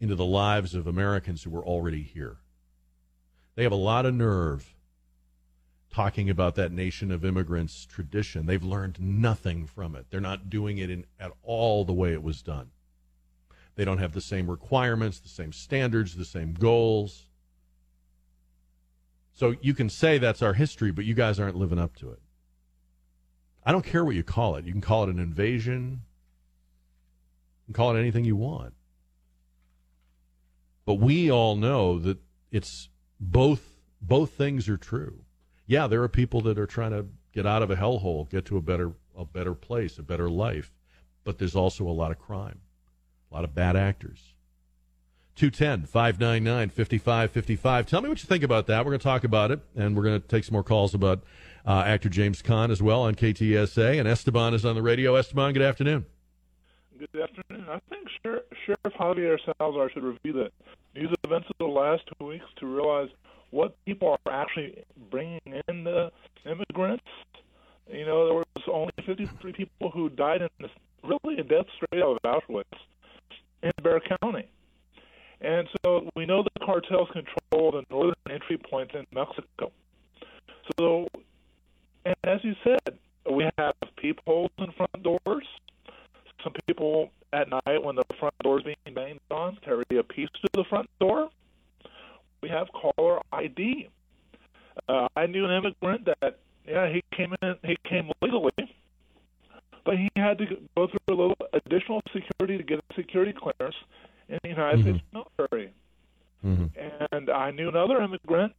into 0.00 0.14
the 0.14 0.24
lives 0.24 0.74
of 0.74 0.86
Americans 0.86 1.42
who 1.42 1.50
were 1.50 1.64
already 1.64 2.02
here. 2.02 2.38
They 3.54 3.62
have 3.62 3.72
a 3.72 3.76
lot 3.76 4.06
of 4.06 4.14
nerve 4.14 4.74
talking 5.90 6.28
about 6.28 6.54
that 6.56 6.72
nation 6.72 7.10
of 7.10 7.24
immigrants 7.24 7.86
tradition. 7.86 8.46
They've 8.46 8.62
learned 8.62 8.98
nothing 9.00 9.66
from 9.66 9.94
it. 9.96 10.06
They're 10.10 10.20
not 10.20 10.50
doing 10.50 10.78
it 10.78 10.90
in, 10.90 11.06
at 11.18 11.32
all 11.42 11.84
the 11.84 11.92
way 11.92 12.12
it 12.12 12.22
was 12.22 12.42
done. 12.42 12.70
They 13.74 13.84
don't 13.84 13.98
have 13.98 14.12
the 14.12 14.20
same 14.20 14.50
requirements, 14.50 15.20
the 15.20 15.28
same 15.28 15.52
standards, 15.52 16.16
the 16.16 16.24
same 16.24 16.52
goals. 16.52 17.28
So 19.32 19.54
you 19.60 19.72
can 19.72 19.88
say 19.88 20.18
that's 20.18 20.42
our 20.42 20.54
history, 20.54 20.90
but 20.90 21.04
you 21.04 21.14
guys 21.14 21.38
aren't 21.38 21.56
living 21.56 21.78
up 21.78 21.94
to 21.96 22.10
it. 22.10 22.20
I 23.64 23.70
don't 23.70 23.84
care 23.84 24.04
what 24.04 24.16
you 24.16 24.24
call 24.24 24.56
it. 24.56 24.64
You 24.64 24.72
can 24.72 24.80
call 24.80 25.04
it 25.04 25.10
an 25.10 25.18
invasion. 25.18 26.02
You 27.66 27.74
can 27.74 27.74
call 27.74 27.94
it 27.94 28.00
anything 28.00 28.24
you 28.24 28.34
want. 28.34 28.74
But 30.84 30.94
we 30.94 31.30
all 31.30 31.54
know 31.54 31.98
that 31.98 32.18
it's 32.50 32.88
both 33.20 33.62
both 34.00 34.30
things 34.30 34.68
are 34.68 34.76
true. 34.76 35.20
Yeah, 35.68 35.86
there 35.86 36.02
are 36.02 36.08
people 36.08 36.40
that 36.42 36.58
are 36.58 36.66
trying 36.66 36.90
to 36.90 37.06
get 37.32 37.46
out 37.46 37.62
of 37.62 37.70
a 37.70 37.76
hellhole, 37.76 38.28
get 38.28 38.46
to 38.46 38.56
a 38.56 38.60
better 38.60 38.92
a 39.14 39.24
better 39.24 39.54
place, 39.54 39.98
a 39.98 40.02
better 40.02 40.28
life. 40.28 40.72
But 41.24 41.38
there's 41.38 41.54
also 41.54 41.86
a 41.86 41.92
lot 41.92 42.10
of 42.10 42.18
crime, 42.18 42.60
a 43.30 43.34
lot 43.34 43.44
of 43.44 43.54
bad 43.54 43.76
actors. 43.76 44.34
210 45.36 45.86
599 45.86 46.70
5555. 46.70 47.86
Tell 47.86 48.00
me 48.00 48.08
what 48.08 48.22
you 48.22 48.26
think 48.26 48.42
about 48.42 48.66
that. 48.66 48.84
We're 48.84 48.92
going 48.92 49.00
to 49.00 49.04
talk 49.04 49.24
about 49.24 49.50
it, 49.50 49.60
and 49.76 49.94
we're 49.94 50.02
going 50.02 50.20
to 50.20 50.26
take 50.26 50.42
some 50.42 50.54
more 50.54 50.64
calls 50.64 50.94
about 50.94 51.22
uh, 51.66 51.84
actor 51.86 52.08
James 52.08 52.42
Caan 52.42 52.70
as 52.70 52.82
well 52.82 53.02
on 53.02 53.14
KTSA. 53.14 54.00
And 54.00 54.08
Esteban 54.08 54.54
is 54.54 54.64
on 54.64 54.74
the 54.74 54.82
radio. 54.82 55.14
Esteban, 55.16 55.52
good 55.52 55.62
afternoon. 55.62 56.06
Good 56.98 57.22
afternoon. 57.22 57.66
I 57.68 57.78
think 57.90 58.08
Sheriff, 58.22 58.42
Sheriff 58.64 58.98
Javier 58.98 59.38
Salazar 59.44 59.90
should 59.90 60.02
review 60.02 60.32
the 60.32 60.50
news 60.98 61.14
events 61.22 61.46
of 61.50 61.58
the 61.58 61.66
last 61.66 62.02
two 62.18 62.26
weeks 62.26 62.46
to 62.56 62.66
realize 62.66 63.10
what 63.50 63.74
people 63.84 64.18
are 64.26 64.32
actually 64.32 64.84
bringing 65.10 65.40
in 65.46 65.84
the 65.84 66.10
immigrants. 66.44 67.04
You 67.90 68.04
know, 68.04 68.26
there 68.26 68.34
was 68.34 68.46
only 68.70 68.92
53 69.06 69.52
people 69.52 69.90
who 69.90 70.10
died 70.10 70.42
in 70.42 70.48
this 70.60 70.70
really 71.02 71.38
a 71.38 71.42
death 71.42 71.66
straight 71.76 72.02
out 72.02 72.18
of 72.22 72.42
Auschwitz 72.42 72.64
in 73.62 73.70
Bexar 73.82 74.18
County. 74.20 74.48
And 75.40 75.68
so 75.84 76.10
we 76.16 76.26
know 76.26 76.42
the 76.42 76.66
cartels 76.66 77.08
control 77.12 77.70
the 77.72 77.84
northern 77.90 78.14
entry 78.28 78.58
points 78.58 78.94
in 78.94 79.06
Mexico. 79.12 79.70
So, 80.78 81.06
and 82.04 82.16
as 82.24 82.40
you 82.42 82.54
said, 82.64 82.98
we 83.30 83.48
have 83.58 83.74
peepholes 83.96 84.50
in 84.58 84.72
front 84.72 85.02
doors. 85.02 85.46
Some 86.42 86.52
people 86.66 87.10
at 87.32 87.48
night, 87.48 87.82
when 87.82 87.96
the 87.96 88.04
front 88.18 88.34
door 88.42 88.58
is 88.58 88.64
being 88.64 88.94
banged 88.94 89.20
on, 89.30 89.58
carry 89.64 89.84
a 89.98 90.02
piece 90.02 90.28
to 90.42 90.48
the 90.54 90.64
front 90.68 90.88
door. 91.00 91.30
We 92.42 92.48
have 92.48 92.68
caller 92.72 93.20
ID. 93.32 93.88
Uh, 94.88 95.08
I 95.16 95.26
knew 95.26 95.44
an 95.44 95.50
immigrant 95.50 96.06
that, 96.06 96.38
yeah, 96.66 96.88
he 96.88 97.02
came 97.14 97.34
in, 97.42 97.56
he 97.64 97.76
came 97.84 98.10
legally, 98.22 98.52
but 99.84 99.98
he 99.98 100.08
had 100.16 100.38
to 100.38 100.46
go 100.76 100.86
through 100.86 100.98
a 101.08 101.18
little 101.18 101.36
additional 101.52 102.00
security 102.12 102.58
to 102.58 102.62
get 102.62 102.78
a 102.78 102.94
security 102.94 103.32
clearance 103.32 103.76
in 104.28 104.38
the 104.42 104.48
United 104.50 104.80
Mm-hmm. 104.80 104.90
States 104.90 105.04
military. 105.12 105.72
And 107.12 107.30
I 107.30 107.50
knew 107.50 107.68
another 107.68 108.00
immigrant. 108.00 108.52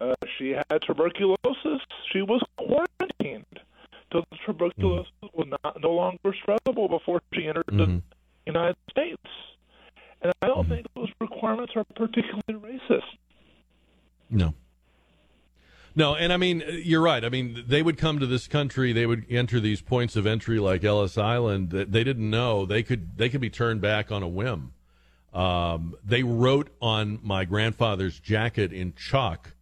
Uh, 0.00 0.14
she 0.36 0.50
had 0.50 0.82
tuberculosis. 0.84 1.80
She 2.12 2.22
was 2.22 2.42
quarantined 2.56 3.46
till 4.10 4.24
the 4.30 4.36
tuberculosis 4.44 5.12
was 5.32 5.46
not 5.62 5.80
no 5.80 5.92
longer 5.92 6.34
spreadable 6.44 6.90
before 6.90 7.22
she 7.32 7.46
entered 7.46 7.64
the 7.68 8.02
United 8.46 8.76
States. 8.90 9.22
And 10.22 10.32
I 10.42 10.46
don't 10.46 10.68
think 10.68 10.86
those 10.94 11.10
requirements 11.20 11.72
are 11.76 11.84
particularly 11.84 12.42
racist. 12.48 13.02
No. 14.30 14.54
No, 15.94 16.14
and 16.14 16.32
I 16.32 16.38
mean, 16.38 16.62
you're 16.84 17.02
right. 17.02 17.22
I 17.22 17.28
mean, 17.28 17.64
they 17.66 17.82
would 17.82 17.98
come 17.98 18.18
to 18.18 18.26
this 18.26 18.48
country, 18.48 18.92
they 18.92 19.04
would 19.04 19.26
enter 19.28 19.60
these 19.60 19.82
points 19.82 20.16
of 20.16 20.26
entry 20.26 20.58
like 20.58 20.84
Ellis 20.84 21.18
Island 21.18 21.70
they 21.70 22.04
didn't 22.04 22.30
know 22.30 22.64
they 22.64 22.82
could 22.82 23.18
they 23.18 23.28
could 23.28 23.42
be 23.42 23.50
turned 23.50 23.80
back 23.80 24.10
on 24.10 24.22
a 24.22 24.28
whim. 24.28 24.72
Um, 25.34 25.94
they 26.04 26.22
wrote 26.22 26.70
on 26.80 27.18
my 27.22 27.44
grandfather's 27.44 28.18
jacket 28.20 28.72
in 28.72 28.94
chalk 28.94 29.54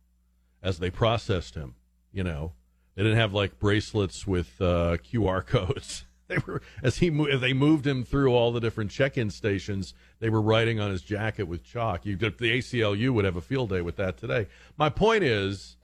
as 0.63 0.79
they 0.79 0.91
processed 0.91 1.55
him. 1.55 1.75
You 2.13 2.25
know, 2.25 2.53
they 2.95 3.03
didn't 3.03 3.19
have 3.19 3.33
like 3.33 3.59
bracelets 3.59 4.27
with 4.27 4.61
uh, 4.61 4.99
QR 4.99 5.45
codes. 5.47 6.05
They 6.31 6.39
were 6.47 6.63
as 6.81 6.99
he 6.99 7.09
as 7.29 7.41
they 7.41 7.53
moved 7.53 7.87
him 7.87 8.05
through 8.05 8.33
all 8.33 8.53
the 8.53 8.61
different 8.61 8.93
check-in 8.93 9.31
stations. 9.31 9.95
They 10.21 10.31
were 10.31 10.41
writing 10.41 10.79
on 10.79 10.93
his 10.93 11.03
jacket 11.03 11.45
with 11.45 11.65
chalk. 11.65 12.07
You, 12.07 12.17
the 12.17 12.31
ACLU 12.31 13.11
would 13.11 13.25
have 13.25 13.35
a 13.35 13.41
field 13.41 13.71
day 13.71 13.81
with 13.81 13.97
that 13.97 14.17
today. 14.17 14.47
My 14.77 14.91
point 14.91 15.25
is, 15.25 15.77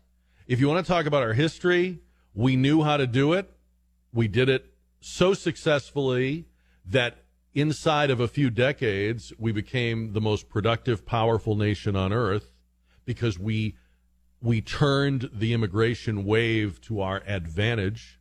if 0.46 0.60
you 0.60 0.68
want 0.68 0.86
to 0.86 0.88
talk 0.88 1.04
about 1.04 1.24
our 1.24 1.32
history, 1.32 1.98
we 2.32 2.54
knew 2.54 2.84
how 2.84 2.96
to 2.96 3.08
do 3.08 3.32
it. 3.32 3.50
We 4.12 4.28
did 4.28 4.48
it 4.48 4.72
so 5.00 5.34
successfully 5.34 6.46
that 6.84 7.24
inside 7.52 8.10
of 8.10 8.20
a 8.20 8.28
few 8.28 8.48
decades, 8.48 9.32
we 9.38 9.50
became 9.50 10.12
the 10.12 10.20
most 10.20 10.48
productive, 10.48 11.04
powerful 11.04 11.56
nation 11.56 11.96
on 11.96 12.12
earth 12.12 12.52
because 13.04 13.36
we 13.36 13.76
we 14.40 14.60
turned 14.60 15.28
the 15.32 15.52
immigration 15.52 16.24
wave 16.24 16.80
to 16.82 17.00
our 17.00 17.22
advantage. 17.26 18.20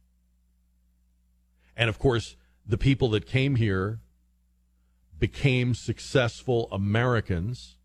And 1.76 1.90
of 1.90 2.00
course, 2.00 2.36
the 2.66 2.78
people 2.78 3.10
that 3.10 3.26
came 3.26 3.56
here 3.56 4.00
became 5.20 5.74
successful 5.74 6.68
Americans. 6.72 7.78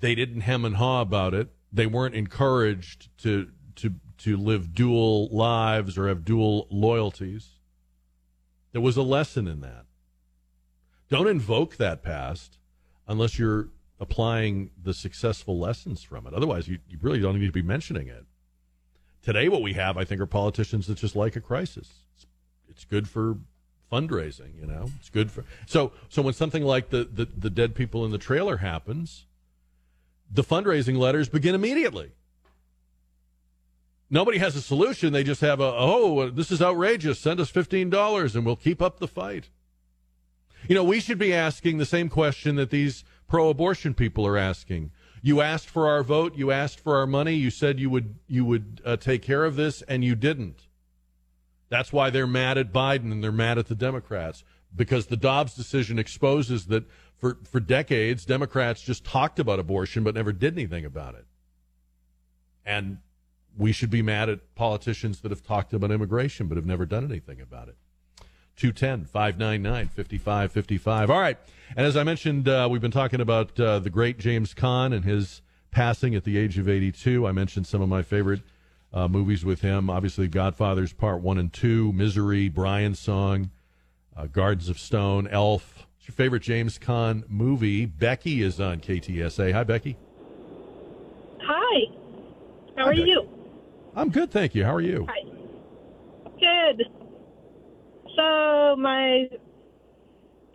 They 0.00 0.14
didn't 0.14 0.42
hem 0.42 0.64
and 0.64 0.76
haw 0.76 1.00
about 1.00 1.34
it. 1.34 1.48
They 1.72 1.86
weren't 1.86 2.14
encouraged 2.14 3.08
to 3.18 3.48
to 3.76 3.94
to 4.18 4.36
live 4.36 4.74
dual 4.74 5.28
lives 5.28 5.98
or 5.98 6.08
have 6.08 6.24
dual 6.24 6.66
loyalties. 6.70 7.50
There 8.72 8.80
was 8.80 8.96
a 8.96 9.02
lesson 9.02 9.46
in 9.46 9.60
that. 9.60 9.86
Don't 11.08 11.28
invoke 11.28 11.76
that 11.76 12.02
past 12.02 12.58
unless 13.06 13.38
you're 13.38 13.68
applying 14.00 14.70
the 14.80 14.94
successful 14.94 15.58
lessons 15.58 16.02
from 16.02 16.26
it. 16.26 16.34
Otherwise, 16.34 16.66
you, 16.66 16.78
you 16.88 16.98
really 17.00 17.20
don't 17.20 17.38
need 17.38 17.46
to 17.46 17.52
be 17.52 17.62
mentioning 17.62 18.08
it. 18.08 18.24
Today, 19.24 19.48
what 19.48 19.62
we 19.62 19.72
have, 19.72 19.96
I 19.96 20.04
think, 20.04 20.20
are 20.20 20.26
politicians 20.26 20.86
that 20.86 20.98
just 20.98 21.16
like 21.16 21.34
a 21.34 21.40
crisis. 21.40 21.88
It's, 22.14 22.26
it's 22.68 22.84
good 22.84 23.08
for 23.08 23.38
fundraising, 23.90 24.60
you 24.60 24.66
know. 24.66 24.90
It's 24.98 25.08
good 25.08 25.30
for 25.30 25.44
so 25.66 25.92
so 26.10 26.20
when 26.20 26.34
something 26.34 26.62
like 26.62 26.90
the, 26.90 27.04
the 27.04 27.24
the 27.24 27.50
dead 27.50 27.74
people 27.74 28.04
in 28.04 28.10
the 28.10 28.18
trailer 28.18 28.58
happens, 28.58 29.26
the 30.30 30.44
fundraising 30.44 30.98
letters 30.98 31.28
begin 31.30 31.54
immediately. 31.54 32.12
Nobody 34.10 34.38
has 34.38 34.56
a 34.56 34.60
solution. 34.60 35.14
They 35.14 35.24
just 35.24 35.40
have 35.40 35.58
a 35.58 35.72
oh, 35.74 36.18
uh, 36.18 36.30
this 36.30 36.50
is 36.50 36.60
outrageous. 36.60 37.18
Send 37.18 37.40
us 37.40 37.48
fifteen 37.48 37.88
dollars 37.88 38.36
and 38.36 38.44
we'll 38.44 38.56
keep 38.56 38.82
up 38.82 38.98
the 38.98 39.08
fight. 39.08 39.48
You 40.68 40.74
know, 40.74 40.84
we 40.84 41.00
should 41.00 41.18
be 41.18 41.32
asking 41.32 41.78
the 41.78 41.86
same 41.86 42.08
question 42.10 42.56
that 42.56 42.70
these 42.70 43.04
pro-abortion 43.28 43.94
people 43.94 44.26
are 44.26 44.36
asking. 44.36 44.90
You 45.24 45.40
asked 45.40 45.70
for 45.70 45.88
our 45.88 46.02
vote. 46.02 46.36
You 46.36 46.50
asked 46.50 46.80
for 46.80 46.98
our 46.98 47.06
money. 47.06 47.32
You 47.32 47.48
said 47.48 47.80
you 47.80 47.88
would 47.88 48.16
you 48.28 48.44
would 48.44 48.82
uh, 48.84 48.98
take 48.98 49.22
care 49.22 49.46
of 49.46 49.56
this, 49.56 49.80
and 49.80 50.04
you 50.04 50.14
didn't. 50.14 50.66
That's 51.70 51.94
why 51.94 52.10
they're 52.10 52.26
mad 52.26 52.58
at 52.58 52.74
Biden 52.74 53.10
and 53.10 53.24
they're 53.24 53.32
mad 53.32 53.56
at 53.56 53.68
the 53.68 53.74
Democrats 53.74 54.44
because 54.76 55.06
the 55.06 55.16
Dobbs 55.16 55.54
decision 55.54 55.98
exposes 55.98 56.66
that 56.66 56.84
for 57.16 57.38
for 57.50 57.58
decades 57.58 58.26
Democrats 58.26 58.82
just 58.82 59.02
talked 59.02 59.38
about 59.38 59.58
abortion 59.58 60.04
but 60.04 60.14
never 60.14 60.30
did 60.30 60.52
anything 60.52 60.84
about 60.84 61.14
it. 61.14 61.24
And 62.66 62.98
we 63.56 63.72
should 63.72 63.90
be 63.90 64.02
mad 64.02 64.28
at 64.28 64.54
politicians 64.54 65.22
that 65.22 65.30
have 65.30 65.42
talked 65.42 65.72
about 65.72 65.90
immigration 65.90 66.48
but 66.48 66.58
have 66.58 66.66
never 66.66 66.84
done 66.84 67.02
anything 67.02 67.40
about 67.40 67.68
it. 67.68 67.76
210 68.56 69.06
599 69.06 69.88
5555. 69.88 71.10
All 71.10 71.20
right. 71.20 71.38
And 71.76 71.86
as 71.86 71.96
I 71.96 72.02
mentioned, 72.04 72.48
uh, 72.48 72.68
we've 72.70 72.80
been 72.80 72.90
talking 72.90 73.20
about 73.20 73.58
uh, 73.58 73.78
the 73.80 73.90
great 73.90 74.18
James 74.18 74.54
Caan 74.54 74.94
and 74.94 75.04
his 75.04 75.42
passing 75.70 76.14
at 76.14 76.24
the 76.24 76.38
age 76.38 76.58
of 76.58 76.68
82. 76.68 77.26
I 77.26 77.32
mentioned 77.32 77.66
some 77.66 77.82
of 77.82 77.88
my 77.88 78.02
favorite 78.02 78.42
uh, 78.92 79.08
movies 79.08 79.44
with 79.44 79.60
him. 79.60 79.90
Obviously, 79.90 80.28
Godfathers 80.28 80.92
Part 80.92 81.20
1 81.20 81.38
and 81.38 81.52
2, 81.52 81.92
Misery, 81.92 82.48
Brian's 82.48 83.00
Song, 83.00 83.50
uh, 84.16 84.26
Gardens 84.26 84.68
of 84.68 84.78
Stone, 84.78 85.26
Elf. 85.28 85.86
What's 85.96 86.06
your 86.06 86.14
favorite 86.14 86.42
James 86.42 86.78
Caan 86.78 87.24
movie? 87.28 87.86
Becky 87.86 88.42
is 88.42 88.60
on 88.60 88.78
KTSA. 88.80 89.52
Hi, 89.52 89.64
Becky. 89.64 89.96
Hi. 91.42 91.86
How 92.76 92.84
are 92.84 92.90
Becky. 92.94 93.02
you? 93.02 93.28
I'm 93.96 94.10
good, 94.10 94.30
thank 94.30 94.54
you. 94.54 94.64
How 94.64 94.74
are 94.74 94.80
you? 94.80 95.06
Hi. 95.08 95.22
Good. 96.38 96.84
So 98.16 98.76
my 98.78 99.28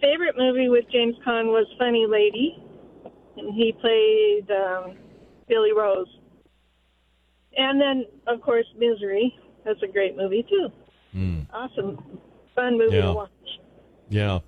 favorite 0.01 0.35
movie 0.37 0.69
with 0.69 0.85
James 0.91 1.15
Caan 1.25 1.47
was 1.47 1.65
Funny 1.77 2.05
Lady, 2.07 2.61
and 3.37 3.53
he 3.53 3.73
played 3.73 4.47
um, 4.51 4.97
Billy 5.47 5.73
Rose. 5.73 6.07
And 7.57 7.79
then, 7.81 8.05
of 8.27 8.41
course, 8.41 8.65
Misery. 8.77 9.35
That's 9.65 9.81
a 9.83 9.87
great 9.87 10.15
movie 10.15 10.45
too. 10.49 10.69
Mm. 11.15 11.47
Awesome, 11.53 12.19
fun 12.55 12.77
movie 12.77 12.95
Yeah. 12.95 13.01
to 13.07 13.13
watch. 13.13 13.29
Yeah. 14.09 14.39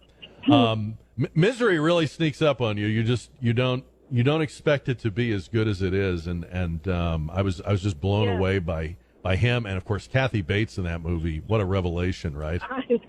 Um, 0.49 0.97
misery 1.35 1.79
really 1.79 2.07
sneaks 2.07 2.41
up 2.41 2.61
on 2.61 2.77
you. 2.77 2.87
You 2.87 3.03
just 3.03 3.29
you 3.41 3.53
don't 3.53 3.83
you 4.09 4.23
don't 4.23 4.41
expect 4.41 4.87
it 4.89 4.97
to 4.99 5.11
be 5.11 5.31
as 5.33 5.47
good 5.47 5.67
as 5.67 5.81
it 5.81 5.93
is, 5.93 6.27
and 6.27 6.45
and 6.45 6.87
um, 6.87 7.29
I 7.33 7.41
was 7.41 7.61
I 7.61 7.71
was 7.71 7.81
just 7.81 7.99
blown 7.99 8.27
Yeah. 8.27 8.37
away 8.37 8.59
by 8.59 8.95
by 9.21 9.35
him, 9.35 9.65
and 9.65 9.77
of 9.77 9.85
course 9.85 10.07
Kathy 10.07 10.41
Bates 10.41 10.77
in 10.77 10.83
that 10.85 11.01
movie. 11.01 11.41
What 11.45 11.61
a 11.61 11.65
revelation, 11.65 12.35
right? 12.35 12.61
I, 12.69 12.99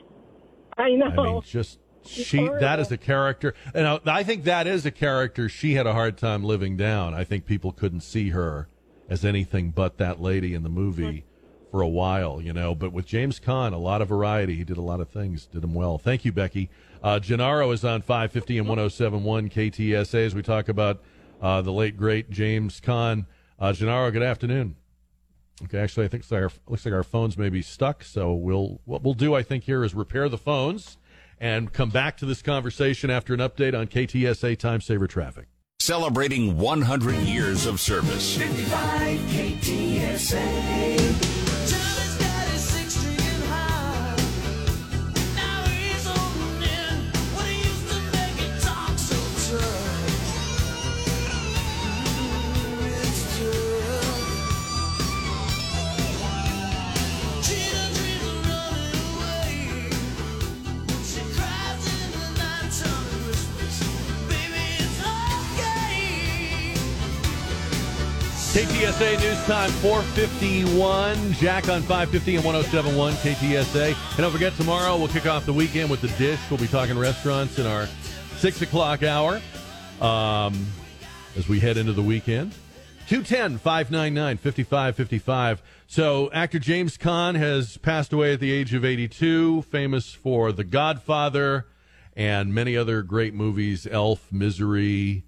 I 0.76 0.90
know. 0.90 1.06
I 1.06 1.16
mean, 1.16 1.42
just 1.42 1.78
she 2.04 2.48
that 2.60 2.80
is 2.80 2.90
a 2.90 2.98
character, 2.98 3.54
and 3.74 3.86
I, 3.86 4.00
I 4.06 4.22
think 4.22 4.44
that 4.44 4.66
is 4.66 4.84
a 4.86 4.90
character 4.90 5.48
she 5.48 5.74
had 5.74 5.86
a 5.86 5.92
hard 5.92 6.16
time 6.16 6.44
living 6.44 6.76
down. 6.76 7.14
I 7.14 7.24
think 7.24 7.46
people 7.46 7.72
couldn't 7.72 8.00
see 8.00 8.30
her 8.30 8.68
as 9.08 9.24
anything 9.24 9.70
but 9.70 9.98
that 9.98 10.20
lady 10.20 10.54
in 10.54 10.62
the 10.62 10.68
movie 10.68 11.24
for 11.70 11.80
a 11.80 11.88
while, 11.88 12.40
you 12.40 12.52
know. 12.52 12.74
But 12.74 12.92
with 12.92 13.06
James 13.06 13.40
Caan, 13.40 13.72
a 13.72 13.78
lot 13.78 14.02
of 14.02 14.08
variety. 14.08 14.54
He 14.54 14.64
did 14.64 14.76
a 14.76 14.82
lot 14.82 15.00
of 15.00 15.08
things, 15.08 15.46
did 15.46 15.62
them 15.62 15.74
well. 15.74 15.98
Thank 15.98 16.24
you, 16.24 16.32
Becky. 16.32 16.70
Uh, 17.02 17.18
Gennaro 17.18 17.70
is 17.72 17.84
on 17.84 18.02
550 18.02 18.58
and 18.58 18.68
1071 18.68 19.48
KTSA 19.48 20.26
as 20.26 20.34
we 20.34 20.42
talk 20.42 20.68
about 20.68 21.02
uh, 21.40 21.60
the 21.62 21.72
late 21.72 21.96
great 21.96 22.30
James 22.30 22.80
Caan. 22.80 23.26
Uh, 23.58 23.72
Gennaro, 23.72 24.10
good 24.10 24.22
afternoon. 24.22 24.76
Okay, 25.64 25.78
actually, 25.78 26.06
I 26.06 26.08
think 26.08 26.24
so 26.24 26.36
our, 26.36 26.50
looks 26.68 26.84
like 26.84 26.94
our 26.94 27.02
phones 27.02 27.38
may 27.38 27.48
be 27.48 27.62
stuck. 27.62 28.04
So 28.04 28.32
we'll 28.34 28.80
what 28.84 29.02
we'll 29.02 29.14
do, 29.14 29.34
I 29.34 29.42
think, 29.42 29.64
here 29.64 29.84
is 29.84 29.94
repair 29.94 30.28
the 30.28 30.38
phones 30.38 30.98
and 31.38 31.72
come 31.72 31.90
back 31.90 32.16
to 32.18 32.26
this 32.26 32.42
conversation 32.42 33.10
after 33.10 33.34
an 33.34 33.40
update 33.40 33.78
on 33.78 33.86
KTSA 33.88 34.58
time 34.58 34.80
saver 34.80 35.06
traffic. 35.06 35.46
Celebrating 35.80 36.58
100 36.58 37.16
years 37.22 37.66
of 37.66 37.80
service. 37.80 38.36
55 38.36 39.18
KTSA. 39.18 40.62
KTSA 68.52 69.18
News 69.18 69.42
Time 69.46 69.70
451. 69.70 71.32
Jack 71.32 71.70
on 71.70 71.80
550 71.80 72.36
and 72.36 72.44
1071 72.44 73.14
KTSA. 73.14 73.86
And 74.10 74.16
don't 74.18 74.30
forget, 74.30 74.52
tomorrow 74.56 74.98
we'll 74.98 75.08
kick 75.08 75.24
off 75.24 75.46
the 75.46 75.54
weekend 75.54 75.88
with 75.88 76.02
the 76.02 76.08
dish. 76.18 76.38
We'll 76.50 76.60
be 76.60 76.66
talking 76.66 76.98
restaurants 76.98 77.58
in 77.58 77.64
our 77.66 77.88
6 78.36 78.60
o'clock 78.60 79.02
hour 79.02 79.40
um, 80.02 80.66
as 81.34 81.48
we 81.48 81.60
head 81.60 81.78
into 81.78 81.94
the 81.94 82.02
weekend. 82.02 82.52
210 83.08 83.56
599 83.56 84.36
5555. 84.36 85.62
So, 85.86 86.30
actor 86.32 86.58
James 86.58 86.98
Caan 86.98 87.36
has 87.36 87.78
passed 87.78 88.12
away 88.12 88.34
at 88.34 88.40
the 88.40 88.52
age 88.52 88.74
of 88.74 88.84
82, 88.84 89.62
famous 89.62 90.12
for 90.12 90.52
The 90.52 90.64
Godfather 90.64 91.68
and 92.14 92.52
many 92.52 92.76
other 92.76 93.00
great 93.00 93.32
movies 93.32 93.86
Elf, 93.90 94.30
Misery. 94.30 95.24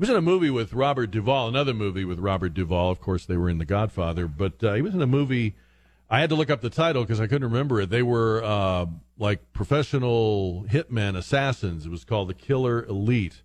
He 0.00 0.02
was 0.04 0.08
in 0.08 0.16
a 0.16 0.22
movie 0.22 0.48
with 0.48 0.72
Robert 0.72 1.10
Duvall, 1.10 1.46
another 1.46 1.74
movie 1.74 2.06
with 2.06 2.20
Robert 2.20 2.54
Duvall. 2.54 2.90
Of 2.90 3.02
course, 3.02 3.26
they 3.26 3.36
were 3.36 3.50
in 3.50 3.58
The 3.58 3.66
Godfather, 3.66 4.26
but 4.26 4.64
uh, 4.64 4.72
he 4.72 4.80
was 4.80 4.94
in 4.94 5.02
a 5.02 5.06
movie. 5.06 5.56
I 6.08 6.20
had 6.20 6.30
to 6.30 6.36
look 6.36 6.48
up 6.48 6.62
the 6.62 6.70
title 6.70 7.02
because 7.02 7.20
I 7.20 7.26
couldn't 7.26 7.46
remember 7.46 7.82
it. 7.82 7.90
They 7.90 8.00
were 8.00 8.42
uh, 8.42 8.86
like 9.18 9.52
professional 9.52 10.64
hitmen, 10.70 11.18
assassins. 11.18 11.84
It 11.84 11.90
was 11.90 12.06
called 12.06 12.30
The 12.30 12.34
Killer 12.34 12.82
Elite. 12.86 13.42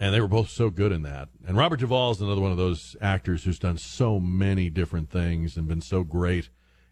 And 0.00 0.12
they 0.12 0.20
were 0.20 0.26
both 0.26 0.50
so 0.50 0.70
good 0.70 0.90
in 0.90 1.02
that. 1.02 1.28
And 1.46 1.56
Robert 1.56 1.78
Duvall 1.78 2.10
is 2.10 2.20
another 2.20 2.40
one 2.40 2.50
of 2.50 2.58
those 2.58 2.96
actors 3.00 3.44
who's 3.44 3.60
done 3.60 3.78
so 3.78 4.18
many 4.18 4.70
different 4.70 5.08
things 5.08 5.56
and 5.56 5.68
been 5.68 5.82
so 5.82 6.02
great 6.02 6.48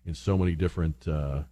in 0.07 0.15
so 0.15 0.39
many 0.39 0.55
different 0.55 1.09
uh, 1.09 1.43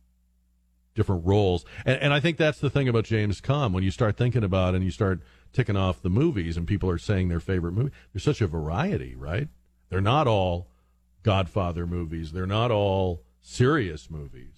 different 0.94 1.26
roles. 1.26 1.64
And, 1.84 2.00
and 2.00 2.12
I 2.12 2.20
think 2.20 2.36
that's 2.36 2.60
the 2.60 2.70
thing 2.70 2.88
about 2.88 3.04
James 3.04 3.40
Caan. 3.40 3.72
When 3.72 3.84
you 3.84 3.90
start 3.90 4.16
thinking 4.16 4.44
about 4.44 4.74
it 4.74 4.76
and 4.76 4.84
you 4.84 4.92
start 4.92 5.20
ticking 5.52 5.76
off 5.76 6.02
the 6.02 6.11
movies 6.11 6.56
and 6.56 6.66
people 6.66 6.90
are 6.90 6.98
saying 6.98 7.28
their 7.28 7.40
favorite 7.40 7.72
movie, 7.72 7.92
there's 8.12 8.22
such 8.22 8.40
a 8.40 8.46
variety, 8.46 9.14
right? 9.14 9.48
They're 9.88 10.00
not 10.00 10.26
all 10.26 10.68
Godfather 11.22 11.87
movies. 11.87 12.32
They're 12.32 12.46
not 12.46 12.70
all 12.70 13.22
serious 13.40 14.11
movies. 14.11 14.52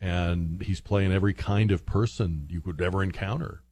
And 0.00 0.62
he's 0.62 0.80
playing 0.80 1.12
every 1.12 1.34
kind 1.34 1.70
of 1.70 1.84
person 1.84 2.46
you 2.48 2.60
could 2.60 2.80
ever 2.80 3.02
encounter. 3.02 3.62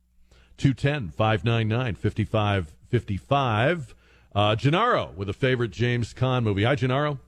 210 0.59 1.11
599 1.11 1.94
5555. 1.94 3.94
Uh, 4.35 4.55
Gennaro 4.55 5.12
with 5.16 5.31
a 5.31 5.33
favorite 5.33 5.71
James 5.71 6.12
Caan 6.12 6.42
movie. 6.42 6.64
Hi, 6.64 6.75
Gennaro. 6.75 7.18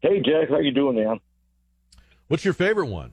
Hey, 0.00 0.20
Jack, 0.20 0.50
how 0.50 0.58
you 0.58 0.70
doing, 0.70 0.96
man? 0.96 1.18
What's 2.28 2.44
your 2.44 2.54
favorite 2.54 2.86
one? 2.86 3.12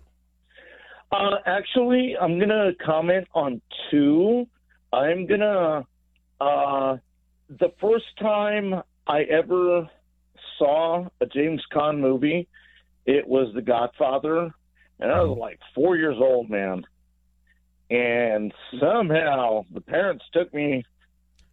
Uh, 1.11 1.37
actually, 1.45 2.15
I'm 2.19 2.39
gonna 2.39 2.71
comment 2.85 3.27
on 3.33 3.61
two. 3.89 4.47
I'm 4.95 5.25
gonna. 5.25 5.85
Uh, 6.39 6.97
the 7.49 7.71
first 7.81 8.05
time 8.19 8.81
I 9.07 9.21
ever 9.23 9.89
saw 10.57 11.07
a 11.21 11.25
James 11.25 11.61
Caan 11.73 11.99
movie, 11.99 12.47
it 13.05 13.27
was 13.27 13.53
The 13.53 13.61
Godfather, 13.61 14.53
and 14.99 15.11
I 15.11 15.21
was 15.21 15.37
like 15.37 15.59
four 15.73 15.97
years 15.97 16.17
old, 16.19 16.49
man. 16.49 16.85
And 17.89 18.53
somehow 18.79 19.65
the 19.71 19.81
parents 19.81 20.23
took 20.33 20.53
me 20.53 20.83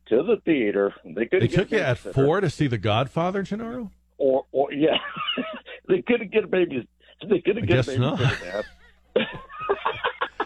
to 0.09 0.22
the 0.22 0.37
theater. 0.44 0.94
They 1.05 1.26
couldn't 1.26 1.50
They 1.50 1.57
took 1.57 1.70
you 1.72 1.78
at 1.78 1.98
four 1.98 2.40
to 2.40 2.48
see 2.48 2.68
The 2.68 2.78
Godfather, 2.78 3.42
Gennaro? 3.42 3.90
or 4.18 4.46
or 4.52 4.72
yeah, 4.72 4.98
they 5.88 6.00
couldn't 6.02 6.33
get 6.33 6.44
a 6.44 6.48
baby. 6.48 6.88
They 7.28 7.40
couldn't 7.40 7.64
I 7.64 7.66
get 7.66 7.88
a 7.88 7.90
babysitter. 7.90 8.64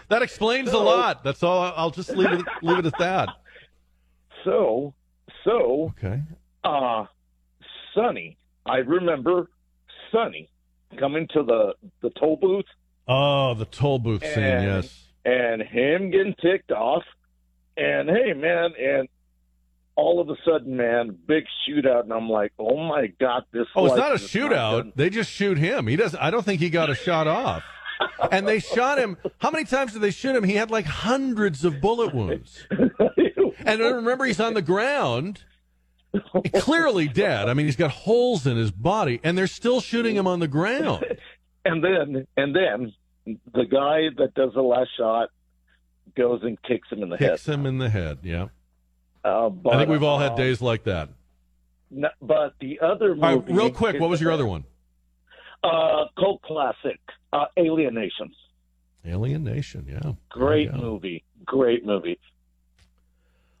That 0.09 0.21
explains 0.21 0.71
a 0.71 0.77
lot. 0.77 1.23
That's 1.23 1.43
all. 1.43 1.73
I'll 1.75 1.91
just 1.91 2.09
leave 2.15 2.31
it 2.31 2.45
leave 2.61 2.79
it 2.79 2.85
at 2.85 2.97
that. 2.99 3.29
So, 4.45 4.93
so, 5.43 5.91
okay. 5.97 6.21
uh, 6.63 7.05
Sonny, 7.93 8.37
I 8.65 8.77
remember 8.77 9.49
Sonny 10.11 10.49
coming 10.97 11.27
to 11.33 11.43
the 11.43 11.73
the 12.01 12.11
toll 12.11 12.37
booth 12.37 12.63
Oh, 13.09 13.55
the 13.55 13.65
toll 13.65 13.99
booth 13.99 14.21
scene. 14.23 14.43
Yes. 14.43 15.09
and 15.25 15.61
him 15.61 16.11
getting 16.11 16.35
ticked 16.41 16.71
off, 16.71 17.03
and 17.75 18.09
hey, 18.09 18.31
man, 18.33 18.71
and 18.79 19.09
all 19.95 20.21
of 20.21 20.29
a 20.29 20.35
sudden, 20.45 20.77
man, 20.77 21.17
big 21.27 21.43
shootout, 21.67 22.03
and 22.03 22.13
I'm 22.13 22.29
like, 22.29 22.53
oh 22.59 22.77
my 22.77 23.07
god, 23.19 23.43
this. 23.51 23.65
Oh, 23.75 23.87
it's 23.87 23.95
not 23.97 24.11
a 24.13 24.15
shootout. 24.15 24.51
done. 24.83 24.93
They 24.95 25.09
just 25.09 25.31
shoot 25.31 25.57
him. 25.57 25.87
He 25.87 25.95
doesn't. 25.97 26.19
I 26.21 26.29
don't 26.31 26.43
think 26.45 26.61
he 26.61 26.69
got 26.69 26.89
a 26.89 26.95
shot 26.95 27.27
off. 27.27 27.63
And 28.31 28.47
they 28.47 28.59
shot 28.59 28.97
him. 28.99 29.17
How 29.39 29.51
many 29.51 29.65
times 29.65 29.93
did 29.93 30.01
they 30.01 30.11
shoot 30.11 30.35
him? 30.35 30.43
He 30.43 30.53
had 30.55 30.69
like 30.71 30.85
hundreds 30.85 31.63
of 31.65 31.81
bullet 31.81 32.13
wounds. 32.13 32.65
And 32.69 33.81
I 33.83 33.89
remember, 33.89 34.25
he's 34.25 34.39
on 34.39 34.53
the 34.53 34.61
ground, 34.61 35.43
clearly 36.55 37.07
dead. 37.07 37.49
I 37.49 37.53
mean, 37.53 37.65
he's 37.65 37.75
got 37.75 37.91
holes 37.91 38.45
in 38.47 38.55
his 38.57 38.71
body, 38.71 39.19
and 39.23 39.37
they're 39.37 39.47
still 39.47 39.81
shooting 39.81 40.15
him 40.15 40.27
on 40.27 40.39
the 40.39 40.47
ground. 40.47 41.05
And 41.65 41.83
then, 41.83 42.27
and 42.37 42.55
then, 42.55 42.93
the 43.25 43.65
guy 43.65 44.07
that 44.17 44.33
does 44.35 44.53
the 44.53 44.61
last 44.61 44.89
shot 44.97 45.29
goes 46.15 46.41
and 46.43 46.57
kicks 46.63 46.87
him 46.89 47.03
in 47.03 47.09
the 47.09 47.17
Kicks 47.17 47.23
head. 47.25 47.31
Kicks 47.33 47.47
him 47.47 47.65
in 47.65 47.77
the 47.77 47.89
head. 47.89 48.19
Yeah. 48.23 48.47
Uh, 49.23 49.49
but, 49.49 49.73
I 49.73 49.77
think 49.77 49.89
we've 49.89 50.03
all 50.03 50.19
had 50.19 50.31
uh, 50.31 50.35
days 50.35 50.61
like 50.61 50.85
that. 50.85 51.09
n- 51.91 52.05
But 52.21 52.53
the 52.61 52.79
other 52.79 53.09
movie, 53.15 53.21
right, 53.21 53.43
real 53.49 53.71
quick, 53.71 53.99
what 53.99 54.09
was 54.09 54.21
your 54.21 54.31
other 54.31 54.45
one? 54.45 54.63
Uh, 55.63 56.05
cult 56.17 56.41
classic, 56.43 56.99
uh, 57.33 57.45
Alien 57.57 57.93
Nation. 57.95 58.31
Alien 59.05 59.43
Nation. 59.43 59.85
Yeah. 59.87 60.13
Great 60.29 60.67
There 60.69 60.75
you 60.75 60.81
go. 60.81 60.91
movie. 60.91 61.23
Great 61.45 61.85
movie. 61.85 62.19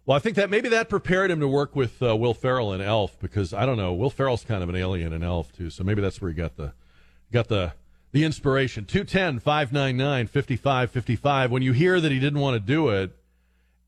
Well, 0.05 0.15
I 0.15 0.19
think 0.19 0.35
that 0.37 0.49
maybe 0.49 0.69
that 0.69 0.87
prepared 0.89 1.29
him 1.31 1.41
to 1.41 1.47
work 1.49 1.75
with 1.75 2.01
uh, 2.01 2.15
Will 2.15 2.33
Ferrell 2.33 2.71
in 2.73 2.79
Elf 2.81 3.19
because 3.19 3.53
I 3.53 3.65
don't 3.65 3.75
know. 3.77 3.93
Will 3.93 4.09
Ferrell's 4.09 4.45
kind 4.45 4.63
of 4.63 4.69
an 4.69 4.75
alien 4.75 5.11
in 5.11 5.21
Elf 5.21 5.51
too, 5.51 5.69
so 5.69 5.83
maybe 5.83 6.01
that's 6.01 6.21
where 6.21 6.31
he 6.31 6.35
got 6.35 6.55
the 6.55 6.73
got 7.31 7.49
the 7.49 7.73
the 8.13 8.23
inspiration. 8.23 8.85
210-599-5555. 8.85 11.49
When 11.49 11.61
you 11.61 11.73
hear 11.73 11.99
that 11.99 12.11
he 12.11 12.19
didn't 12.19 12.39
want 12.39 12.55
to 12.55 12.59
do 12.59 12.89
it 12.89 13.11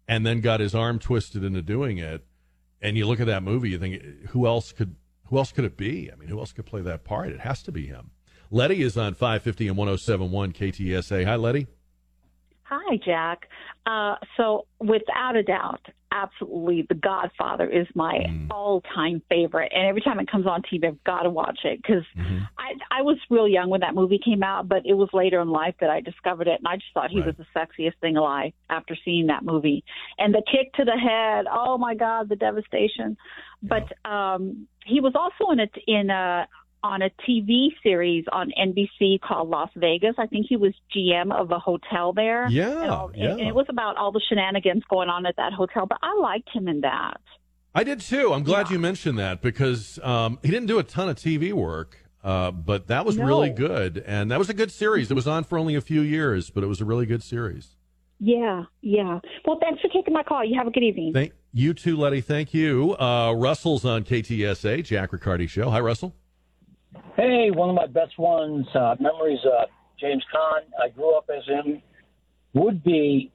and 0.08 0.26
then 0.26 0.42
got 0.42 0.60
his 0.60 0.76
arm 0.76 1.00
twisted 1.00 1.44
into 1.44 1.62
doing 1.62 1.98
it, 2.00 2.26
and 2.82 2.98
you 2.98 3.08
look 3.08 3.20
at 3.22 3.28
that 3.28 3.44
movie, 3.44 3.70
you 3.70 3.80
think 3.80 4.02
who 4.30 4.46
else 4.46 4.72
could 4.72 4.96
who 5.28 5.38
else 5.38 5.52
could 5.52 5.66
it 5.66 5.78
be? 5.78 6.12
I 6.12 6.16
mean, 6.16 6.28
who 6.28 6.40
else 6.40 6.52
could 6.52 6.66
play 6.66 6.82
that 6.82 7.04
part? 7.04 7.30
It 7.30 7.42
has 7.42 7.62
to 7.64 7.72
be 7.72 7.86
him. 7.86 8.10
Letty 8.52 8.82
is 8.82 8.98
on 8.98 9.14
550 9.14 9.68
and 9.68 9.78
1071 9.78 10.54
KTSA. 10.54 11.26
Hi, 11.26 11.36
Letty. 11.36 11.68
Hi, 12.64 12.98
Jack. 13.04 13.48
Uh, 13.86 14.16
so, 14.38 14.66
without 14.80 15.36
a 15.36 15.44
doubt, 15.44 15.82
absolutely, 16.12 16.86
The 16.88 16.96
Godfather 16.96 17.68
is 17.68 17.88
my 17.96 18.26
all-time 18.52 19.22
favorite, 19.30 19.72
and 19.74 19.88
every 19.88 20.02
time 20.02 20.20
it 20.20 20.30
comes 20.30 20.46
on 20.46 20.62
TV, 20.62 20.88
I've 20.88 21.04
got 21.04 21.24
to 21.24 21.30
watch 21.30 21.60
it 21.64 21.80
because 21.82 22.04
I, 22.58 23.00
I 23.00 23.02
was 23.02 23.18
real 23.30 23.48
young 23.48 23.70
when 23.70 23.82
that 23.82 23.96
movie 23.96 24.20
came 24.24 24.44
out, 24.44 24.68
but 24.68 24.86
it 24.86 24.94
was 24.94 25.10
later 25.14 25.42
in 25.42 25.50
life 25.50 25.76
that 25.82 25.90
I 25.90 26.02
discovered 26.02 26.48
it, 26.48 26.60
and 26.60 26.68
I 26.68 26.76
just 26.76 26.88
thought 26.94 27.10
he 27.10 27.22
was 27.22 27.36
the 27.38 27.46
sexiest 27.56 27.98
thing 28.02 28.18
alive 28.18 28.54
after 28.70 28.96
seeing 29.04 29.28
that 29.28 29.44
movie. 29.44 29.84
And 30.18 30.34
the 30.34 30.44
kick 30.52 30.74
to 30.74 30.86
the 30.86 30.98
head, 30.98 31.46
oh 31.52 31.78
my 31.78 31.96
God, 31.96 32.30
the 32.30 32.36
devastation! 32.36 33.18
But 33.62 33.92
um, 34.10 34.68
he 34.86 35.00
was 35.02 35.14
also 35.16 35.52
in 35.52 35.60
a 35.60 35.68
in 35.88 36.10
a 36.10 36.48
on 36.84 37.02
a 37.02 37.10
TV 37.28 37.70
series 37.84 38.26
on 38.32 38.52
NBC 38.58 39.20
called 39.22 39.50
Las 39.50 39.70
Vegas. 39.76 40.16
I 40.18 40.28
think 40.28 40.46
he 40.48 40.56
was 40.56 40.74
GM 40.96 41.34
of 41.34 41.52
a 41.52 41.60
hotel 41.60 42.14
there. 42.14 42.48
Yeah, 42.50 42.82
and, 42.82 42.92
all, 42.92 43.12
yeah. 43.14 43.32
and 43.32 43.42
it 43.42 43.56
was 43.56 43.66
about 43.70 43.98
all 43.98 44.12
the 44.12 44.22
shenanigans 44.30 44.84
going 44.90 45.10
on 45.10 45.26
at 45.26 45.36
that 45.38 45.54
hotel. 45.54 45.86
But 45.86 46.00
I 46.02 46.16
liked 46.16 46.50
him 46.54 46.68
in 46.68 46.82
that. 46.82 47.20
I 47.76 47.84
did 47.84 48.00
too. 48.00 48.34
I'm 48.34 48.44
glad 48.44 48.70
you 48.72 48.80
mentioned 48.80 49.20
that 49.20 49.42
because 49.42 50.00
um, 50.04 50.40
he 50.42 50.50
didn't 50.50 50.68
do 50.68 50.80
a 50.80 50.84
ton 50.84 51.08
of 51.10 51.18
TV 51.18 51.54
work, 51.54 51.98
uh, 52.24 52.52
but 52.52 52.88
that 52.88 53.06
was 53.06 53.18
No. 53.18 53.26
really 53.26 53.52
good. 53.52 54.04
And 54.08 54.32
that 54.32 54.40
was 54.40 54.50
a 54.50 54.54
good 54.54 54.72
series. 54.72 55.12
It 55.12 55.14
was 55.14 55.28
on 55.28 55.44
for 55.44 55.58
only 55.58 55.76
a 55.76 55.82
few 55.82 56.02
years, 56.02 56.50
but 56.50 56.64
it 56.64 56.68
was 56.68 56.82
a 56.82 56.86
really 56.86 57.06
good 57.06 57.22
series. 57.22 57.76
Yeah, 58.20 58.64
yeah. 58.82 59.20
Well, 59.46 59.60
thanks 59.62 59.82
for 59.82 59.88
taking 59.90 60.14
my 60.14 60.24
call. 60.24 60.44
You 60.44 60.58
have 60.58 60.68
a 60.68 60.72
good 60.72 60.84
evening. 60.84 61.14
Thank 61.14 61.34
you 61.54 61.74
too, 61.74 61.96
Letty. 61.96 62.22
Thank 62.22 62.54
you. 62.54 62.98
Uh, 63.00 63.34
Russell's 63.34 63.86
on 63.86 64.04
KTSA, 64.04 64.84
Jack 64.84 65.14
Riccardi 65.14 65.48
Show. 65.48 65.70
Hi, 65.70 65.80
Russell. 65.80 66.14
Hey, 67.16 67.52
one 67.52 67.70
of 67.70 67.76
my 67.76 67.88
best 67.88 68.18
ones, 68.18 68.68
uh, 68.74 68.96
memories 69.00 69.40
of 69.46 69.70
James 70.00 70.24
Caan. 70.34 70.62
I 70.84 70.90
grew 70.90 71.16
up 71.18 71.30
as 71.36 71.46
him. 71.46 71.82
Would 72.54 72.84
be 72.84 73.32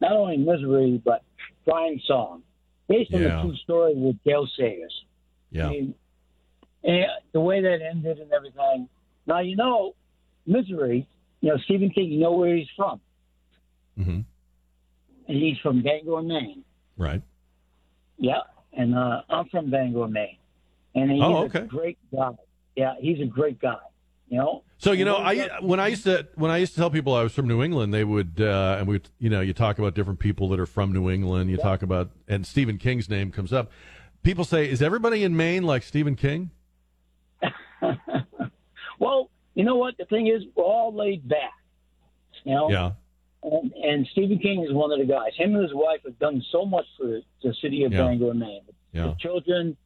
not 0.00 0.12
only 0.12 0.36
Misery, 0.36 1.00
but 1.04 1.22
Brian's 1.64 2.04
Song, 2.06 2.42
based 2.88 3.12
on 3.14 3.22
Yeah. 3.22 3.36
the 3.36 3.42
true 3.42 3.56
story 3.56 3.94
with 3.94 4.22
Gale 4.22 4.46
Sayers. 4.56 5.04
Yeah. 5.50 5.66
I 5.66 5.70
mean, 5.70 5.94
and 6.84 7.06
the 7.32 7.40
way 7.40 7.60
that 7.62 7.80
ended 7.82 8.18
and 8.18 8.30
everything. 8.32 8.88
Now, 9.26 9.40
you 9.40 9.56
know, 9.56 9.94
Misery, 10.46 11.06
you 11.40 11.48
know, 11.50 11.56
Stephen 11.58 11.90
King, 11.90 12.12
you 12.12 12.20
know 12.20 12.32
where 12.32 12.54
he's 12.54 12.68
from. 12.76 13.00
Mm-hmm. 13.98 14.20
And 15.28 15.36
he's 15.42 15.58
from 15.58 15.82
Bangor, 15.82 16.22
Maine. 16.22 16.64
Right. 16.96 17.22
Yeah, 18.18 18.42
and 18.72 18.94
uh, 18.94 19.22
I'm 19.28 19.48
from 19.48 19.70
Bangor, 19.70 20.08
Maine, 20.08 20.38
and 21.02 21.10
he's 21.10 21.22
Oh, 21.22 21.36
a 21.36 21.44
okay. 21.44 21.60
great 21.66 21.98
guy. 22.14 22.30
Yeah, 22.76 22.94
he's 23.00 23.20
a 23.20 23.24
great 23.26 23.58
guy. 23.60 23.76
You 24.28 24.38
know. 24.38 24.62
So 24.78 24.92
you 24.92 25.04
know, 25.04 25.16
I 25.16 25.48
when 25.60 25.80
I 25.80 25.88
used 25.88 26.04
to 26.04 26.28
when 26.36 26.50
I 26.50 26.58
used 26.58 26.74
to 26.74 26.78
tell 26.80 26.90
people 26.90 27.14
I 27.14 27.22
was 27.22 27.32
from 27.32 27.48
New 27.48 27.62
England, 27.62 27.92
they 27.94 28.04
would 28.04 28.40
uh, 28.40 28.76
and 28.78 28.86
we 28.88 29.00
you 29.18 29.30
know 29.30 29.40
you 29.40 29.52
talk 29.52 29.78
about 29.78 29.94
different 29.94 30.18
people 30.20 30.48
that 30.50 30.60
are 30.60 30.66
from 30.66 30.92
New 30.92 31.10
England. 31.10 31.50
You 31.50 31.56
talk 31.56 31.82
about 31.82 32.10
and 32.28 32.46
Stephen 32.46 32.78
King's 32.78 33.08
name 33.08 33.32
comes 33.32 33.52
up. 33.52 33.70
People 34.22 34.44
say, 34.44 34.68
"Is 34.70 34.82
everybody 34.82 35.24
in 35.24 35.36
Maine 35.36 35.62
like 35.64 35.82
Stephen 35.82 36.14
King?" 36.14 36.50
Well, 39.00 39.30
you 39.54 39.64
know 39.64 39.76
what? 39.76 39.96
The 39.96 40.06
thing 40.06 40.26
is, 40.26 40.42
we're 40.56 40.64
all 40.64 40.92
laid 40.94 41.28
back. 41.28 41.52
You 42.44 42.54
know. 42.54 42.70
Yeah. 42.70 42.90
And, 43.44 43.72
and 43.72 44.06
Stephen 44.10 44.38
King 44.40 44.64
is 44.68 44.72
one 44.72 44.90
of 44.90 44.98
the 44.98 45.04
guys. 45.04 45.30
Him 45.36 45.54
and 45.54 45.62
his 45.62 45.72
wife 45.72 46.00
have 46.04 46.18
done 46.18 46.42
so 46.50 46.66
much 46.66 46.84
for 46.98 47.20
the 47.42 47.54
city 47.62 47.84
of 47.84 47.92
Yeah. 47.92 47.98
Bangor, 48.02 48.34
Maine. 48.34 48.62
Yeah. 48.92 49.04
The 49.08 49.14
children, 49.20 49.76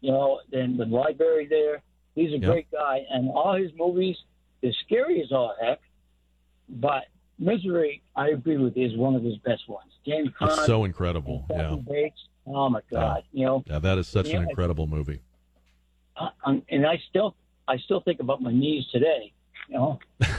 you 0.00 0.10
know, 0.12 0.40
and 0.52 0.78
the 0.78 0.84
library 0.86 1.46
there. 1.46 1.82
He's 2.14 2.32
a 2.32 2.38
Yeah. 2.38 2.48
great 2.48 2.70
guy, 2.70 3.04
and 3.10 3.30
all 3.30 3.54
his 3.54 3.70
movies, 3.76 4.16
they're 4.62 4.72
scary 4.84 5.22
as 5.22 5.30
all 5.32 5.54
heck. 5.60 5.80
But 6.68 7.04
Misery, 7.38 8.02
I 8.14 8.28
agree 8.30 8.58
with, 8.58 8.76
you, 8.76 8.86
is 8.86 8.96
one 8.96 9.14
of 9.14 9.22
his 9.22 9.36
best 9.38 9.66
ones. 9.68 9.90
James 10.06 10.28
Caan, 10.38 10.48
It's 10.48 10.66
so 10.66 10.84
incredible. 10.84 11.46
Yeah. 11.50 11.76
Bates. 11.88 12.20
Oh 12.46 12.68
my 12.68 12.80
God! 12.90 13.22
You 13.32 13.44
know, 13.46 13.64
Yeah, 13.66 13.78
that 13.78 13.98
is 13.98 14.08
such 14.08 14.30
an 14.30 14.40
I- 14.44 14.48
incredible 14.48 14.86
movie. 14.86 15.20
I, 16.16 16.62
and 16.68 16.86
I 16.86 16.98
still, 17.08 17.34
I 17.68 17.78
still 17.78 18.00
think 18.00 18.20
about 18.20 18.42
my 18.42 18.52
knees 18.52 18.86
today. 18.92 19.32
You 19.68 19.74
know. 19.76 19.98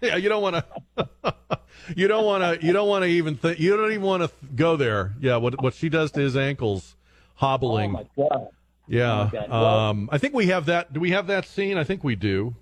Yeah, 0.00 0.16
you 0.16 0.28
don't 0.30 0.40
want 0.42 0.56
to. 0.96 1.38
you 1.96 2.08
don't 2.08 2.24
want 2.24 2.42
to. 2.60 2.66
You 2.66 2.72
don't 2.72 2.88
want 2.88 3.02
to 3.02 3.08
even 3.08 3.36
think. 3.36 3.58
You 3.58 3.76
don't 3.76 3.90
even 3.90 4.02
want 4.02 4.22
to 4.22 4.30
go 4.54 4.76
there. 4.76 5.12
Yeah, 5.20 5.36
what 5.36 5.60
what 5.62 5.74
she 5.74 5.88
does 5.90 6.10
to 6.12 6.20
his 6.20 6.36
ankles, 6.36 6.96
hobbling. 7.34 7.90
Oh 7.90 7.92
my 7.92 8.06
God! 8.28 8.48
Yeah. 8.88 9.30
Oh 9.32 9.36
my 9.36 9.46
Well- 9.48 9.64
um, 9.78 10.08
I 10.10 10.18
think 10.18 10.34
we 10.34 10.46
have 10.46 10.66
that. 10.66 10.92
Do 10.92 11.00
we 11.00 11.10
have 11.10 11.26
that 11.26 11.46
scene? 11.46 11.76
I 11.76 11.84
think 11.84 12.02
we 12.02 12.16
do. 12.16 12.56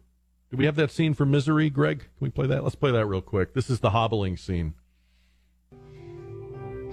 Do 0.51 0.57
we 0.57 0.65
have 0.67 0.77
that 0.77 0.91
scene 0.91 1.15
for 1.15 1.27
Misery, 1.27 1.71
Greg? 1.71 1.99
Can 2.01 2.09
we 2.21 2.31
play 2.31 2.47
that? 2.47 2.63
Let's 2.63 2.77
play 2.77 2.91
that 2.93 3.07
real 3.07 3.21
quick. 3.21 3.55
This 3.55 3.69
is 3.69 3.81
the 3.81 3.91
hobbling 3.91 4.37
scene. 4.37 4.75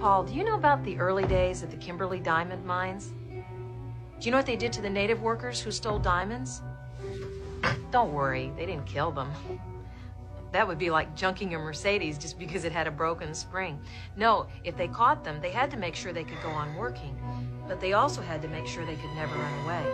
Paul, 0.00 0.24
do 0.24 0.34
you 0.34 0.44
know 0.44 0.56
about 0.56 0.84
the 0.84 0.98
early 0.98 1.24
days 1.26 1.62
at 1.62 1.70
the 1.70 1.76
Kimberley 1.76 2.20
diamond 2.20 2.64
mines? 2.66 3.12
Do 3.30 4.26
you 4.26 4.30
know 4.30 4.36
what 4.38 4.46
they 4.46 4.56
did 4.56 4.72
to 4.74 4.80
the 4.82 4.90
native 4.90 5.22
workers 5.22 5.60
who 5.60 5.70
stole 5.70 5.98
diamonds? 5.98 6.62
Don't 7.90 8.12
worry, 8.12 8.52
they 8.56 8.66
didn't 8.66 8.86
kill 8.86 9.12
them. 9.12 9.30
That 10.54 10.68
would 10.68 10.78
be 10.78 10.88
like 10.88 11.16
junking 11.16 11.52
a 11.56 11.58
Mercedes 11.58 12.16
just 12.16 12.38
because 12.38 12.64
it 12.64 12.70
had 12.70 12.86
a 12.86 12.90
broken 12.92 13.34
spring. 13.34 13.76
No, 14.16 14.46
if 14.62 14.76
they 14.76 14.86
caught 14.86 15.24
them, 15.24 15.40
they 15.42 15.50
had 15.50 15.68
to 15.72 15.76
make 15.76 15.96
sure 15.96 16.12
they 16.12 16.22
could 16.22 16.40
go 16.44 16.50
on 16.50 16.76
working, 16.76 17.18
but 17.66 17.80
they 17.80 17.94
also 17.94 18.22
had 18.22 18.40
to 18.42 18.46
make 18.46 18.68
sure 18.68 18.86
they 18.86 18.94
could 18.94 19.12
never 19.16 19.34
run 19.34 19.64
away. 19.64 19.84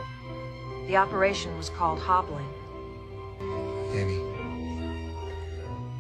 The 0.87 0.99
operation 0.99 1.57
was 1.57 1.71
called 1.71 1.99
hobbling. 1.99 2.45
Annie, 3.95 4.19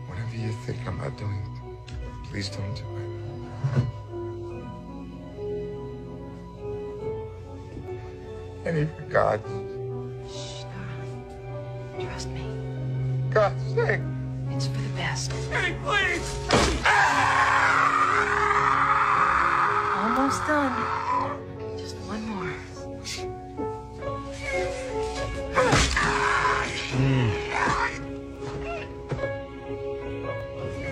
whatever 0.06 0.36
you 0.36 0.52
think 0.66 0.86
I'm 0.86 1.00
about 1.00 1.16
doing, 1.16 1.42
please 2.24 2.50
don't 2.50 2.74
do 2.74 2.84
it. 8.66 8.68
Annie, 8.68 8.84
for 8.94 9.04
God's 9.04 9.42
Trust 11.98 12.28
me. 12.28 12.44
God's 13.30 13.74
sake. 13.74 14.00
It's 14.60 14.68
for 14.68 14.82
the 14.82 14.88
best. 14.90 15.32
Annie, 15.52 15.74
please! 15.82 16.36
Almost 19.96 20.46
done. 20.46 21.78
Just 21.78 21.96
one 22.04 22.22
more. 22.28 22.52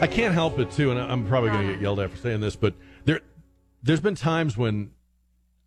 I 0.01 0.07
can't 0.07 0.33
help 0.33 0.59
it 0.59 0.71
too, 0.71 0.91
and 0.91 0.99
I'm 0.99 1.27
probably 1.27 1.51
going 1.51 1.67
to 1.67 1.73
get 1.75 1.83
yelled 1.83 2.01
at 2.01 2.11
for 2.11 2.17
saying 2.17 2.41
this, 2.41 2.57
but 2.57 2.73
there, 3.05 3.21
there's 3.83 4.01
been 4.01 4.15
times 4.15 4.57
when 4.57 4.93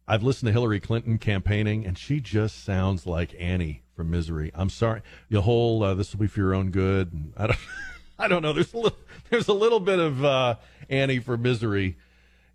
I've 0.07 0.23
listened 0.23 0.47
to 0.47 0.53
Hillary 0.53 0.79
Clinton 0.79 1.19
campaigning, 1.19 1.85
and 1.85 1.95
she 1.97 2.19
just 2.19 2.63
sounds 2.65 3.05
like 3.05 3.35
Annie 3.39 3.83
from 3.95 4.09
Misery. 4.09 4.51
I'm 4.55 4.69
sorry, 4.69 5.03
the 5.29 5.41
whole 5.41 5.83
uh, 5.83 5.93
"this 5.93 6.11
will 6.11 6.21
be 6.21 6.27
for 6.27 6.39
your 6.39 6.55
own 6.55 6.71
good." 6.71 7.13
And 7.13 7.33
I 7.37 7.47
don't, 7.47 7.59
I 8.21 8.27
don't 8.27 8.43
know. 8.43 8.53
There's 8.53 8.73
a 8.73 8.77
little, 8.77 8.97
there's 9.29 9.47
a 9.47 9.53
little 9.53 9.79
bit 9.79 9.97
of 9.97 10.23
uh, 10.23 10.55
Annie 10.89 11.19
for 11.19 11.37
Misery 11.37 11.97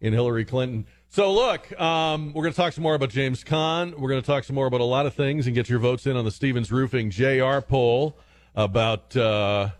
in 0.01 0.13
Hillary 0.13 0.45
Clinton. 0.45 0.87
So 1.09 1.33
look, 1.33 1.79
um, 1.81 2.33
we're 2.33 2.43
going 2.43 2.53
to 2.53 2.57
talk 2.57 2.73
some 2.73 2.83
more 2.83 2.95
about 2.95 3.11
James 3.11 3.43
Caan. 3.43 3.99
We're 3.99 4.09
going 4.09 4.21
to 4.21 4.27
talk 4.27 4.45
some 4.45 4.55
more 4.55 4.67
about 4.67 4.81
a 4.81 4.85
lot 4.85 5.07
of 5.07 5.15
things 5.15 5.47
and 5.47 5.57
get 5.57 5.69
your 5.69 5.81
votes 5.81 6.07
in 6.07 6.17
on 6.17 6.25
the 6.25 6.31
Stevens 6.31 6.71
Roofing 6.71 7.11
JR 7.11 7.59
poll 7.59 8.17
about 8.55 9.17
uh, 9.17 9.71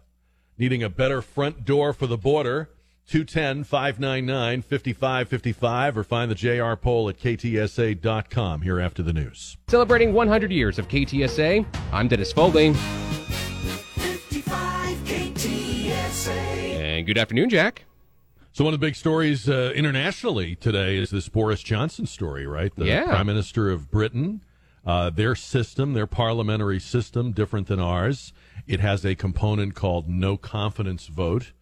needing 0.59 0.83
a 0.83 0.89
better 0.89 1.23
front 1.23 1.65
door 1.65 1.93
for 1.93 2.09
the 2.09 2.19
border. 2.19 2.71
210 3.09 3.63
599 3.63 4.63
5555 4.63 5.97
or 5.97 6.03
find 6.03 6.29
the 6.29 6.35
JR 6.35 6.75
poll 6.75 7.09
at 7.09 7.17
ktsa.com 7.17 8.63
here 8.63 8.81
after 8.81 9.05
the 9.05 9.13
news. 9.13 9.57
Celebrating 9.69 10.13
100 10.13 10.51
years 10.51 10.81
of 10.81 10.89
KTSA, 10.89 11.65
I'm 11.93 12.09
Dennis 12.09 12.33
Fogling. 12.33 12.75
And 16.97 17.07
good 17.07 17.19
afternoon, 17.19 17.51
Jack. 17.51 17.85
So 18.53 18.65
one 18.65 18.73
of 18.73 18.81
the 18.81 18.87
big 18.87 18.97
stories 18.97 19.51
uh, 19.51 19.71
internationally 19.75 20.55
today 20.55 20.97
is 20.97 21.11
this 21.11 21.29
Boris 21.29 21.63
Johnson 21.63 22.07
story, 22.07 22.47
right? 22.47 22.75
The 22.75 22.87
Yeah. 22.87 23.05
Prime 23.05 23.27
Minister 23.27 23.69
of 23.71 23.91
Britain. 23.91 24.43
Uh, 24.83 25.11
their 25.11 25.35
system, 25.35 25.93
their 25.93 26.07
parliamentary 26.07 26.81
system, 26.81 27.33
different 27.33 27.67
than 27.67 27.79
ours. 27.81 28.33
It 28.67 28.81
has 28.81 29.05
a 29.05 29.15
component 29.15 29.75
called 29.75 30.09
no 30.09 30.39
confidence 30.39 31.09
vote, 31.09 31.53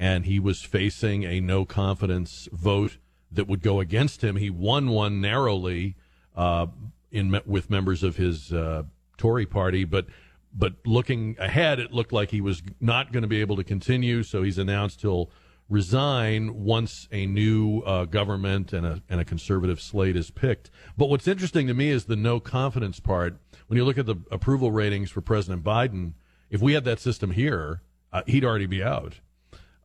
and 0.00 0.24
he 0.24 0.40
was 0.40 0.62
facing 0.62 1.22
a 1.22 1.38
no 1.38 1.64
confidence 1.64 2.48
vote 2.50 2.96
that 3.30 3.46
would 3.46 3.62
go 3.62 3.78
against 3.78 4.24
him. 4.24 4.34
He 4.34 4.50
won 4.50 4.88
one 4.88 5.20
narrowly 5.20 5.94
uh, 6.34 6.66
in 7.12 7.40
with 7.46 7.70
members 7.70 8.02
of 8.02 8.16
his 8.16 8.52
uh, 8.52 8.82
Tory 9.16 9.46
party, 9.46 9.84
but 9.84 10.06
but 10.54 10.74
looking 10.84 11.36
ahead, 11.38 11.78
it 11.78 11.92
looked 11.92 12.12
like 12.12 12.30
he 12.30 12.40
was 12.40 12.62
not 12.80 13.12
going 13.12 13.22
to 13.22 13.28
be 13.28 13.40
able 13.40 13.56
to 13.56 13.64
continue. 13.64 14.22
So 14.22 14.42
he's 14.42 14.58
announced 14.58 15.02
he'll 15.02 15.30
resign 15.68 16.64
once 16.64 17.08
a 17.10 17.26
new 17.26 17.80
uh, 17.80 18.04
government 18.04 18.72
and 18.72 18.84
a, 18.84 19.02
and 19.08 19.20
a 19.20 19.24
conservative 19.24 19.80
slate 19.80 20.16
is 20.16 20.30
picked. 20.30 20.70
But 20.96 21.08
what's 21.08 21.26
interesting 21.26 21.66
to 21.68 21.74
me 21.74 21.88
is 21.88 22.04
the 22.04 22.16
no 22.16 22.40
confidence 22.40 23.00
part. 23.00 23.38
When 23.68 23.78
you 23.78 23.84
look 23.84 23.96
at 23.96 24.06
the 24.06 24.16
approval 24.30 24.70
ratings 24.70 25.10
for 25.10 25.22
President 25.22 25.64
Biden, 25.64 26.12
if 26.50 26.60
we 26.60 26.74
had 26.74 26.84
that 26.84 27.00
system 27.00 27.30
here, 27.30 27.80
uh, 28.12 28.22
he'd 28.26 28.44
already 28.44 28.66
be 28.66 28.82
out. 28.82 29.20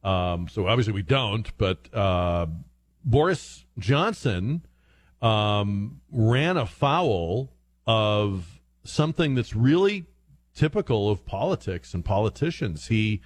Um, 0.03 0.49
so 0.49 0.67
obviously 0.67 0.93
we 0.93 1.03
don't, 1.03 1.57
but 1.57 1.93
uh, 1.93 2.47
Boris 3.05 3.65
Johnson 3.79 4.65
um, 5.21 6.01
ran 6.11 6.57
afoul 6.57 7.53
of 7.85 8.59
something 8.83 9.35
that's 9.35 9.55
really 9.55 10.05
typical 10.57 11.09
of 11.09 11.25
politics 11.25 11.93
and 11.93 12.03
politicians. 12.03 12.87
He 12.87 13.21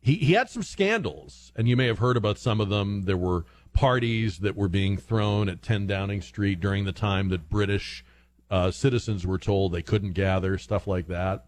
he 0.00 0.14
he 0.14 0.32
had 0.32 0.48
some 0.48 0.62
scandals, 0.62 1.52
and 1.56 1.68
you 1.68 1.76
may 1.76 1.86
have 1.86 1.98
heard 1.98 2.16
about 2.16 2.38
some 2.38 2.60
of 2.60 2.68
them. 2.68 3.02
There 3.02 3.16
were 3.16 3.44
parties 3.72 4.38
that 4.38 4.56
were 4.56 4.68
being 4.68 4.96
thrown 4.96 5.50
at 5.50 5.60
10 5.60 5.86
Downing 5.86 6.22
Street 6.22 6.60
during 6.60 6.86
the 6.86 6.92
time 6.92 7.28
that 7.28 7.50
British 7.50 8.02
uh, 8.50 8.70
citizens 8.70 9.26
were 9.26 9.36
told 9.36 9.72
they 9.72 9.82
couldn't 9.82 10.12
gather, 10.12 10.56
stuff 10.56 10.86
like 10.86 11.08
that. 11.08 11.44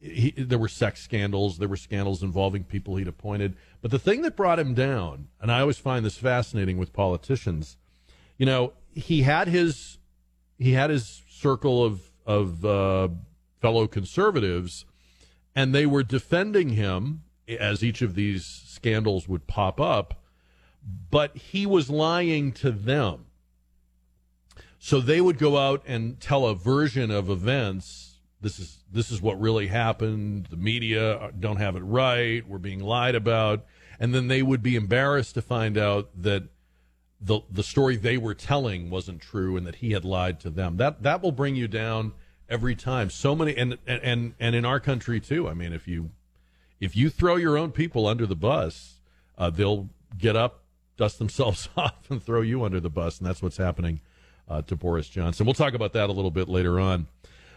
He, 0.00 0.32
there 0.32 0.58
were 0.58 0.66
sex 0.66 1.00
scandals. 1.00 1.58
There 1.58 1.68
were 1.68 1.76
scandals 1.76 2.22
involving 2.22 2.64
people 2.64 2.96
he'd 2.96 3.06
appointed. 3.06 3.54
But 3.82 3.92
the 3.92 3.98
thing 3.98 4.22
that 4.22 4.34
brought 4.34 4.58
him 4.58 4.74
down, 4.74 5.28
and 5.40 5.52
I 5.52 5.60
always 5.60 5.78
find 5.78 6.04
this 6.04 6.16
fascinating 6.16 6.78
with 6.78 6.92
politicians, 6.92 7.76
you 8.36 8.46
know, 8.46 8.72
he 8.92 9.22
had 9.22 9.46
his 9.46 9.98
he 10.58 10.72
had 10.72 10.90
his 10.90 11.22
circle 11.28 11.84
of 11.84 12.00
of 12.26 12.64
uh, 12.64 13.08
fellow 13.60 13.86
conservatives, 13.86 14.84
and 15.54 15.74
they 15.74 15.86
were 15.86 16.02
defending 16.02 16.70
him 16.70 17.22
as 17.48 17.82
each 17.82 18.02
of 18.02 18.14
these 18.14 18.44
scandals 18.44 19.28
would 19.28 19.46
pop 19.46 19.80
up, 19.80 20.22
but 21.10 21.36
he 21.36 21.66
was 21.66 21.90
lying 21.90 22.52
to 22.52 22.70
them. 22.70 23.26
So 24.78 25.00
they 25.00 25.20
would 25.20 25.38
go 25.38 25.58
out 25.58 25.82
and 25.86 26.18
tell 26.20 26.46
a 26.46 26.54
version 26.54 27.10
of 27.10 27.28
events. 27.28 28.20
This 28.40 28.58
is 28.58 28.78
this 28.90 29.10
is 29.10 29.20
what 29.20 29.38
really 29.38 29.66
happened. 29.66 30.46
The 30.46 30.56
media 30.56 31.30
don't 31.38 31.58
have 31.58 31.76
it 31.76 31.80
right. 31.80 32.46
We're 32.48 32.58
being 32.58 32.80
lied 32.80 33.14
about, 33.14 33.66
and 33.98 34.14
then 34.14 34.28
they 34.28 34.42
would 34.42 34.62
be 34.62 34.76
embarrassed 34.76 35.34
to 35.34 35.42
find 35.42 35.76
out 35.76 36.08
that 36.22 36.44
the 37.20 37.42
the 37.50 37.62
story 37.62 37.96
they 37.96 38.16
were 38.16 38.34
telling 38.34 38.88
wasn't 38.88 39.20
true 39.20 39.58
and 39.58 39.66
that 39.66 39.76
he 39.76 39.92
had 39.92 40.06
lied 40.06 40.40
to 40.40 40.50
them. 40.50 40.78
That 40.78 41.02
that 41.02 41.22
will 41.22 41.32
bring 41.32 41.56
you 41.56 41.68
down 41.68 42.14
every 42.50 42.74
time. 42.74 43.08
So 43.08 43.34
many 43.34 43.56
and 43.56 43.78
and 43.86 44.34
and 44.38 44.54
in 44.54 44.64
our 44.64 44.80
country 44.80 45.20
too. 45.20 45.48
I 45.48 45.54
mean, 45.54 45.72
if 45.72 45.86
you 45.88 46.10
if 46.80 46.96
you 46.96 47.08
throw 47.08 47.36
your 47.36 47.56
own 47.56 47.70
people 47.70 48.06
under 48.06 48.26
the 48.26 48.36
bus, 48.36 49.00
uh, 49.38 49.50
they'll 49.50 49.88
get 50.18 50.36
up, 50.36 50.64
dust 50.96 51.18
themselves 51.18 51.68
off, 51.76 52.10
and 52.10 52.22
throw 52.22 52.40
you 52.40 52.64
under 52.64 52.80
the 52.80 52.90
bus, 52.90 53.18
and 53.18 53.26
that's 53.26 53.42
what's 53.42 53.56
happening 53.56 54.00
uh, 54.48 54.62
to 54.62 54.76
Boris 54.76 55.08
Johnson. 55.08 55.46
We'll 55.46 55.54
talk 55.54 55.74
about 55.74 55.92
that 55.92 56.10
a 56.10 56.12
little 56.12 56.30
bit 56.30 56.48
later 56.48 56.80
on. 56.80 57.06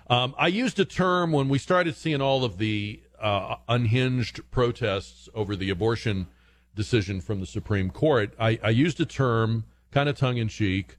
Um, 0.10 0.36
I 0.38 0.48
used 0.48 0.80
a 0.80 0.86
term 0.86 1.32
when 1.32 1.50
we 1.50 1.58
started 1.58 1.96
seeing 1.96 2.22
all 2.22 2.44
of 2.44 2.58
the 2.58 3.02
uh, 3.20 3.56
unhinged 3.70 4.42
protests 4.52 5.30
over 5.34 5.56
the 5.56 5.70
abortion 5.70 6.28
decision 6.76 7.22
from 7.22 7.40
the 7.40 7.46
Supreme 7.46 7.90
Court. 7.90 8.34
I, 8.38 8.60
I 8.62 8.70
used 8.70 9.00
a 9.00 9.06
term 9.06 9.64
kind 9.92 10.10
of 10.10 10.18
tongue 10.18 10.38
in 10.38 10.50
cheek. 10.50 10.98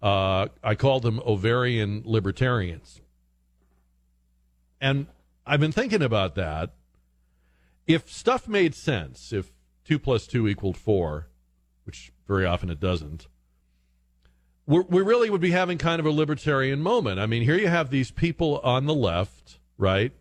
Uh, 0.00 0.48
I 0.64 0.74
called 0.74 1.02
them 1.02 1.20
ovarian 1.26 2.02
libertarians. 2.06 3.02
And 4.80 5.06
I've 5.46 5.60
been 5.60 5.72
thinking 5.72 6.02
about 6.02 6.34
that. 6.36 6.74
If 7.86 8.10
stuff 8.10 8.48
made 8.48 8.74
sense, 8.74 9.32
if 9.32 9.52
two 9.84 9.98
plus 9.98 10.26
two 10.26 10.46
equaled 10.46 10.76
four, 10.76 11.28
which 11.84 12.12
very 12.26 12.46
often 12.46 12.70
it 12.70 12.80
doesn't, 12.80 13.26
we 14.66 15.02
really 15.02 15.30
would 15.30 15.40
be 15.40 15.50
having 15.50 15.78
kind 15.78 15.98
of 15.98 16.06
a 16.06 16.10
libertarian 16.10 16.80
moment. 16.80 17.18
I 17.18 17.26
mean, 17.26 17.42
here 17.42 17.56
you 17.56 17.66
have 17.66 17.90
these 17.90 18.12
people 18.12 18.60
on 18.62 18.86
the 18.86 18.94
left, 18.94 19.58
right? 19.76 20.12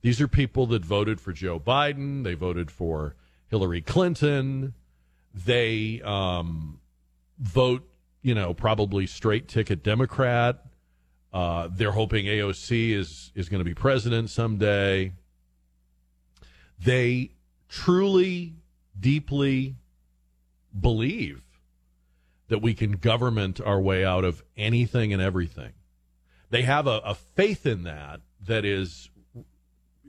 These 0.00 0.20
are 0.22 0.28
people 0.28 0.66
that 0.68 0.82
voted 0.82 1.20
for 1.20 1.32
Joe 1.32 1.60
Biden. 1.60 2.24
They 2.24 2.32
voted 2.32 2.70
for 2.70 3.16
Hillary 3.48 3.82
Clinton. 3.82 4.72
They 5.34 6.00
um, 6.02 6.80
vote, 7.38 7.86
you 8.22 8.34
know, 8.34 8.54
probably 8.54 9.06
straight 9.06 9.46
ticket 9.46 9.82
Democrat. 9.82 10.64
Uh, 11.32 11.68
they're 11.70 11.92
hoping 11.92 12.26
AOC 12.26 12.92
is 12.92 13.32
is 13.34 13.48
going 13.48 13.60
to 13.60 13.64
be 13.64 13.74
president 13.74 14.30
someday. 14.30 15.12
They 16.82 17.32
truly, 17.68 18.54
deeply 18.98 19.76
believe 20.78 21.42
that 22.48 22.62
we 22.62 22.74
can 22.74 22.92
government 22.92 23.60
our 23.60 23.80
way 23.80 24.04
out 24.04 24.24
of 24.24 24.42
anything 24.56 25.12
and 25.12 25.20
everything. 25.20 25.72
They 26.50 26.62
have 26.62 26.86
a, 26.86 27.00
a 27.04 27.14
faith 27.14 27.66
in 27.66 27.82
that 27.82 28.20
that 28.46 28.64
is 28.64 29.10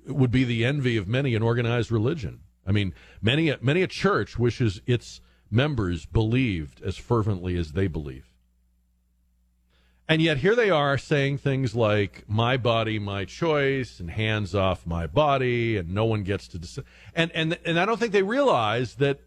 would 0.08 0.32
be 0.32 0.44
the 0.44 0.66
envy 0.66 0.96
of 0.98 1.08
many 1.08 1.36
an 1.36 1.44
organized 1.44 1.92
religion. 1.92 2.40
I 2.66 2.72
mean, 2.72 2.94
many 3.22 3.54
many 3.62 3.82
a 3.82 3.88
church 3.88 4.40
wishes 4.40 4.82
its 4.86 5.22
members 5.52 6.06
believed 6.06 6.82
as 6.82 6.98
fervently 6.98 7.58
as 7.58 7.74
they 7.74 7.88
believe. 7.88 8.29
And 10.10 10.24
yet 10.24 10.38
here 10.38 10.56
they 10.56 10.72
are 10.72 10.98
saying 10.98 11.38
things 11.38 11.76
like 11.76 12.24
"my 12.28 12.58
body, 12.58 12.98
my 12.98 13.26
choice" 13.26 14.00
and 14.00 14.10
"hands 14.10 14.56
off 14.56 14.88
my 14.88 15.06
body," 15.06 15.78
and 15.78 15.94
no 15.94 16.06
one 16.06 16.24
gets 16.24 16.48
to 16.48 16.58
decide. 16.58 16.86
And 17.14 17.32
and 17.34 17.60
and 17.64 17.80
I 17.80 17.86
don't 17.86 18.00
think 18.00 18.12
they 18.12 18.24
realize 18.24 18.96
that 18.96 19.22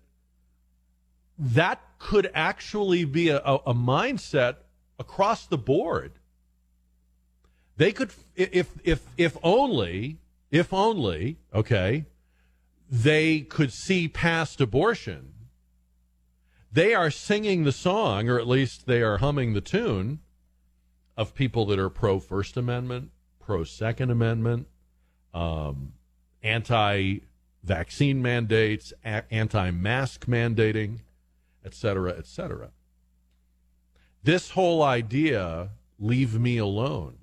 that 1.38 1.80
could 2.00 2.28
actually 2.34 3.04
be 3.04 3.28
a, 3.28 3.38
a, 3.38 3.72
mindset 3.72 4.56
across 4.98 5.46
the 5.46 5.56
board. 5.56 6.14
They 7.76 7.92
could, 7.92 8.12
if 8.34 8.72
if 8.82 9.06
if 9.16 9.36
only, 9.40 10.18
if 10.50 10.72
only, 10.72 11.38
okay, 11.54 12.06
they 12.90 13.42
could 13.42 13.72
see 13.72 14.08
past 14.08 14.60
abortion. 14.60 15.32
They 16.72 16.92
are 16.92 17.10
singing 17.10 17.62
the 17.62 17.70
song, 17.70 18.28
or 18.28 18.40
at 18.40 18.48
least 18.48 18.86
they 18.86 19.00
are 19.00 19.18
humming 19.18 19.52
the 19.52 19.60
tune 19.60 20.18
of 21.16 21.34
people 21.34 21.66
that 21.66 21.78
are 21.78 21.90
pro 21.90 22.18
First 22.18 22.56
Amendment, 22.56 23.10
pro 23.40 23.64
Second 23.64 24.10
Amendment, 24.10 24.66
um, 25.34 25.92
anti 26.42 27.20
vaccine 27.62 28.22
mandates, 28.22 28.92
anti 29.04 29.70
mask 29.70 30.26
mandating, 30.26 31.00
etc., 31.64 32.12
etc. 32.12 32.70
This 34.22 34.50
whole 34.50 34.82
idea, 34.82 35.70
leave 35.98 36.38
me 36.38 36.58
alone, 36.58 37.18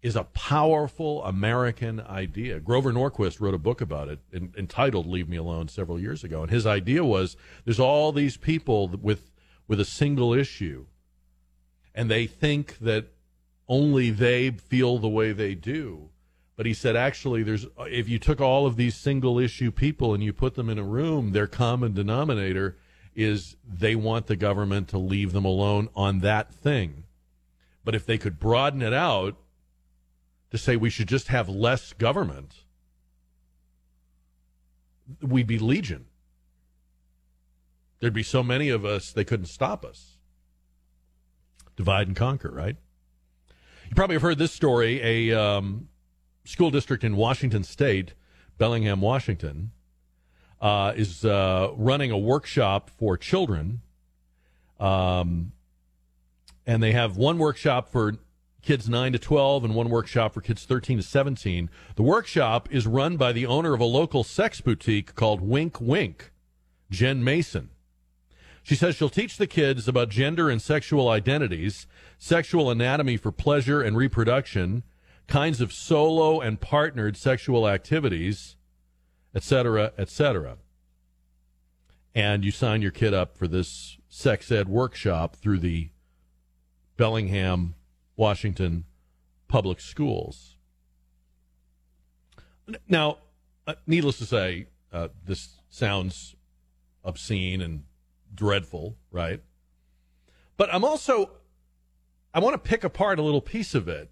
is 0.00 0.14
a 0.14 0.24
powerful 0.24 1.24
American 1.24 2.00
idea. 2.00 2.60
Grover 2.60 2.92
Norquist 2.92 3.40
wrote 3.40 3.54
a 3.54 3.58
book 3.58 3.80
about 3.80 4.08
it 4.08 4.20
in, 4.32 4.52
entitled 4.56 5.06
Leave 5.06 5.28
Me 5.28 5.36
Alone 5.36 5.66
several 5.66 5.98
years 5.98 6.22
ago. 6.22 6.42
And 6.42 6.50
his 6.50 6.66
idea 6.66 7.04
was 7.04 7.36
there's 7.64 7.80
all 7.80 8.12
these 8.12 8.36
people 8.36 8.88
with, 8.88 9.32
with 9.66 9.80
a 9.80 9.84
single 9.84 10.32
issue, 10.32 10.86
and 11.98 12.08
they 12.08 12.28
think 12.28 12.78
that 12.78 13.06
only 13.66 14.12
they 14.12 14.52
feel 14.52 14.98
the 14.98 15.08
way 15.08 15.32
they 15.32 15.56
do. 15.56 16.10
But 16.54 16.64
he 16.64 16.72
said, 16.72 16.94
actually, 16.94 17.42
there's 17.42 17.66
if 17.86 18.08
you 18.08 18.20
took 18.20 18.40
all 18.40 18.66
of 18.66 18.76
these 18.76 18.94
single 18.94 19.36
issue 19.36 19.72
people 19.72 20.14
and 20.14 20.22
you 20.22 20.32
put 20.32 20.54
them 20.54 20.70
in 20.70 20.78
a 20.78 20.84
room, 20.84 21.32
their 21.32 21.48
common 21.48 21.94
denominator 21.94 22.76
is 23.16 23.56
they 23.68 23.96
want 23.96 24.28
the 24.28 24.36
government 24.36 24.86
to 24.88 24.98
leave 24.98 25.32
them 25.32 25.44
alone 25.44 25.88
on 25.96 26.20
that 26.20 26.54
thing. 26.54 27.02
But 27.84 27.96
if 27.96 28.06
they 28.06 28.16
could 28.16 28.38
broaden 28.38 28.80
it 28.80 28.94
out 28.94 29.36
to 30.52 30.58
say 30.58 30.76
we 30.76 30.90
should 30.90 31.08
just 31.08 31.26
have 31.26 31.48
less 31.48 31.92
government, 31.94 32.62
we'd 35.20 35.48
be 35.48 35.58
legion. 35.58 36.06
There'd 37.98 38.14
be 38.14 38.22
so 38.22 38.44
many 38.44 38.68
of 38.68 38.84
us, 38.84 39.10
they 39.10 39.24
couldn't 39.24 39.46
stop 39.46 39.84
us. 39.84 40.17
Divide 41.78 42.08
and 42.08 42.16
conquer, 42.16 42.50
right? 42.50 42.74
You 43.88 43.94
probably 43.94 44.16
have 44.16 44.22
heard 44.22 44.38
this 44.38 44.52
story. 44.52 45.00
A 45.30 45.40
um, 45.40 45.86
school 46.44 46.72
district 46.72 47.04
in 47.04 47.14
Washington 47.14 47.62
State, 47.62 48.14
Bellingham, 48.58 49.00
Washington, 49.00 49.70
uh, 50.60 50.92
is 50.96 51.24
uh, 51.24 51.70
running 51.76 52.10
a 52.10 52.18
workshop 52.18 52.90
for 52.90 53.16
children. 53.16 53.80
Um, 54.80 55.52
and 56.66 56.82
they 56.82 56.90
have 56.90 57.16
one 57.16 57.38
workshop 57.38 57.92
for 57.92 58.18
kids 58.60 58.88
9 58.88 59.12
to 59.12 59.18
12 59.20 59.62
and 59.62 59.74
one 59.76 59.88
workshop 59.88 60.34
for 60.34 60.40
kids 60.40 60.64
13 60.64 60.96
to 60.96 61.02
17. 61.04 61.70
The 61.94 62.02
workshop 62.02 62.68
is 62.72 62.88
run 62.88 63.16
by 63.16 63.30
the 63.30 63.46
owner 63.46 63.72
of 63.72 63.80
a 63.80 63.84
local 63.84 64.24
sex 64.24 64.60
boutique 64.60 65.14
called 65.14 65.40
Wink 65.40 65.80
Wink, 65.80 66.32
Jen 66.90 67.22
Mason. 67.22 67.70
She 68.68 68.74
says 68.74 68.96
she'll 68.96 69.08
teach 69.08 69.38
the 69.38 69.46
kids 69.46 69.88
about 69.88 70.10
gender 70.10 70.50
and 70.50 70.60
sexual 70.60 71.08
identities, 71.08 71.86
sexual 72.18 72.70
anatomy 72.70 73.16
for 73.16 73.32
pleasure 73.32 73.80
and 73.80 73.96
reproduction, 73.96 74.82
kinds 75.26 75.62
of 75.62 75.72
solo 75.72 76.42
and 76.42 76.60
partnered 76.60 77.16
sexual 77.16 77.66
activities, 77.66 78.56
etc., 79.34 79.94
etc. 79.96 80.58
and 82.14 82.44
you 82.44 82.50
sign 82.50 82.82
your 82.82 82.90
kid 82.90 83.14
up 83.14 83.38
for 83.38 83.48
this 83.48 83.96
sex 84.10 84.52
ed 84.52 84.68
workshop 84.68 85.34
through 85.34 85.60
the 85.60 85.88
Bellingham, 86.98 87.74
Washington 88.16 88.84
public 89.48 89.80
schools. 89.80 90.58
Now, 92.86 93.16
uh, 93.66 93.76
needless 93.86 94.18
to 94.18 94.26
say, 94.26 94.66
uh, 94.92 95.08
this 95.24 95.56
sounds 95.70 96.36
obscene 97.02 97.62
and 97.62 97.84
dreadful, 98.34 98.96
right? 99.10 99.40
But 100.56 100.72
I'm 100.74 100.84
also, 100.84 101.30
I 102.34 102.40
want 102.40 102.54
to 102.54 102.68
pick 102.68 102.84
apart 102.84 103.18
a 103.18 103.22
little 103.22 103.40
piece 103.40 103.74
of 103.74 103.88
it. 103.88 104.10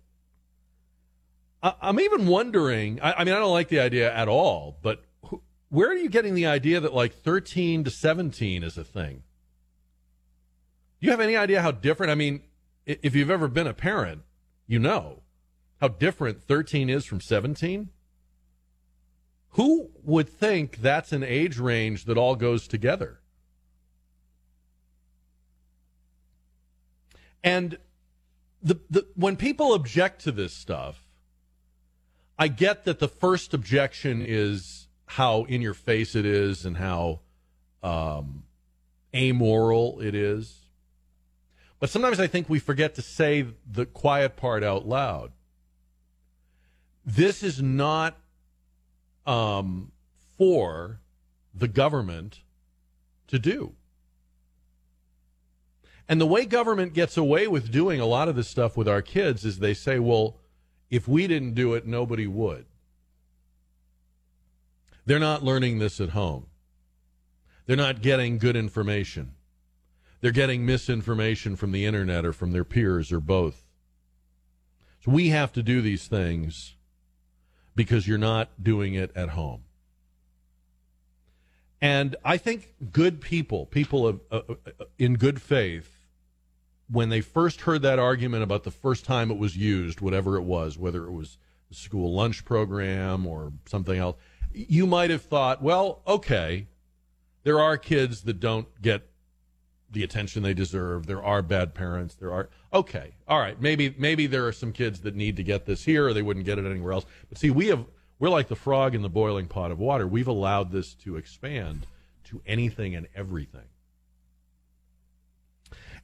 I, 1.62 1.74
I'm 1.80 2.00
even 2.00 2.26
wondering, 2.26 3.00
I, 3.00 3.12
I 3.14 3.24
mean, 3.24 3.34
I 3.34 3.38
don't 3.38 3.52
like 3.52 3.68
the 3.68 3.80
idea 3.80 4.12
at 4.14 4.28
all, 4.28 4.78
but 4.82 5.02
wh- 5.24 5.40
where 5.68 5.90
are 5.90 5.96
you 5.96 6.08
getting 6.08 6.34
the 6.34 6.46
idea 6.46 6.80
that 6.80 6.94
like 6.94 7.14
13 7.14 7.84
to 7.84 7.90
17 7.90 8.62
is 8.62 8.78
a 8.78 8.84
thing? 8.84 9.22
Do 11.00 11.06
you 11.06 11.10
have 11.10 11.20
any 11.20 11.36
idea 11.36 11.62
how 11.62 11.72
different? 11.72 12.10
I 12.10 12.14
mean, 12.14 12.42
if 12.86 13.14
you've 13.14 13.30
ever 13.30 13.48
been 13.48 13.66
a 13.66 13.74
parent, 13.74 14.22
you 14.66 14.78
know 14.78 15.22
how 15.80 15.88
different 15.88 16.42
13 16.42 16.88
is 16.88 17.04
from 17.04 17.20
17. 17.20 17.90
Who 19.50 19.90
would 20.02 20.28
think 20.28 20.78
that's 20.78 21.12
an 21.12 21.22
age 21.22 21.58
range 21.58 22.04
that 22.04 22.18
all 22.18 22.36
goes 22.36 22.68
together? 22.68 23.20
And 27.42 27.78
the, 28.62 28.80
the 28.90 29.06
when 29.14 29.36
people 29.36 29.74
object 29.74 30.22
to 30.24 30.32
this 30.32 30.52
stuff, 30.52 31.06
I 32.38 32.48
get 32.48 32.84
that 32.84 32.98
the 32.98 33.08
first 33.08 33.54
objection 33.54 34.24
is 34.26 34.88
how 35.06 35.44
in 35.44 35.62
your 35.62 35.74
face 35.74 36.14
it 36.14 36.26
is 36.26 36.66
and 36.66 36.76
how 36.76 37.20
um, 37.82 38.44
amoral 39.14 40.00
it 40.00 40.14
is. 40.14 40.66
But 41.78 41.90
sometimes 41.90 42.18
I 42.18 42.26
think 42.26 42.48
we 42.48 42.58
forget 42.58 42.94
to 42.96 43.02
say 43.02 43.46
the 43.70 43.86
quiet 43.86 44.36
part 44.36 44.64
out 44.64 44.86
loud. 44.86 45.32
This 47.04 47.42
is 47.42 47.62
not 47.62 48.18
um, 49.26 49.92
for 50.36 51.00
the 51.54 51.68
government 51.68 52.40
to 53.28 53.38
do. 53.38 53.75
And 56.08 56.20
the 56.20 56.26
way 56.26 56.44
government 56.44 56.94
gets 56.94 57.16
away 57.16 57.48
with 57.48 57.72
doing 57.72 58.00
a 58.00 58.06
lot 58.06 58.28
of 58.28 58.36
this 58.36 58.48
stuff 58.48 58.76
with 58.76 58.88
our 58.88 59.02
kids 59.02 59.44
is 59.44 59.58
they 59.58 59.74
say, 59.74 59.98
well, 59.98 60.36
if 60.88 61.08
we 61.08 61.26
didn't 61.26 61.54
do 61.54 61.74
it, 61.74 61.86
nobody 61.86 62.26
would. 62.26 62.66
They're 65.04 65.18
not 65.18 65.42
learning 65.42 65.78
this 65.78 66.00
at 66.00 66.10
home. 66.10 66.46
They're 67.66 67.76
not 67.76 68.02
getting 68.02 68.38
good 68.38 68.56
information. 68.56 69.34
They're 70.20 70.30
getting 70.30 70.64
misinformation 70.64 71.56
from 71.56 71.72
the 71.72 71.84
internet 71.84 72.24
or 72.24 72.32
from 72.32 72.52
their 72.52 72.64
peers 72.64 73.12
or 73.12 73.20
both. 73.20 73.64
So 75.04 75.10
we 75.10 75.28
have 75.28 75.52
to 75.52 75.62
do 75.62 75.80
these 75.80 76.06
things 76.06 76.76
because 77.74 78.08
you're 78.08 78.18
not 78.18 78.62
doing 78.62 78.94
it 78.94 79.10
at 79.16 79.30
home. 79.30 79.62
And 81.80 82.16
I 82.24 82.38
think 82.38 82.74
good 82.90 83.20
people, 83.20 83.66
people 83.66 84.06
of, 84.06 84.20
uh, 84.30 84.40
uh, 84.48 84.84
in 84.98 85.14
good 85.14 85.42
faith, 85.42 85.95
when 86.88 87.08
they 87.08 87.20
first 87.20 87.62
heard 87.62 87.82
that 87.82 87.98
argument 87.98 88.42
about 88.42 88.64
the 88.64 88.70
first 88.70 89.04
time 89.04 89.30
it 89.30 89.38
was 89.38 89.56
used, 89.56 90.00
whatever 90.00 90.36
it 90.36 90.42
was, 90.42 90.78
whether 90.78 91.06
it 91.06 91.12
was 91.12 91.38
the 91.68 91.74
school 91.74 92.14
lunch 92.14 92.44
program 92.44 93.26
or 93.26 93.52
something 93.66 93.98
else, 93.98 94.16
you 94.52 94.86
might 94.86 95.10
have 95.10 95.22
thought, 95.22 95.62
well, 95.62 96.02
okay, 96.06 96.66
there 97.42 97.60
are 97.60 97.76
kids 97.76 98.22
that 98.22 98.40
don't 98.40 98.68
get 98.80 99.08
the 99.90 100.02
attention 100.02 100.42
they 100.42 100.54
deserve. 100.54 101.06
There 101.06 101.22
are 101.22 101.42
bad 101.42 101.74
parents. 101.74 102.14
There 102.14 102.32
are 102.32 102.48
okay, 102.72 103.14
all 103.28 103.38
right. 103.38 103.60
Maybe 103.60 103.94
maybe 103.96 104.26
there 104.26 104.46
are 104.46 104.52
some 104.52 104.72
kids 104.72 105.00
that 105.00 105.14
need 105.14 105.36
to 105.36 105.42
get 105.42 105.64
this 105.66 105.84
here, 105.84 106.08
or 106.08 106.12
they 106.12 106.22
wouldn't 106.22 106.46
get 106.46 106.58
it 106.58 106.66
anywhere 106.66 106.92
else. 106.92 107.06
But 107.28 107.38
see, 107.38 107.50
we 107.50 107.68
have 107.68 107.84
we're 108.18 108.28
like 108.28 108.48
the 108.48 108.56
frog 108.56 108.94
in 108.94 109.02
the 109.02 109.08
boiling 109.08 109.46
pot 109.46 109.70
of 109.70 109.78
water. 109.78 110.06
We've 110.06 110.26
allowed 110.28 110.72
this 110.72 110.94
to 110.94 111.16
expand 111.16 111.86
to 112.24 112.42
anything 112.46 112.94
and 112.94 113.06
everything. 113.14 113.66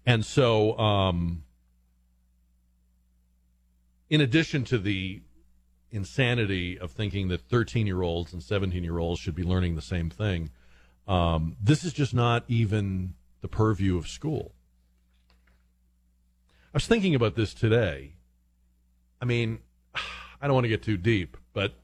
And 0.05 0.24
so, 0.24 0.76
um, 0.78 1.44
in 4.11 4.20
addition 4.20 4.64
to 4.64 4.78
the 4.78 5.22
insanity 5.90 6.78
of 6.78 6.90
thinking 6.90 7.28
that 7.28 7.40
13 7.40 7.86
year 7.86 8.03
olds 8.03 8.32
and 8.32 8.42
17 8.42 8.82
year 8.82 8.98
olds 8.98 9.20
should 9.20 9.34
be 9.34 9.44
learning 9.44 9.76
the 9.76 9.82
same 9.82 10.11
thing, 10.11 10.50
um, 11.07 11.57
this 11.62 11.84
is 11.84 11.92
just 11.92 12.14
not 12.14 12.44
even 12.48 13.14
the 13.40 13.48
purview 13.48 13.96
of 13.96 14.09
school. 14.09 14.53
I 16.72 16.76
was 16.76 16.86
thinking 16.86 17.14
about 17.14 17.36
this 17.36 17.55
today. 17.55 18.14
I 19.20 19.24
mean, 19.24 19.61
I 19.94 20.46
don't 20.46 20.55
want 20.55 20.64
to 20.64 20.68
get 20.68 20.82
too 20.82 20.96
deep, 20.96 21.36
but 21.53 21.74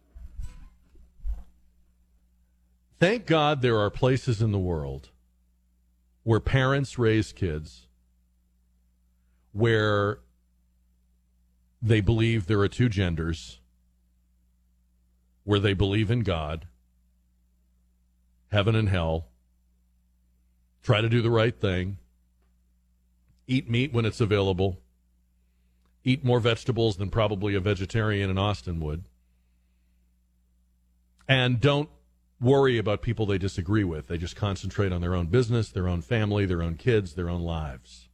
thank 2.98 3.26
God 3.26 3.62
there 3.62 3.78
are 3.78 3.90
places 3.90 4.42
in 4.42 4.50
the 4.50 4.58
world 4.58 5.10
where 6.24 6.40
parents 6.40 6.98
raise 6.98 7.32
kids 7.32 7.88
where 9.53 10.20
they 11.80 12.01
believe 12.01 12.46
there 12.46 12.61
are 12.61 12.68
two 12.68 12.88
genders, 12.88 13.61
where 15.44 15.61
they 15.61 15.74
believe 15.74 16.11
in 16.11 16.20
God, 16.20 16.66
heaven 18.51 18.74
and 18.74 18.88
hell, 18.88 19.26
try 20.82 21.01
to 21.01 21.09
do 21.09 21.22
the 21.22 21.30
right 21.30 21.59
thing, 21.59 21.99
eat 23.46 23.68
meat 23.68 23.92
when 23.92 24.05
it's 24.05 24.20
available, 24.20 24.80
eat 26.05 26.24
more 26.24 26.40
vegetables 26.40 26.96
than 26.96 27.11
probably 27.11 27.55
a 27.55 27.61
vegetarian 27.61 28.30
in 28.30 28.38
Austin 28.38 28.80
would, 28.80 29.05
and 31.28 31.61
don't 31.61 31.88
worry 32.40 32.78
about 32.78 33.03
people 33.03 33.26
they 33.26 33.38
disagree 33.38 33.84
with. 33.84 34.07
They 34.07 34.18
just 34.18 34.36
concentrate 34.36 34.92
on 34.92 35.01
their 35.01 35.14
own 35.14 35.26
business, 35.26 35.70
their 35.70 35.88
own 35.88 36.03
family, 36.03 36.46
their 36.46 36.62
own 36.62 36.76
kids, 36.76 37.14
their 37.14 37.28
own 37.28 37.42
lives. 37.42 38.07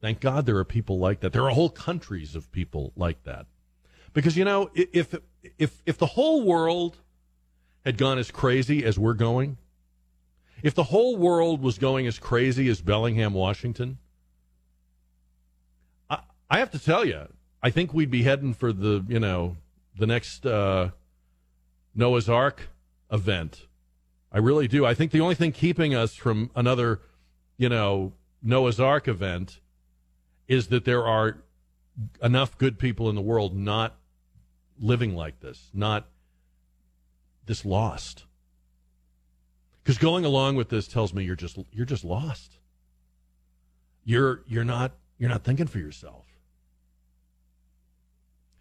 Thank 0.00 0.20
God 0.20 0.46
there 0.46 0.56
are 0.56 0.64
people 0.64 0.98
like 0.98 1.20
that. 1.20 1.32
There 1.32 1.44
are 1.44 1.50
whole 1.50 1.70
countries 1.70 2.36
of 2.36 2.50
people 2.52 2.92
like 2.96 3.24
that. 3.24 3.46
Because 4.12 4.36
you 4.36 4.44
know, 4.44 4.70
if 4.74 5.14
if 5.58 5.82
if 5.86 5.98
the 5.98 6.06
whole 6.06 6.42
world 6.44 6.98
had 7.84 7.98
gone 7.98 8.18
as 8.18 8.30
crazy 8.30 8.84
as 8.84 8.98
we're 8.98 9.14
going, 9.14 9.58
if 10.62 10.74
the 10.74 10.84
whole 10.84 11.16
world 11.16 11.62
was 11.62 11.78
going 11.78 12.06
as 12.06 12.18
crazy 12.18 12.68
as 12.68 12.80
Bellingham, 12.80 13.34
Washington, 13.34 13.98
I, 16.08 16.20
I 16.50 16.58
have 16.58 16.70
to 16.72 16.78
tell 16.78 17.04
you, 17.04 17.28
I 17.62 17.70
think 17.70 17.92
we'd 17.92 18.10
be 18.10 18.22
heading 18.22 18.54
for 18.54 18.72
the 18.72 19.04
you 19.08 19.20
know 19.20 19.56
the 19.96 20.06
next 20.06 20.46
uh, 20.46 20.90
Noah's 21.94 22.28
Ark 22.28 22.68
event. 23.10 23.66
I 24.30 24.38
really 24.38 24.68
do. 24.68 24.86
I 24.86 24.94
think 24.94 25.10
the 25.10 25.20
only 25.20 25.34
thing 25.34 25.52
keeping 25.52 25.94
us 25.94 26.14
from 26.14 26.50
another, 26.54 27.00
you 27.56 27.68
know, 27.68 28.12
Noah's 28.42 28.78
Ark 28.78 29.08
event 29.08 29.60
is 30.48 30.68
that 30.68 30.84
there 30.84 31.06
are 31.06 31.38
enough 32.22 32.56
good 32.58 32.78
people 32.78 33.08
in 33.08 33.14
the 33.14 33.20
world 33.20 33.56
not 33.56 33.96
living 34.80 35.14
like 35.14 35.40
this, 35.40 35.70
not 35.74 36.08
this 37.46 37.64
lost. 37.64 38.24
Because 39.82 39.98
going 39.98 40.24
along 40.24 40.56
with 40.56 40.68
this 40.68 40.88
tells 40.88 41.14
me 41.14 41.24
you're 41.24 41.36
just 41.36 41.58
you're 41.72 41.86
just 41.86 42.04
lost. 42.04 42.58
You're 44.04 44.42
you're 44.46 44.64
not 44.64 44.92
you're 45.18 45.30
not 45.30 45.44
thinking 45.44 45.66
for 45.66 45.78
yourself. 45.78 46.26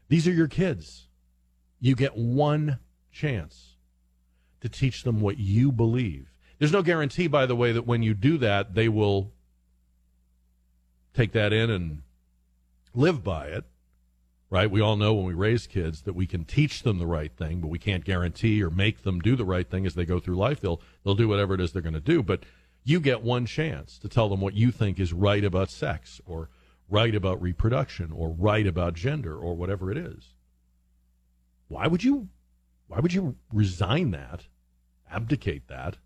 These 0.10 0.28
are 0.28 0.34
your 0.34 0.48
kids. 0.48 1.08
You 1.80 1.96
get 1.96 2.16
one 2.16 2.80
chance 3.12 3.76
to 4.62 4.70
teach 4.70 5.04
them 5.04 5.20
what 5.20 5.38
you 5.38 5.72
believe. 5.72 6.34
There's 6.60 6.72
no 6.72 6.82
guarantee, 6.82 7.28
by 7.28 7.46
the 7.46 7.56
way, 7.56 7.72
that 7.72 7.86
when 7.86 8.02
you 8.02 8.14
do 8.14 8.38
that, 8.40 8.74
they 8.74 8.90
will 8.90 9.34
take 11.18 11.32
that 11.34 11.52
in 11.52 11.70
and 11.70 12.04
live 12.94 13.24
by 13.24 13.48
it. 13.48 13.66
Right? 14.50 14.72
We 14.72 14.80
all 14.80 14.96
know 14.96 15.14
when 15.14 15.26
we 15.26 15.34
raise 15.34 15.68
kids 15.68 16.04
that 16.04 16.14
we 16.14 16.26
can 16.26 16.46
teach 16.46 16.84
them 16.84 17.00
the 17.00 17.08
right 17.08 17.34
thing, 17.36 17.60
but 17.60 17.68
we 17.68 17.80
can't 17.80 18.06
guarantee 18.06 18.64
or 18.64 18.70
make 18.70 19.04
them 19.04 19.20
do 19.20 19.36
the 19.36 19.44
right 19.44 19.70
thing 19.70 19.86
as 19.86 19.96
they 19.96 20.06
go 20.06 20.22
through 20.22 20.38
life. 20.38 20.62
They'll 20.62 20.80
they'll 21.04 21.16
do 21.16 21.28
whatever 21.28 21.54
it 21.54 21.60
is 21.60 21.74
they're 21.74 21.82
going 21.82 21.94
to 21.96 22.00
do, 22.00 22.24
but 22.24 22.44
you 22.86 23.02
get 23.02 23.22
one 23.22 23.46
chance 23.46 23.98
to 23.98 24.08
tell 24.08 24.30
them 24.30 24.40
what 24.40 24.54
you 24.54 24.72
think 24.72 25.02
is 25.02 25.12
right 25.12 25.44
about 25.44 25.70
sex 25.70 26.22
or 26.26 26.50
right 26.90 27.14
about 27.14 27.42
reproduction 27.42 28.14
or 28.14 28.30
right 28.30 28.66
about 28.66 28.94
gender 28.94 29.38
or 29.38 29.54
whatever 29.54 29.92
it 29.92 29.98
is. 29.98 30.34
Why 31.68 31.88
would 31.88 32.06
you 32.06 32.30
why 32.88 33.02
would 33.02 33.14
you 33.14 33.36
resign 33.52 34.12
that, 34.12 34.46
abdicate 35.12 35.68
that 35.68 35.98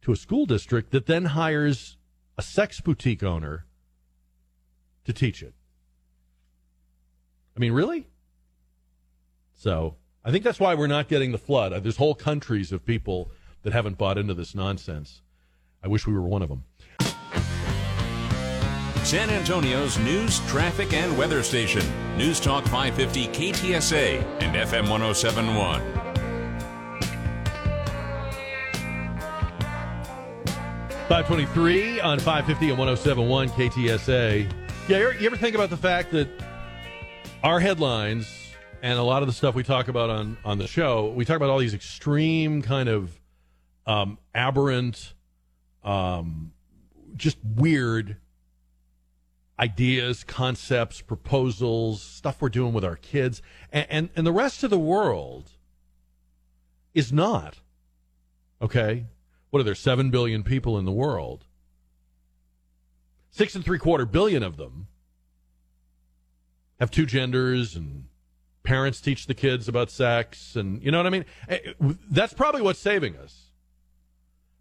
to 0.00 0.12
a 0.12 0.16
school 0.16 0.46
district 0.46 0.90
that 0.92 1.04
then 1.04 1.26
hires 1.26 1.98
a 2.36 2.42
sex 2.42 2.80
boutique 2.80 3.22
owner 3.22 3.66
to 5.04 5.12
teach 5.12 5.42
it? 5.42 5.54
I 7.56 7.60
mean, 7.60 7.72
really? 7.72 8.08
So 9.52 9.96
I 10.24 10.30
think 10.30 10.44
that's 10.44 10.60
why 10.60 10.74
we're 10.74 10.86
not 10.86 11.08
getting 11.08 11.32
the 11.32 11.38
flood. 11.38 11.72
Uh, 11.72 11.80
There's 11.80 11.96
whole 11.96 12.14
countries 12.14 12.72
of 12.72 12.84
people 12.84 13.30
that 13.62 13.72
haven't 13.72 13.98
bought 13.98 14.18
into 14.18 14.34
this 14.34 14.54
nonsense. 14.54 15.22
I 15.82 15.88
wish 15.88 16.06
we 16.06 16.14
were 16.14 16.22
one 16.22 16.42
of 16.42 16.48
them. 16.48 16.64
San 19.04 19.28
Antonio's 19.28 19.98
news, 19.98 20.40
traffic, 20.48 20.94
and 20.94 21.16
weather 21.18 21.42
station. 21.42 21.84
News 22.16 22.40
Talk 22.40 22.64
550 22.64 23.28
KTSA 23.28 24.22
and 24.40 24.56
FM 24.56 24.88
1071. 24.88 26.03
Five 31.14 31.28
twenty-three 31.28 32.00
on 32.00 32.18
five 32.18 32.44
fifty 32.44 32.70
and 32.70 32.76
one 32.76 32.88
zero 32.88 32.96
seven 32.96 33.28
one 33.28 33.48
KTSA. 33.50 34.50
Yeah, 34.88 34.98
you 34.98 35.04
ever, 35.04 35.12
you 35.20 35.26
ever 35.26 35.36
think 35.36 35.54
about 35.54 35.70
the 35.70 35.76
fact 35.76 36.10
that 36.10 36.26
our 37.44 37.60
headlines 37.60 38.26
and 38.82 38.98
a 38.98 39.02
lot 39.04 39.22
of 39.22 39.28
the 39.28 39.32
stuff 39.32 39.54
we 39.54 39.62
talk 39.62 39.86
about 39.86 40.10
on 40.10 40.36
on 40.44 40.58
the 40.58 40.66
show, 40.66 41.12
we 41.12 41.24
talk 41.24 41.36
about 41.36 41.50
all 41.50 41.58
these 41.58 41.72
extreme 41.72 42.62
kind 42.62 42.88
of 42.88 43.20
um, 43.86 44.18
aberrant, 44.34 45.14
um, 45.84 46.52
just 47.14 47.38
weird 47.44 48.16
ideas, 49.56 50.24
concepts, 50.24 51.00
proposals, 51.00 52.02
stuff 52.02 52.42
we're 52.42 52.48
doing 52.48 52.72
with 52.72 52.84
our 52.84 52.96
kids, 52.96 53.40
and, 53.70 53.86
and, 53.88 54.08
and 54.16 54.26
the 54.26 54.32
rest 54.32 54.64
of 54.64 54.70
the 54.70 54.80
world 54.80 55.52
is 56.92 57.12
not. 57.12 57.60
Okay? 58.60 59.04
What 59.54 59.60
are 59.60 59.62
there, 59.62 59.76
7 59.76 60.10
billion 60.10 60.42
people 60.42 60.76
in 60.80 60.84
the 60.84 60.90
world? 60.90 61.44
Six 63.30 63.54
and 63.54 63.64
three 63.64 63.78
quarter 63.78 64.04
billion 64.04 64.42
of 64.42 64.56
them 64.56 64.88
have 66.80 66.90
two 66.90 67.06
genders 67.06 67.76
and 67.76 68.06
parents 68.64 69.00
teach 69.00 69.28
the 69.28 69.34
kids 69.34 69.68
about 69.68 69.92
sex 69.92 70.56
and 70.56 70.82
you 70.82 70.90
know 70.90 70.98
what 70.98 71.06
I 71.06 71.10
mean? 71.10 71.24
Eh, 71.48 71.58
That's 72.10 72.32
probably 72.32 72.62
what's 72.62 72.80
saving 72.80 73.16
us. 73.16 73.52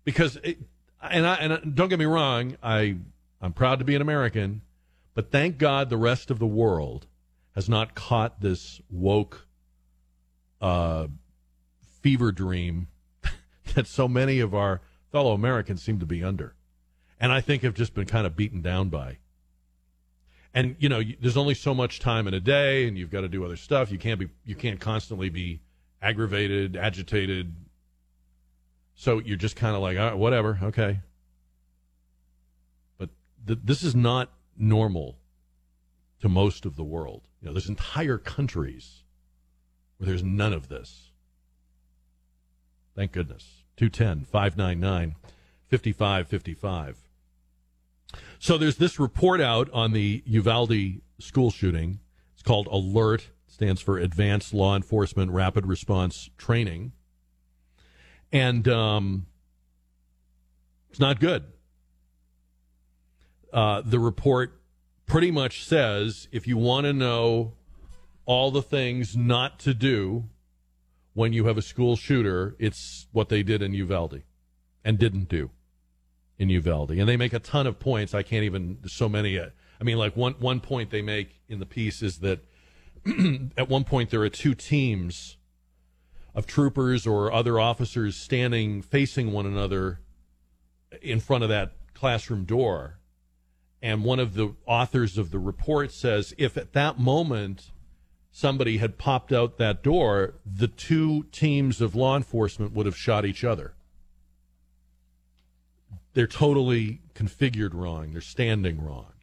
Because 0.03 0.35
it, 0.43 0.59
and 1.01 1.25
I 1.25 1.35
and 1.37 1.75
don't 1.75 1.89
get 1.89 1.97
me 1.97 2.05
wrong, 2.05 2.55
I 2.61 2.97
I'm 3.41 3.53
proud 3.53 3.79
to 3.79 3.85
be 3.85 3.95
an 3.95 4.01
American, 4.03 4.61
but 5.15 5.31
thank 5.31 5.57
God 5.57 5.89
the 5.89 5.97
rest 5.97 6.29
of 6.29 6.37
the 6.37 6.45
world 6.45 7.07
has 7.55 7.67
not 7.67 7.95
caught 7.95 8.41
this 8.41 8.79
woke 8.91 9.47
uh, 10.61 11.07
fever 12.03 12.31
dream 12.31 12.89
that 13.75 13.87
so 13.87 14.07
many 14.07 14.39
of 14.39 14.53
our 14.53 14.81
fellow 15.11 15.33
Americans 15.33 15.83
seem 15.83 15.99
to 15.99 16.05
be 16.05 16.23
under. 16.23 16.55
And 17.19 17.31
I 17.31 17.41
think 17.41 17.63
have 17.63 17.73
just 17.73 17.93
been 17.93 18.05
kind 18.05 18.27
of 18.27 18.35
beaten 18.35 18.61
down 18.61 18.89
by. 18.89 19.17
And 20.53 20.75
you 20.79 20.89
know, 20.89 21.01
there's 21.19 21.37
only 21.37 21.55
so 21.55 21.73
much 21.73 21.99
time 21.99 22.27
in 22.27 22.33
a 22.33 22.39
day 22.39 22.87
and 22.87 22.97
you've 22.97 23.09
got 23.09 23.21
to 23.21 23.29
do 23.29 23.43
other 23.43 23.55
stuff. 23.55 23.91
You 23.91 23.97
can't 23.97 24.19
be 24.19 24.29
you 24.45 24.55
can't 24.55 24.79
constantly 24.79 25.29
be 25.29 25.61
aggravated, 26.01 26.75
agitated. 26.75 27.55
So 28.95 29.19
you're 29.19 29.37
just 29.37 29.55
kind 29.55 29.75
of 29.75 29.81
like, 29.81 29.97
"All 29.97 30.09
right, 30.09 30.17
whatever, 30.17 30.59
okay. 30.61 30.99
But 32.97 33.09
th- 33.47 33.59
this 33.63 33.83
is 33.83 33.95
not 33.95 34.31
normal 34.55 35.17
to 36.19 36.29
most 36.29 36.65
of 36.65 36.75
the 36.75 36.83
world. 36.83 37.27
You 37.41 37.47
know, 37.47 37.53
there's 37.53 37.69
entire 37.69 38.17
countries 38.17 39.03
where 39.97 40.07
there's 40.07 40.23
none 40.23 40.53
of 40.53 40.69
this. 40.69 41.11
Thank 42.95 43.11
goodness. 43.11 43.62
210 43.77 44.25
599 44.25 45.15
5555. 45.69 46.97
So 48.39 48.57
there's 48.57 48.77
this 48.77 48.99
report 48.99 49.41
out 49.41 49.69
on 49.71 49.93
the 49.93 50.21
Uvalde 50.25 51.01
school 51.19 51.49
shooting. 51.49 51.99
It's 52.33 52.43
called 52.43 52.67
ALERT, 52.67 53.29
stands 53.47 53.81
for 53.81 53.97
Advanced 53.97 54.53
Law 54.53 54.75
Enforcement 54.75 55.31
Rapid 55.31 55.65
Response 55.65 56.29
Training. 56.37 56.91
And 58.31 58.67
um, 58.67 59.25
it's 60.89 60.99
not 60.99 61.19
good. 61.19 61.45
Uh, 63.51 63.81
the 63.85 63.99
report 63.99 64.59
pretty 65.05 65.31
much 65.31 65.63
says 65.63 66.27
if 66.31 66.47
you 66.47 66.57
want 66.57 66.85
to 66.85 66.93
know 66.93 67.53
all 68.25 68.51
the 68.51 68.61
things 68.61 69.15
not 69.15 69.59
to 69.59 69.73
do 69.73 70.25
when 71.13 71.33
you 71.33 71.45
have 71.45 71.57
a 71.57 71.61
school 71.61 71.95
shooter, 71.95 72.55
it's 72.59 73.07
what 73.11 73.29
they 73.29 73.43
did 73.43 73.61
in 73.61 73.73
Uvalde 73.73 74.23
and 74.83 74.97
didn't 74.97 75.29
do 75.29 75.51
in 76.37 76.49
Uvalde. 76.49 76.91
And 76.91 77.07
they 77.07 77.17
make 77.17 77.33
a 77.33 77.39
ton 77.39 77.67
of 77.67 77.79
points. 77.79 78.13
I 78.13 78.23
can't 78.23 78.43
even, 78.43 78.79
so 78.87 79.07
many. 79.07 79.37
uh, 79.37 79.49
I 79.79 79.83
mean, 79.83 79.97
like 79.97 80.15
one, 80.15 80.33
one 80.39 80.59
point 80.59 80.89
they 80.89 81.01
make 81.01 81.41
in 81.47 81.59
the 81.59 81.65
piece 81.65 82.01
is 82.01 82.19
that 82.19 82.43
at 83.57 83.69
one 83.69 83.83
point 83.83 84.09
there 84.09 84.21
are 84.21 84.29
two 84.29 84.55
teams 84.55 85.37
of 86.33 86.47
troopers 86.47 87.05
or 87.05 87.31
other 87.31 87.59
officers 87.59 88.15
standing 88.15 88.81
facing 88.81 89.31
one 89.31 89.45
another 89.45 89.99
in 91.01 91.19
front 91.19 91.43
of 91.43 91.49
that 91.49 91.73
classroom 91.93 92.45
door. 92.45 92.99
And 93.81 94.03
one 94.03 94.19
of 94.19 94.33
the 94.33 94.55
authors 94.65 95.17
of 95.17 95.31
the 95.31 95.39
report 95.39 95.91
says 95.91 96.33
if 96.37 96.57
at 96.57 96.73
that 96.73 96.97
moment 96.97 97.71
somebody 98.33 98.79
had 98.79 98.97
popped 98.97 99.31
out 99.31 99.57
that 99.57 99.83
door, 99.83 100.33
the 100.45 100.67
two 100.67 101.23
teams 101.31 101.79
of 101.79 101.95
law 101.95 102.17
enforcement 102.17 102.73
would 102.73 102.85
have 102.85 102.97
shot 102.97 103.25
each 103.25 103.43
other. 103.43 103.73
They're 106.13 106.27
totally 106.27 107.01
configured 107.15 107.73
wrong, 107.73 108.11
they're 108.11 108.21
standing 108.21 108.83
wrong. 108.83 109.13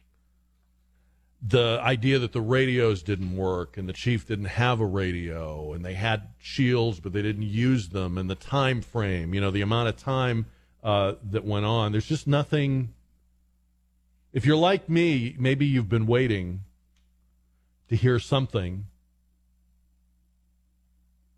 The 1.43 1.79
idea 1.81 2.19
that 2.19 2.33
the 2.33 2.41
radios 2.41 3.03
didn't 3.03 3.35
work 3.35 3.75
and 3.75 3.89
the 3.89 3.93
chief 3.93 4.27
didn't 4.27 4.45
have 4.45 4.79
a 4.79 4.85
radio 4.85 5.73
and 5.73 5.83
they 5.83 5.95
had 5.95 6.29
shields 6.39 6.99
but 6.99 7.13
they 7.13 7.21
didn't 7.21 7.43
use 7.43 7.89
them 7.89 8.17
and 8.17 8.29
the 8.29 8.35
time 8.35 8.81
frame, 8.81 9.33
you 9.33 9.41
know, 9.41 9.51
the 9.51 9.61
amount 9.61 9.89
of 9.89 9.97
time 9.97 10.45
uh, 10.83 11.13
that 11.31 11.43
went 11.43 11.65
on, 11.65 11.91
there's 11.91 12.07
just 12.07 12.27
nothing 12.27 12.93
if 14.33 14.45
you're 14.45 14.55
like 14.55 14.87
me, 14.87 15.35
maybe 15.37 15.65
you've 15.65 15.89
been 15.89 16.07
waiting 16.07 16.61
to 17.89 17.95
hear 17.97 18.17
something. 18.19 18.85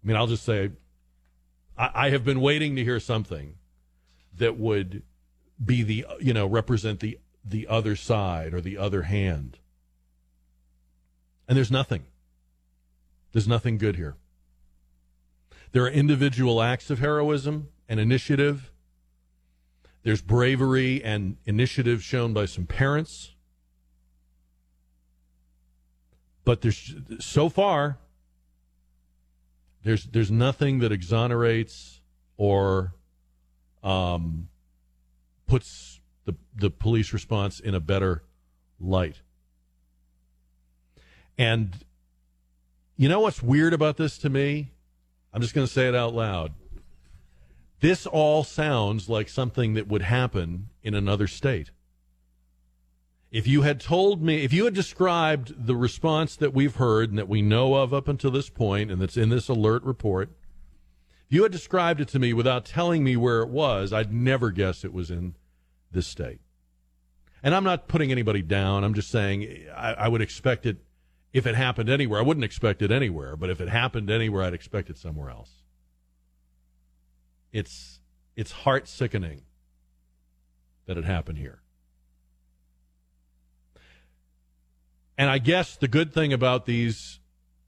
I 0.04 0.08
mean, 0.08 0.18
I'll 0.18 0.28
just 0.28 0.43
say, 0.43 0.72
I, 1.78 1.91
I 1.93 2.10
have 2.10 2.26
been 2.26 2.41
waiting 2.41 2.76
to 2.76 2.84
hear 2.84 2.99
something 2.99 3.56
that 4.38 4.58
would 4.58 5.04
be 5.64 5.84
the, 5.84 6.06
you 6.20 6.34
know, 6.34 6.45
represent 6.45 6.99
the 6.99 7.20
the 7.45 7.68
other 7.68 7.95
side 7.95 8.54
or 8.54 8.62
the 8.62 8.78
other 8.78 9.04
hand. 9.04 9.60
And 11.47 11.58
there's 11.58 11.72
nothing. 11.72 12.06
There's 13.34 13.47
nothing 13.47 13.78
good 13.78 13.95
here. 13.95 14.16
There 15.72 15.84
are 15.84 15.89
individual 15.89 16.62
acts 16.62 16.89
of 16.89 16.99
heroism 16.99 17.70
and 17.89 17.99
initiative. 17.99 18.72
There's 20.04 20.22
bravery 20.22 21.04
and 21.04 21.38
initiative 21.45 22.04
shown 22.04 22.34
by 22.34 22.45
some 22.45 22.66
parents. 22.66 23.34
But 26.45 26.62
there's 26.62 26.95
so 27.20 27.49
far 27.49 27.97
there's 29.84 30.05
there's 30.05 30.31
nothing 30.31 30.79
that 30.79 30.91
exonerates 30.91 32.01
or 32.38 32.93
um, 33.84 34.47
puts 35.47 35.99
the 36.25 36.36
the 36.55 36.69
police 36.69 37.13
response 37.13 37.59
in 37.59 37.75
a 37.75 37.79
better 37.79 38.23
light. 38.79 39.21
And 41.38 41.75
you 42.95 43.09
know 43.09 43.19
what's 43.19 43.41
weird 43.41 43.73
about 43.73 43.97
this 43.97 44.17
to 44.19 44.29
me? 44.29 44.71
I'm 45.34 45.41
just 45.41 45.53
going 45.53 45.65
to 45.65 45.73
say 45.73 45.88
it 45.88 45.95
out 45.95 46.13
loud. 46.13 46.53
This 47.79 48.05
all 48.05 48.43
sounds 48.43 49.09
like 49.09 49.27
something 49.27 49.73
that 49.73 49.88
would 49.88 50.03
happen 50.03 50.69
in 50.84 50.93
another 50.93 51.27
state. 51.27 51.71
If 53.34 53.47
you 53.47 53.63
had 53.63 53.81
told 53.81 54.21
me, 54.21 54.43
if 54.43 54.53
you 54.53 54.65
had 54.65 54.75
described 54.75 55.65
the 55.65 55.75
response 55.75 56.36
that 56.36 56.53
we've 56.53 56.75
heard 56.75 57.09
and 57.09 57.17
that 57.17 57.27
we 57.27 57.41
know 57.41 57.73
of 57.73 57.91
up 57.91 58.07
until 58.07 58.29
this 58.29 58.47
point, 58.47 58.91
and 58.91 59.01
that's 59.01 59.17
in 59.17 59.29
this 59.29 59.49
alert 59.49 59.81
report, 59.81 60.29
if 61.25 61.34
you 61.34 61.41
had 61.41 61.51
described 61.51 61.99
it 61.99 62.07
to 62.09 62.19
me 62.19 62.31
without 62.31 62.63
telling 62.63 63.03
me 63.03 63.17
where 63.17 63.41
it 63.41 63.49
was, 63.49 63.91
I'd 63.91 64.13
never 64.13 64.51
guess 64.51 64.86
it 64.86 64.93
was 64.93 65.09
in 65.09 65.34
this 65.91 66.05
state. 66.05 66.41
And 67.41 67.55
I'm 67.55 67.63
not 67.63 67.88
putting 67.88 68.11
anybody 68.11 68.43
down. 68.43 68.84
I'm 68.84 68.93
just 68.93 69.09
saying 69.09 69.65
I, 69.75 69.93
I 69.93 70.07
would 70.09 70.21
expect 70.21 70.67
it 70.67 70.77
if 71.34 71.47
it 71.47 71.55
happened 71.55 71.89
anywhere. 71.89 72.19
I 72.19 72.23
wouldn't 72.23 72.43
expect 72.43 72.84
it 72.84 72.91
anywhere, 72.91 73.36
but 73.36 73.49
if 73.49 73.59
it 73.59 73.67
happened 73.67 74.11
anywhere, 74.11 74.43
I'd 74.43 74.53
expect 74.53 74.91
it 74.91 74.97
somewhere 74.99 75.31
else. 75.31 75.63
It's 77.51 77.99
it's 78.36 78.51
heart 78.51 78.88
sickening 78.88 79.41
that 80.86 80.99
it 80.99 81.05
happened 81.05 81.39
here. 81.39 81.62
And 85.18 85.30
I 85.30 85.38
guess 85.38 85.76
the 85.76 85.88
good 85.88 86.14
thing 86.14 86.34
about 86.34 86.66
these 86.66 87.20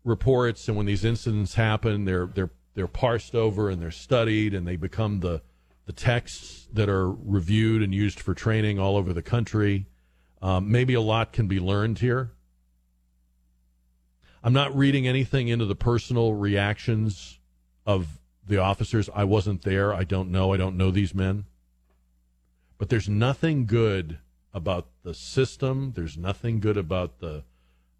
reports 0.03 0.67
and 0.67 0.77
when 0.77 0.85
these 0.85 1.05
incidents 1.05 1.55
happen, 1.55 2.05
they're 2.05 2.27
they're 2.27 2.51
they're 2.73 2.87
parsed 2.87 3.35
over 3.35 3.69
and 3.69 3.81
they're 3.81 3.91
studied 3.91 4.53
and 4.53 4.67
they 4.67 4.75
become 4.75 5.19
the 5.19 5.41
the 5.85 5.93
texts 5.93 6.67
that 6.73 6.89
are 6.89 7.11
reviewed 7.11 7.81
and 7.81 7.93
used 7.93 8.19
for 8.19 8.33
training 8.33 8.79
all 8.79 8.97
over 8.97 9.13
the 9.13 9.21
country. 9.21 9.87
Um, 10.41 10.71
maybe 10.71 10.93
a 10.93 11.01
lot 11.01 11.31
can 11.31 11.47
be 11.47 11.59
learned 11.59 11.99
here. 11.99 12.31
I'm 14.43 14.53
not 14.53 14.75
reading 14.75 15.07
anything 15.07 15.47
into 15.47 15.65
the 15.65 15.75
personal 15.75 16.33
reactions 16.33 17.39
of 17.85 18.19
the 18.47 18.57
officers. 18.57 19.09
I 19.13 19.23
wasn't 19.23 19.63
there. 19.63 19.93
I 19.93 20.03
don't 20.03 20.31
know. 20.31 20.53
I 20.53 20.57
don't 20.57 20.77
know 20.77 20.91
these 20.91 21.15
men. 21.15 21.45
But 22.77 22.89
there's 22.89 23.09
nothing 23.09 23.65
good 23.65 24.19
about 24.55 24.87
the 25.03 25.13
system. 25.13 25.91
There's 25.95 26.17
nothing 26.17 26.59
good 26.61 26.77
about 26.77 27.19
the 27.19 27.43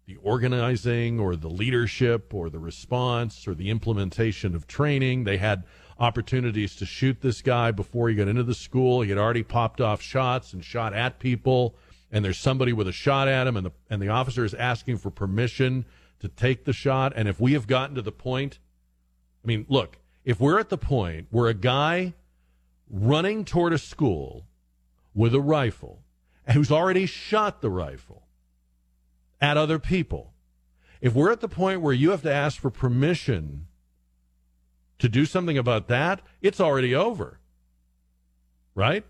the 0.06 0.16
organizing 0.22 1.18
or 1.18 1.34
the 1.34 1.50
leadership 1.50 2.32
or 2.32 2.48
the 2.48 2.60
response 2.60 3.48
or 3.48 3.54
the 3.54 3.70
implementation 3.70 4.54
of 4.54 4.64
training. 4.68 5.24
They 5.24 5.36
had 5.36 5.64
opportunities 5.98 6.76
to 6.76 6.86
shoot 6.86 7.20
this 7.22 7.42
guy 7.42 7.72
before 7.72 8.08
he 8.08 8.14
got 8.14 8.28
into 8.28 8.44
the 8.44 8.54
school. 8.54 9.02
He 9.02 9.08
had 9.08 9.18
already 9.18 9.42
popped 9.42 9.80
off 9.80 10.00
shots 10.00 10.52
and 10.52 10.64
shot 10.64 10.94
at 10.94 11.18
people. 11.18 11.74
And 12.12 12.24
there's 12.24 12.38
somebody 12.38 12.72
with 12.72 12.86
a 12.86 12.92
shot 12.92 13.26
at 13.26 13.48
him, 13.48 13.56
and 13.56 13.66
the 13.66 13.72
and 13.90 14.00
the 14.00 14.08
officer 14.08 14.44
is 14.44 14.54
asking 14.54 14.98
for 14.98 15.10
permission 15.10 15.84
to 16.20 16.28
take 16.28 16.64
the 16.64 16.72
shot. 16.72 17.12
And 17.16 17.28
if 17.28 17.40
we 17.40 17.52
have 17.52 17.66
gotten 17.66 17.96
to 17.96 18.02
the 18.02 18.12
point, 18.12 18.60
I 19.44 19.46
mean, 19.46 19.66
look, 19.68 19.98
if 20.24 20.40
we're 20.40 20.60
at 20.60 20.68
the 20.68 20.78
point 20.78 21.26
where 21.30 21.48
a 21.48 21.54
guy 21.54 22.14
running 22.88 23.44
toward 23.44 23.72
a 23.72 23.78
school 23.78 24.46
with 25.14 25.34
a 25.34 25.40
rifle 25.40 26.04
who's 26.52 26.70
already 26.70 27.06
shot 27.06 27.60
the 27.60 27.70
rifle 27.70 28.22
at 29.40 29.56
other 29.56 29.78
people, 29.78 30.32
if 31.00 31.14
we're 31.14 31.30
at 31.30 31.40
the 31.40 31.48
point 31.48 31.80
where 31.80 31.92
you 31.92 32.10
have 32.10 32.22
to 32.22 32.32
ask 32.32 32.60
for 32.60 32.70
permission 32.70 33.66
to 34.98 35.08
do 35.08 35.26
something 35.26 35.58
about 35.58 35.88
that, 35.88 36.22
it's 36.40 36.60
already 36.60 36.94
over. 36.94 37.38
Right? 38.74 39.04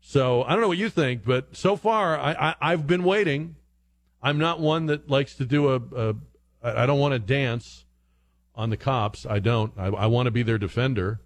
So 0.00 0.42
I 0.42 0.52
don't 0.52 0.60
know 0.60 0.68
what 0.68 0.78
you 0.78 0.88
think, 0.88 1.24
but 1.24 1.56
so 1.56 1.76
far 1.76 2.18
I, 2.18 2.54
I, 2.60 2.70
have 2.70 2.86
been 2.86 3.04
waiting. 3.04 3.56
I'm 4.20 4.38
not 4.38 4.60
one 4.60 4.86
that 4.86 5.08
likes 5.08 5.36
to 5.36 5.44
do 5.44 5.68
a. 5.72 5.80
a 5.96 6.14
I 6.64 6.86
don't 6.86 6.98
want 6.98 7.12
to 7.12 7.18
dance 7.18 7.84
on 8.54 8.70
the 8.70 8.76
cops. 8.76 9.24
I 9.26 9.38
don't. 9.38 9.72
I, 9.76 9.86
I 9.86 10.06
want 10.06 10.26
to 10.26 10.30
be 10.30 10.42
their 10.42 10.58
defender. 10.58 11.20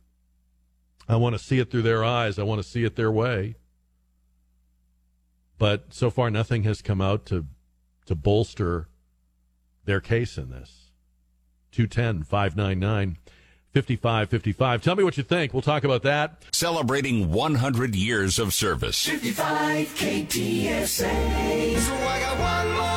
I 1.08 1.16
want 1.16 1.34
to 1.34 1.38
see 1.38 1.58
it 1.58 1.70
through 1.70 1.82
their 1.82 2.04
eyes. 2.04 2.38
I 2.38 2.42
want 2.42 2.62
to 2.62 2.68
see 2.68 2.84
it 2.84 2.96
their 2.96 3.10
way. 3.10 3.56
But 5.58 5.94
so 5.94 6.10
far, 6.10 6.30
nothing 6.30 6.64
has 6.64 6.82
come 6.82 7.00
out 7.00 7.26
to 7.26 7.46
to 8.06 8.14
bolster 8.14 8.88
their 9.84 10.00
case 10.00 10.38
in 10.38 10.50
this. 10.50 10.90
210 11.72 12.22
599 12.24 13.18
5555. 13.72 14.82
Tell 14.82 14.96
me 14.96 15.04
what 15.04 15.16
you 15.18 15.22
think. 15.22 15.52
We'll 15.52 15.62
talk 15.62 15.84
about 15.84 16.02
that. 16.04 16.42
Celebrating 16.52 17.30
100 17.30 17.94
years 17.94 18.38
of 18.38 18.54
service. 18.54 19.04
55 19.04 19.88
KTSA. 19.88 21.76
So 21.78 22.95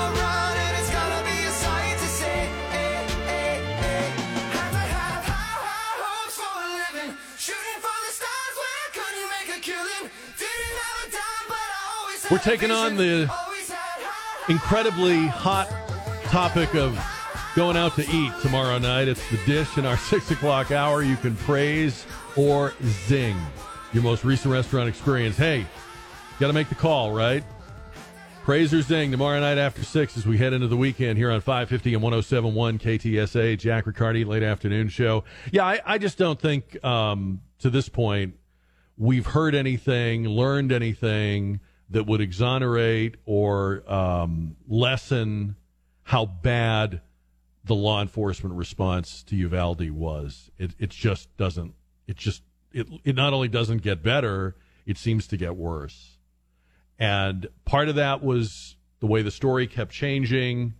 We're 12.31 12.37
taking 12.37 12.69
on 12.69 12.95
the 12.95 13.21
incredibly 14.49 15.25
hot 15.25 15.67
topic 16.25 16.75
of 16.75 16.95
going 17.55 17.75
out 17.75 17.95
to 17.95 18.07
eat 18.07 18.31
tomorrow 18.43 18.77
night. 18.77 19.07
It's 19.07 19.27
the 19.31 19.39
dish 19.47 19.79
in 19.79 19.85
our 19.87 19.97
six 20.11 20.29
o'clock 20.29 20.69
hour. 20.69 21.01
You 21.01 21.15
can 21.15 21.35
praise 21.35 22.05
or 22.37 22.75
zing 22.83 23.35
your 23.93 24.03
most 24.03 24.23
recent 24.23 24.53
restaurant 24.53 24.87
experience. 24.87 25.37
Hey, 25.37 25.65
got 26.39 26.47
to 26.47 26.53
make 26.53 26.69
the 26.69 26.75
call, 26.75 27.11
right? 27.11 27.43
Praise 28.43 28.75
or 28.75 28.83
zing 28.83 29.09
tomorrow 29.09 29.39
night 29.39 29.57
after 29.57 29.83
six 29.83 30.15
as 30.15 30.27
we 30.27 30.37
head 30.37 30.53
into 30.53 30.67
the 30.67 30.77
weekend 30.77 31.17
here 31.17 31.31
on 31.31 31.41
550 31.41 31.95
and 31.95 32.03
1071 32.03 32.77
KTSA. 32.77 33.57
Jack 33.57 33.87
Riccardi, 33.87 34.23
late 34.23 34.43
afternoon 34.43 34.87
show. 34.89 35.23
Yeah, 35.51 35.65
I, 35.65 35.81
I 35.83 35.97
just 35.97 36.19
don't 36.19 36.39
think 36.39 36.83
um, 36.85 37.41
to 37.57 37.71
this 37.71 37.89
point 37.89 38.35
we've 38.99 39.25
heard 39.25 39.55
anything, 39.55 40.27
learned 40.27 40.71
anything 40.71 41.61
that 41.89 42.05
would 42.05 42.21
exonerate 42.21 43.15
or 43.25 43.83
um, 43.91 44.55
lessen 44.67 45.55
how 46.03 46.25
bad 46.25 47.01
the 47.65 47.75
law 47.75 48.01
enforcement 48.01 48.55
response 48.55 49.23
to 49.23 49.35
Uvalde 49.35 49.89
was. 49.91 50.49
It 50.57 50.71
it 50.79 50.89
just 50.89 51.35
doesn't. 51.37 51.73
It 52.07 52.17
just 52.17 52.43
it 52.71 52.87
it 53.03 53.15
not 53.15 53.33
only 53.33 53.47
doesn't 53.47 53.81
get 53.81 54.03
better, 54.03 54.55
it 54.85 54.97
seems 54.97 55.27
to 55.27 55.37
get 55.37 55.55
worse. 55.55 56.17
And 56.97 57.47
part 57.65 57.89
of 57.89 57.95
that 57.95 58.23
was 58.23 58.75
the 58.99 59.07
way 59.07 59.21
the 59.21 59.31
story 59.31 59.67
kept 59.67 59.91
changing. 59.91 60.73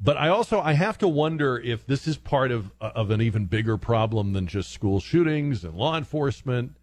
But 0.00 0.16
I 0.16 0.28
also 0.28 0.60
I 0.60 0.72
have 0.74 0.98
to 0.98 1.08
wonder 1.08 1.58
if 1.58 1.86
this 1.86 2.06
is 2.06 2.16
part 2.16 2.50
of 2.50 2.70
of 2.80 3.10
an 3.10 3.20
even 3.20 3.46
bigger 3.46 3.76
problem 3.76 4.32
than 4.32 4.46
just 4.46 4.72
school 4.72 5.00
shootings 5.00 5.64
and 5.64 5.74
law 5.74 5.96
enforcement. 5.96 6.76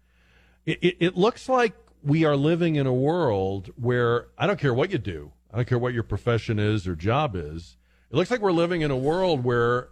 It, 0.64 0.78
it, 0.82 0.96
it 1.00 1.16
looks 1.16 1.48
like 1.48 1.74
we 2.06 2.24
are 2.24 2.36
living 2.36 2.76
in 2.76 2.86
a 2.86 2.94
world 2.94 3.70
where 3.76 4.28
I 4.38 4.46
don't 4.46 4.58
care 4.58 4.72
what 4.72 4.90
you 4.90 4.98
do, 4.98 5.32
I 5.52 5.56
don't 5.56 5.68
care 5.68 5.78
what 5.78 5.92
your 5.92 6.04
profession 6.04 6.58
is 6.58 6.86
or 6.86 6.94
job 6.94 7.34
is 7.34 7.76
it 8.10 8.16
looks 8.16 8.30
like 8.30 8.40
we're 8.40 8.52
living 8.52 8.82
in 8.82 8.90
a 8.90 8.96
world 8.96 9.42
where 9.44 9.88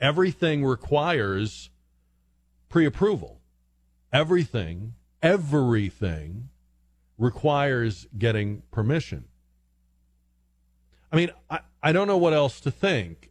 everything 0.00 0.64
requires 0.64 1.70
pre 2.68 2.86
approval. 2.86 3.40
Everything, 4.12 4.94
everything 5.22 6.48
requires 7.18 8.06
getting 8.16 8.62
permission. 8.70 9.24
I 11.12 11.16
mean, 11.16 11.30
I, 11.50 11.60
I 11.82 11.92
don't 11.92 12.06
know 12.06 12.16
what 12.16 12.32
else 12.32 12.60
to 12.60 12.70
think. 12.70 13.30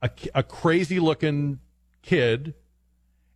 A, 0.00 0.10
a 0.34 0.42
crazy 0.42 0.98
looking 0.98 1.60
kid 2.02 2.54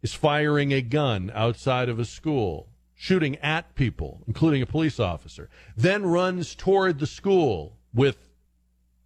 is 0.03 0.15
firing 0.15 0.73
a 0.73 0.81
gun 0.81 1.31
outside 1.35 1.89
of 1.89 1.99
a 1.99 2.05
school, 2.05 2.69
shooting 3.01 3.37
at 3.37 3.77
people, 3.77 4.25
including 4.27 4.61
a 4.61 4.67
police 4.67 4.99
officer, 4.99 5.49
then 5.77 6.05
runs 6.05 6.57
toward 6.57 6.99
the 6.99 7.07
school 7.07 7.79
with 7.95 8.29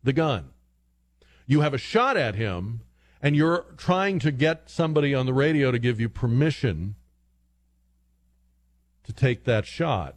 the 0.03 0.15
gun. 0.15 0.49
You 1.47 1.61
have 1.61 1.75
a 1.75 1.79
shot 1.79 2.17
at 2.17 2.35
him, 2.35 2.81
and 3.21 3.37
you're 3.37 3.67
trying 3.77 4.19
to 4.21 4.33
get 4.33 4.71
somebody 4.71 5.15
on 5.15 5.27
the 5.27 5.35
radio 5.35 5.71
to 5.71 5.79
give 5.79 6.01
you 6.01 6.09
permission 6.09 6.95
to 9.05 9.13
take 9.13 9.45
that 9.45 9.67
shot. 9.67 10.17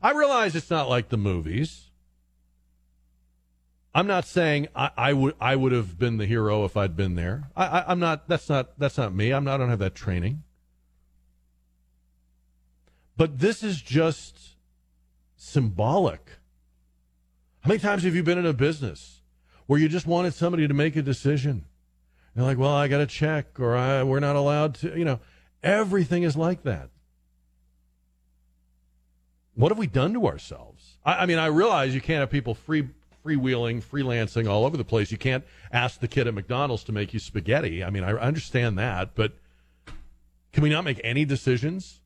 I 0.00 0.12
realize 0.12 0.54
it's 0.54 0.70
not 0.70 0.88
like 0.88 1.08
the 1.08 1.16
movies. 1.16 1.90
I'm 3.92 4.06
not 4.06 4.24
saying 4.24 4.68
I, 4.76 4.90
I 4.96 5.12
would 5.14 5.34
I 5.40 5.56
would 5.56 5.72
have 5.72 5.98
been 5.98 6.18
the 6.18 6.26
hero 6.26 6.64
if 6.64 6.76
I'd 6.76 6.94
been 6.94 7.16
there. 7.16 7.50
I, 7.56 7.90
am 7.90 7.98
not. 7.98 8.28
That's 8.28 8.48
not. 8.48 8.78
That's 8.78 8.98
not 8.98 9.12
me. 9.12 9.32
I'm 9.32 9.42
not. 9.42 9.54
I 9.54 9.56
don't 9.56 9.70
have 9.70 9.78
that 9.80 9.96
training. 9.96 10.43
But 13.16 13.38
this 13.38 13.62
is 13.62 13.80
just 13.80 14.56
symbolic 15.36 16.38
how 17.64 17.68
many 17.68 17.80
times 17.80 18.02
have 18.02 18.14
you 18.14 18.22
been 18.22 18.36
in 18.36 18.44
a 18.44 18.52
business 18.52 19.22
where 19.66 19.80
you 19.80 19.88
just 19.88 20.06
wanted 20.06 20.34
somebody 20.34 20.68
to 20.68 20.74
make 20.74 20.96
a 20.96 21.02
decision? 21.02 21.64
You're 22.36 22.44
like, 22.44 22.58
well, 22.58 22.74
I 22.74 22.88
got 22.88 22.98
to 22.98 23.06
check, 23.06 23.58
or 23.58 23.74
I, 23.74 24.02
we're 24.02 24.20
not 24.20 24.36
allowed 24.36 24.74
to. 24.76 24.98
You 24.98 25.06
know, 25.06 25.20
everything 25.62 26.24
is 26.24 26.36
like 26.36 26.64
that. 26.64 26.90
What 29.54 29.70
have 29.70 29.78
we 29.78 29.86
done 29.86 30.12
to 30.12 30.26
ourselves? 30.26 30.98
I, 31.06 31.22
I 31.22 31.26
mean, 31.26 31.38
I 31.38 31.46
realize 31.46 31.94
you 31.94 32.02
can't 32.02 32.20
have 32.20 32.28
people 32.28 32.54
free 32.54 32.88
freewheeling, 33.24 33.82
freelancing 33.82 34.46
all 34.46 34.66
over 34.66 34.76
the 34.76 34.84
place. 34.84 35.10
You 35.10 35.16
can't 35.16 35.42
ask 35.72 36.00
the 36.00 36.08
kid 36.08 36.26
at 36.26 36.34
McDonald's 36.34 36.84
to 36.84 36.92
make 36.92 37.14
you 37.14 37.18
spaghetti. 37.18 37.82
I 37.82 37.88
mean, 37.88 38.04
I 38.04 38.12
understand 38.12 38.78
that, 38.78 39.14
but 39.14 39.32
can 40.52 40.62
we 40.62 40.68
not 40.68 40.84
make 40.84 41.00
any 41.02 41.24
decisions 41.24 42.00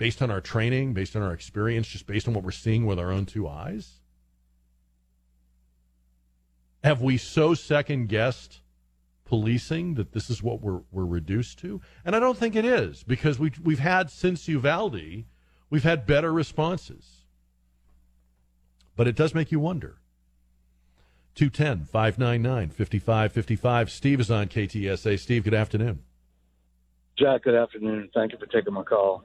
based 0.00 0.22
on 0.22 0.30
our 0.30 0.40
training, 0.40 0.94
based 0.94 1.14
on 1.14 1.20
our 1.20 1.34
experience, 1.34 1.86
just 1.86 2.06
based 2.06 2.26
on 2.26 2.32
what 2.32 2.42
we're 2.42 2.50
seeing 2.50 2.86
with 2.86 2.98
our 2.98 3.12
own 3.12 3.26
two 3.26 3.46
eyes? 3.46 4.00
Have 6.82 7.02
we 7.02 7.18
so 7.18 7.52
second 7.52 8.08
guessed 8.08 8.62
policing 9.26 9.96
that 9.96 10.12
this 10.12 10.30
is 10.30 10.42
what 10.42 10.62
we're 10.62 10.80
we're 10.90 11.04
reduced 11.04 11.58
to? 11.58 11.82
And 12.02 12.16
I 12.16 12.18
don't 12.18 12.38
think 12.38 12.56
it 12.56 12.64
is 12.64 13.02
because 13.02 13.38
we 13.38 13.52
we've 13.62 13.78
had 13.78 14.10
since 14.10 14.48
Uvalde, 14.48 15.24
we've 15.68 15.84
had 15.84 16.06
better 16.06 16.32
responses. 16.32 17.26
But 18.96 19.06
it 19.06 19.16
does 19.16 19.34
make 19.34 19.52
you 19.52 19.60
wonder. 19.60 19.98
210 21.34 21.84
599 21.84 22.70
5555. 22.70 23.90
Steve 23.90 24.20
is 24.20 24.30
on 24.30 24.48
KTSA. 24.48 25.18
Steve, 25.18 25.44
good 25.44 25.52
afternoon. 25.52 25.98
Jack, 27.18 27.42
good 27.42 27.54
afternoon. 27.54 28.08
Thank 28.14 28.32
you 28.32 28.38
for 28.38 28.46
taking 28.46 28.72
my 28.72 28.82
call. 28.82 29.24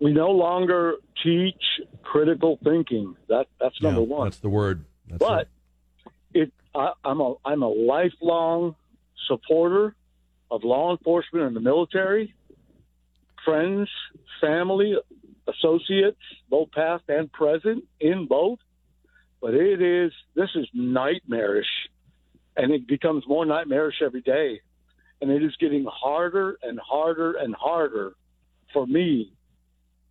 We 0.00 0.12
no 0.12 0.30
longer 0.30 0.96
teach 1.22 1.62
critical 2.02 2.58
thinking. 2.62 3.16
That 3.28 3.46
that's 3.60 3.80
number 3.80 4.00
Yeah, 4.02 4.06
one. 4.06 4.26
That's 4.26 4.38
the 4.38 4.48
word. 4.48 4.84
That's 5.08 5.18
but 5.18 5.48
it. 6.34 6.42
it 6.42 6.52
I, 6.74 6.92
I'm 7.04 7.20
a 7.20 7.34
I'm 7.44 7.62
a 7.62 7.68
lifelong 7.68 8.76
supporter 9.26 9.94
of 10.50 10.62
law 10.64 10.92
enforcement 10.92 11.46
and 11.46 11.56
the 11.56 11.60
military, 11.60 12.34
friends, 13.44 13.88
family, 14.40 14.96
associates, 15.48 16.20
both 16.50 16.70
past 16.72 17.04
and 17.08 17.32
present, 17.32 17.84
in 18.00 18.26
both. 18.26 18.58
But 19.40 19.54
it 19.54 19.80
is 19.80 20.12
this 20.34 20.50
is 20.54 20.66
nightmarish, 20.74 21.66
and 22.56 22.72
it 22.72 22.86
becomes 22.86 23.24
more 23.26 23.46
nightmarish 23.46 23.96
every 24.04 24.22
day. 24.22 24.60
and 25.22 25.30
it 25.30 25.42
is 25.42 25.56
getting 25.58 25.86
harder 25.90 26.58
and 26.62 26.78
harder 26.78 27.32
and 27.32 27.54
harder 27.54 28.14
for 28.74 28.86
me 28.86 29.32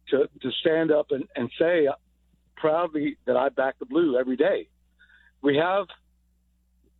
to 0.09 0.29
to 0.41 0.51
stand 0.61 0.91
up 0.91 1.07
and, 1.11 1.25
and 1.35 1.49
say 1.59 1.87
proudly 2.55 3.17
that 3.25 3.35
I 3.35 3.49
back 3.49 3.79
the 3.79 3.85
blue 3.85 4.17
every 4.17 4.35
day. 4.35 4.67
We 5.41 5.57
have 5.57 5.87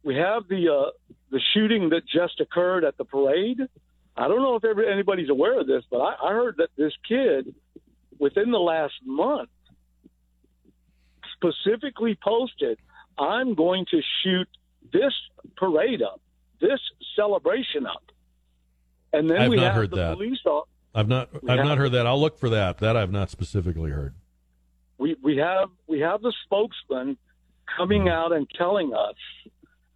we 0.04 0.16
have 0.16 0.48
the 0.48 0.72
uh, 0.72 0.92
the 1.32 1.40
shooting 1.54 1.90
that 1.90 2.04
just 2.08 2.40
occurred 2.40 2.84
at 2.84 2.98
the 2.98 3.06
parade. 3.06 3.60
I 4.18 4.28
don't 4.28 4.42
know 4.42 4.56
if 4.56 4.64
every, 4.64 4.90
anybody's 4.90 5.30
aware 5.30 5.60
of 5.60 5.68
this, 5.68 5.84
but 5.90 5.98
I, 5.98 6.16
I 6.24 6.32
heard 6.32 6.56
that 6.58 6.70
this 6.78 6.94
kid 7.08 7.54
within 8.20 8.52
the 8.52 8.60
last 8.60 8.94
month 9.04 9.50
specifically 11.34 12.18
posted, 12.24 12.78
"I'm 13.18 13.56
going 13.56 13.86
to 13.92 14.02
shoot 14.24 14.48
this 14.94 15.14
parade 15.58 16.02
up, 16.02 16.22
this 16.62 16.80
celebration 17.16 17.86
up," 17.86 18.04
and 19.12 19.30
then 19.30 19.38
I've 19.42 19.50
we 19.50 19.60
have 19.60 19.74
heard 19.74 19.90
the 19.90 19.98
that. 19.98 20.14
police. 20.16 20.40
o- 20.46 20.68
I've 20.96 21.08
not 21.10 21.44
We 21.44 21.50
I've 21.50 21.58
have- 21.58 21.68
not 21.68 21.78
heard 21.78 21.92
that. 21.92 22.08
I'll 22.08 22.20
look 22.20 22.40
for 22.40 22.50
that. 22.50 22.78
That 22.80 22.96
I've 22.96 23.12
not 23.12 23.30
specifically 23.30 23.92
heard. 23.92 24.16
we 24.98 25.16
we 25.22 25.38
have 25.38 25.70
we 25.88 26.00
have 26.00 26.22
the 26.22 26.34
spokesman 26.46 27.18
coming 27.78 28.04
hmm. 28.04 28.08
out 28.08 28.32
and 28.32 28.48
telling 28.58 28.94
us 28.94 29.16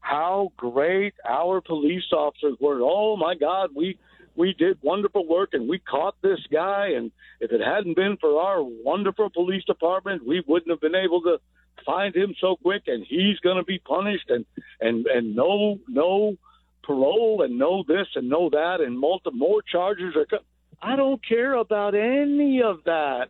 how 0.02 0.52
great 0.58 1.14
our 1.28 1.62
police 1.62 2.12
officers 2.12 2.58
were. 2.60 2.80
Oh 2.82 3.16
my 3.16 3.36
God, 3.36 3.70
we 3.76 3.98
we 4.36 4.54
did 4.54 4.78
wonderful 4.82 5.26
work 5.28 5.50
and 5.54 5.70
we 5.70 5.80
caught 5.80 6.16
this 6.22 6.40
guy. 6.52 6.90
And 6.98 7.12
if 7.40 7.52
it 7.52 7.62
hadn't 7.62 7.96
been 7.96 8.18
for 8.20 8.42
our 8.42 8.62
wonderful 8.64 9.30
police 9.30 9.64
department, 9.66 10.26
we 10.26 10.44
wouldn't 10.48 10.70
have 10.70 10.82
been 10.82 10.96
able 10.96 11.22
to 11.24 11.40
find 11.86 12.16
him 12.16 12.36
so 12.40 12.56
quick. 12.58 12.84
And 12.88 13.06
he's 13.08 13.40
going 13.40 13.58
to 13.58 13.64
be 13.64 13.80
punished. 13.80 14.30
And 14.30 14.46
and 14.82 15.06
and 15.08 15.36
no 15.36 15.80
no 15.88 16.36
parole 16.84 17.42
and 17.44 17.58
no 17.58 17.84
this 17.88 18.08
and 18.16 18.28
no 18.28 18.50
that 18.50 18.82
and 18.82 19.00
multi 19.00 19.32
more 19.32 19.62
charges 19.62 20.16
are. 20.18 20.26
Co- 20.26 20.46
I 20.82 20.96
don't 20.96 21.22
care 21.26 21.54
about 21.54 21.94
any 21.96 22.62
of 22.62 22.84
that. 22.86 23.30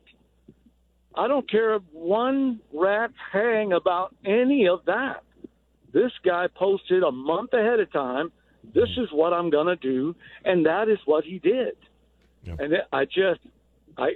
I 1.16 1.28
don't 1.28 1.50
care 1.50 1.78
one 1.92 2.60
rat's 2.74 3.14
hang 3.32 3.74
about 3.74 4.16
any 4.24 4.68
of 4.68 4.86
that. 4.86 5.24
This 5.92 6.12
guy 6.24 6.48
posted 6.48 7.04
a 7.04 7.12
month 7.12 7.54
ahead 7.54 7.80
of 7.80 7.92
time. 7.92 8.32
This 8.74 8.90
is 8.98 9.10
what 9.12 9.34
I'm 9.34 9.50
going 9.50 9.68
to 9.68 9.76
do, 9.76 10.16
and 10.46 10.66
that 10.66 10.88
is 10.90 11.00
what 11.06 11.24
he 11.24 11.40
did. 11.40 11.76
And 12.60 12.74
I 12.92 13.06
just, 13.06 13.40
I, 13.98 14.12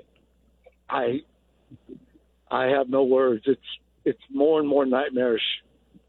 I, 0.89 1.21
I 2.51 2.65
have 2.65 2.89
no 2.89 3.03
words. 3.03 3.43
It's 3.47 3.61
it's 4.05 4.21
more 4.29 4.59
and 4.59 4.67
more 4.67 4.85
nightmarish 4.85 5.41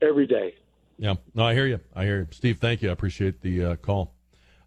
every 0.02 0.26
day. 0.26 0.54
Yeah. 0.98 1.14
No, 1.34 1.44
I 1.44 1.54
hear 1.54 1.66
you. 1.66 1.80
I 1.94 2.04
hear 2.04 2.18
you. 2.18 2.26
Steve, 2.30 2.58
thank 2.58 2.82
you. 2.82 2.90
I 2.90 2.92
appreciate 2.92 3.40
the 3.40 3.64
uh, 3.64 3.76
call. 3.76 4.13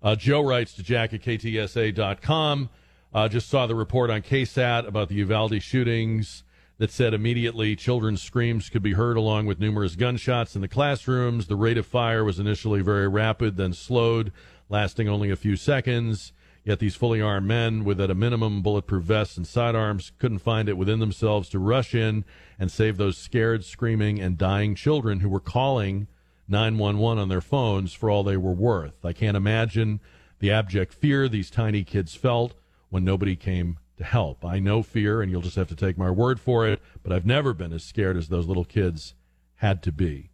Uh, 0.07 0.15
Joe 0.15 0.41
writes 0.41 0.71
to 0.75 0.83
jack 0.83 1.13
at 1.13 1.21
ktsa.com. 1.21 2.69
Uh, 3.13 3.27
just 3.27 3.49
saw 3.49 3.67
the 3.67 3.75
report 3.75 4.09
on 4.09 4.21
KSAT 4.21 4.87
about 4.87 5.09
the 5.09 5.15
Uvalde 5.15 5.61
shootings 5.61 6.45
that 6.77 6.91
said 6.91 7.13
immediately 7.13 7.75
children's 7.75 8.21
screams 8.21 8.69
could 8.69 8.81
be 8.81 8.93
heard 8.93 9.17
along 9.17 9.47
with 9.47 9.59
numerous 9.59 9.97
gunshots 9.97 10.55
in 10.55 10.61
the 10.61 10.69
classrooms. 10.69 11.47
The 11.47 11.57
rate 11.57 11.77
of 11.77 11.85
fire 11.85 12.23
was 12.23 12.39
initially 12.39 12.81
very 12.81 13.09
rapid, 13.09 13.57
then 13.57 13.73
slowed, 13.73 14.31
lasting 14.69 15.09
only 15.09 15.29
a 15.29 15.35
few 15.35 15.57
seconds. 15.57 16.31
Yet 16.63 16.79
these 16.79 16.95
fully 16.95 17.21
armed 17.21 17.49
men, 17.49 17.83
with 17.83 17.99
at 17.99 18.09
a 18.09 18.15
minimum 18.15 18.61
bulletproof 18.61 19.03
vests 19.03 19.35
and 19.35 19.45
sidearms, 19.45 20.13
couldn't 20.19 20.39
find 20.39 20.69
it 20.69 20.77
within 20.77 20.99
themselves 20.99 21.49
to 21.49 21.59
rush 21.59 21.93
in 21.93 22.23
and 22.57 22.71
save 22.71 22.95
those 22.95 23.17
scared, 23.17 23.65
screaming, 23.65 24.21
and 24.21 24.37
dying 24.37 24.73
children 24.73 25.19
who 25.19 25.27
were 25.27 25.41
calling 25.41 26.07
911 26.47 27.21
on 27.21 27.29
their 27.29 27.41
phones 27.41 27.93
for 27.93 28.09
all 28.09 28.23
they 28.23 28.37
were 28.37 28.53
worth. 28.53 29.03
I 29.03 29.13
can't 29.13 29.37
imagine 29.37 29.99
the 30.39 30.51
abject 30.51 30.93
fear 30.93 31.27
these 31.27 31.49
tiny 31.49 31.83
kids 31.83 32.15
felt 32.15 32.53
when 32.89 33.03
nobody 33.03 33.35
came 33.35 33.79
to 33.97 34.03
help. 34.03 34.45
I 34.45 34.59
know 34.59 34.83
fear, 34.83 35.21
and 35.21 35.31
you'll 35.31 35.41
just 35.41 35.55
have 35.55 35.67
to 35.69 35.75
take 35.75 35.97
my 35.97 36.09
word 36.09 36.39
for 36.39 36.67
it, 36.67 36.81
but 37.03 37.11
I've 37.11 37.25
never 37.25 37.53
been 37.53 37.73
as 37.73 37.83
scared 37.83 38.15
as 38.15 38.29
those 38.29 38.47
little 38.47 38.65
kids 38.65 39.13
had 39.55 39.81
to 39.83 39.91
be. 39.91 40.29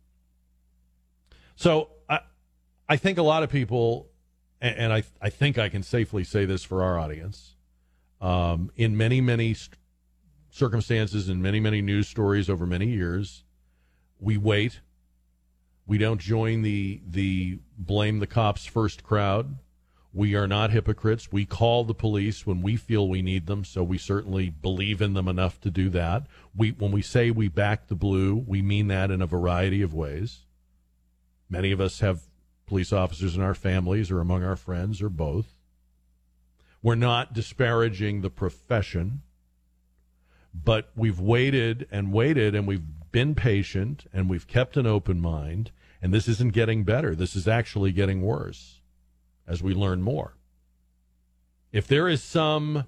So 1.56 1.90
I, 2.10 2.20
I 2.88 2.98
think 2.98 3.18
a 3.18 3.24
lot 3.24 3.44
of 3.44 3.50
people, 3.50 4.10
and, 4.62 4.78
and 4.78 4.94
I, 4.94 5.04
I 5.22 5.30
think 5.30 5.58
I 5.58 5.70
can 5.70 5.84
safely 5.84 6.24
say 6.24 6.46
this 6.46 6.64
for 6.64 6.84
our 6.84 7.00
audience, 7.00 7.56
um, 8.22 8.72
in 8.76 8.96
many, 8.98 9.22
many 9.22 9.54
st- 9.54 9.78
circumstances, 10.50 11.30
in 11.30 11.42
many, 11.42 11.60
many 11.60 11.82
news 11.82 12.08
stories 12.08 12.50
over 12.50 12.66
many 12.66 12.88
years, 12.88 13.44
we 14.20 14.38
wait. 14.38 14.82
We 15.86 15.98
don't 15.98 16.22
join 16.22 16.62
the 16.62 17.02
the 17.08 17.60
blame 17.78 18.20
the 18.20 18.28
cops 18.28 18.66
first 18.66 19.04
crowd. 19.04 19.58
We 20.14 20.36
are 20.36 20.48
not 20.48 20.70
hypocrites. 20.70 21.32
We 21.32 21.46
call 21.46 21.84
the 21.84 21.96
police 21.96 22.46
when 22.46 22.62
we 22.62 22.76
feel 22.76 23.10
we 23.10 23.24
need 23.24 23.48
them, 23.48 23.66
so 23.66 23.84
we 23.84 23.98
certainly 23.98 24.50
believe 24.50 25.02
in 25.02 25.14
them 25.14 25.28
enough 25.28 25.60
to 25.62 25.72
do 25.72 25.90
that. 25.90 26.28
We 26.56 26.72
when 26.72 26.92
we 26.92 27.02
say 27.02 27.32
we 27.32 27.48
back 27.48 27.88
the 27.88 27.96
blue, 27.96 28.36
we 28.36 28.62
mean 28.62 28.88
that 28.88 29.12
in 29.12 29.22
a 29.22 29.28
variety 29.28 29.82
of 29.82 29.94
ways. 29.94 30.46
Many 31.50 31.72
of 31.72 31.82
us 31.82 32.00
have 32.00 32.24
police 32.66 32.94
officers 32.94 33.36
in 33.36 33.42
our 33.42 33.56
families 33.56 34.10
or 34.10 34.20
among 34.20 34.44
our 34.44 34.56
friends 34.56 35.02
or 35.02 35.10
both. 35.10 35.54
We're 36.82 36.96
not 36.96 37.34
disparaging 37.34 38.22
the 38.22 38.30
profession, 38.30 39.22
but 40.54 40.92
we've 40.96 41.20
waited 41.20 41.88
and 41.92 42.14
waited 42.14 42.56
and 42.56 42.68
we've 42.68 42.84
been 43.14 43.34
patient 43.34 44.06
and 44.12 44.30
we've 44.30 44.48
kept 44.48 44.76
an 44.76 44.86
open 44.86 45.22
mind, 45.22 45.72
and 46.02 46.14
this 46.14 46.28
isn't 46.28 46.52
getting 46.52 46.84
better. 46.84 47.16
This 47.16 47.34
is 47.34 47.48
actually 47.48 47.94
getting 47.94 48.22
worse 48.22 48.82
as 49.48 49.64
we 49.64 49.74
learn 49.74 50.02
more. 50.02 50.36
If 51.72 51.88
there 51.88 52.10
is 52.10 52.22
some 52.22 52.84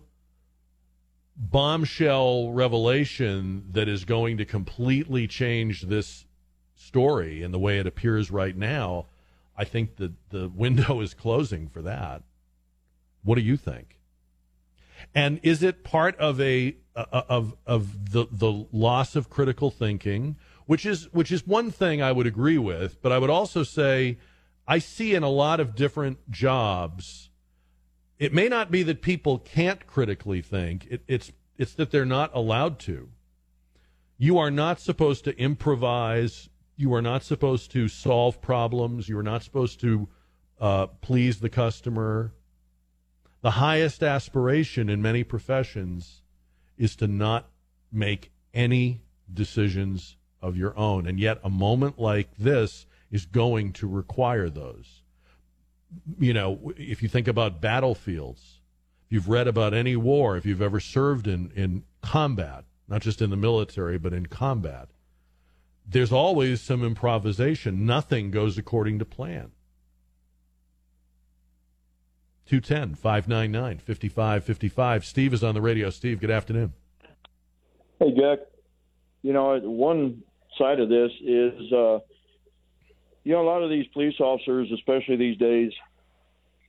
bombshell 1.37 2.51
revelation 2.51 3.67
that 3.71 3.87
is 3.87 4.03
going 4.03 4.37
to 4.37 4.45
completely 4.45 5.27
change 5.27 5.83
this 5.83 6.25
story 6.75 7.41
in 7.41 7.51
the 7.51 7.59
way 7.59 7.79
it 7.79 7.87
appears 7.87 8.29
right 8.29 8.55
now, 8.55 9.05
I 9.57 9.63
think 9.63 9.95
that 9.97 10.11
the 10.29 10.49
window 10.53 10.99
is 10.99 11.13
closing 11.13 11.69
for 11.69 11.81
that. 11.83 12.23
What 13.23 13.35
do 13.35 13.41
you 13.41 13.57
think? 13.57 13.99
And 15.13 15.39
is 15.43 15.63
it 15.63 15.83
part 15.83 16.17
of 16.17 16.39
a 16.41 16.75
uh, 16.95 17.23
of 17.27 17.55
of 17.65 18.11
the 18.11 18.27
the 18.31 18.65
loss 18.71 19.15
of 19.15 19.29
critical 19.29 19.69
thinking, 19.69 20.37
which 20.65 20.85
is 20.85 21.11
which 21.11 21.31
is 21.31 21.45
one 21.45 21.71
thing 21.71 22.01
I 22.01 22.11
would 22.11 22.27
agree 22.27 22.57
with, 22.57 23.01
but 23.01 23.11
I 23.11 23.17
would 23.17 23.29
also 23.29 23.63
say 23.63 24.17
I 24.67 24.79
see 24.79 25.13
in 25.13 25.23
a 25.23 25.29
lot 25.29 25.59
of 25.59 25.75
different 25.75 26.31
jobs. 26.31 27.29
It 28.17 28.33
may 28.33 28.47
not 28.47 28.71
be 28.71 28.81
that 28.83 29.01
people 29.01 29.39
can't 29.39 29.85
critically 29.85 30.41
think. 30.41 30.87
It, 30.89 31.01
it's 31.07 31.31
it's 31.57 31.73
that 31.73 31.91
they're 31.91 32.05
not 32.05 32.31
allowed 32.33 32.79
to. 32.79 33.09
You 34.17 34.37
are 34.37 34.51
not 34.51 34.79
supposed 34.79 35.25
to 35.25 35.37
improvise. 35.37 36.49
You 36.77 36.93
are 36.93 37.01
not 37.01 37.23
supposed 37.23 37.71
to 37.71 37.87
solve 37.87 38.41
problems. 38.41 39.09
You 39.09 39.17
are 39.17 39.23
not 39.23 39.43
supposed 39.43 39.81
to 39.81 40.07
uh, 40.59 40.87
please 40.87 41.39
the 41.39 41.49
customer. 41.49 42.33
The 43.41 43.51
highest 43.51 44.01
aspiration 44.01 44.89
in 44.89 45.01
many 45.01 45.23
professions 45.23 46.21
is 46.77 46.95
to 46.97 47.07
not 47.07 47.49
make 47.91 48.31
any 48.53 49.01
decisions 49.31 50.17
of 50.41 50.57
your 50.57 50.77
own. 50.77 51.07
And 51.07 51.19
yet, 51.19 51.39
a 51.43 51.49
moment 51.49 51.99
like 51.99 52.29
this 52.37 52.85
is 53.11 53.25
going 53.25 53.73
to 53.73 53.87
require 53.87 54.49
those. 54.49 55.01
You 56.19 56.33
know, 56.33 56.73
if 56.77 57.01
you 57.01 57.09
think 57.09 57.27
about 57.27 57.61
battlefields, 57.61 58.61
if 59.05 59.13
you've 59.13 59.29
read 59.29 59.47
about 59.47 59.73
any 59.73 59.95
war, 59.95 60.37
if 60.37 60.45
you've 60.45 60.61
ever 60.61 60.79
served 60.79 61.27
in, 61.27 61.51
in 61.55 61.83
combat, 62.01 62.65
not 62.87 63.01
just 63.01 63.21
in 63.21 63.29
the 63.29 63.37
military, 63.37 63.97
but 63.97 64.13
in 64.13 64.25
combat, 64.25 64.89
there's 65.87 66.11
always 66.11 66.61
some 66.61 66.83
improvisation. 66.83 67.85
Nothing 67.85 68.31
goes 68.31 68.57
according 68.57 68.99
to 68.99 69.05
plan. 69.05 69.51
210 72.47 72.95
599 72.95 73.79
5555. 73.79 75.05
Steve 75.05 75.33
is 75.33 75.43
on 75.43 75.55
the 75.55 75.61
radio. 75.61 75.89
Steve, 75.89 76.19
good 76.19 76.31
afternoon. 76.31 76.73
Hey, 77.99 78.13
Jack. 78.15 78.39
You 79.23 79.33
know, 79.33 79.59
one 79.59 80.21
side 80.57 80.79
of 80.79 80.89
this 80.89 81.11
is, 81.21 81.73
uh, 81.73 81.99
you 83.23 83.33
know, 83.33 83.41
a 83.41 83.47
lot 83.47 83.63
of 83.63 83.71
these 83.71 83.87
police 83.87 84.19
officers, 84.19 84.71
especially 84.71 85.15
these 85.15 85.37
days, 85.37 85.71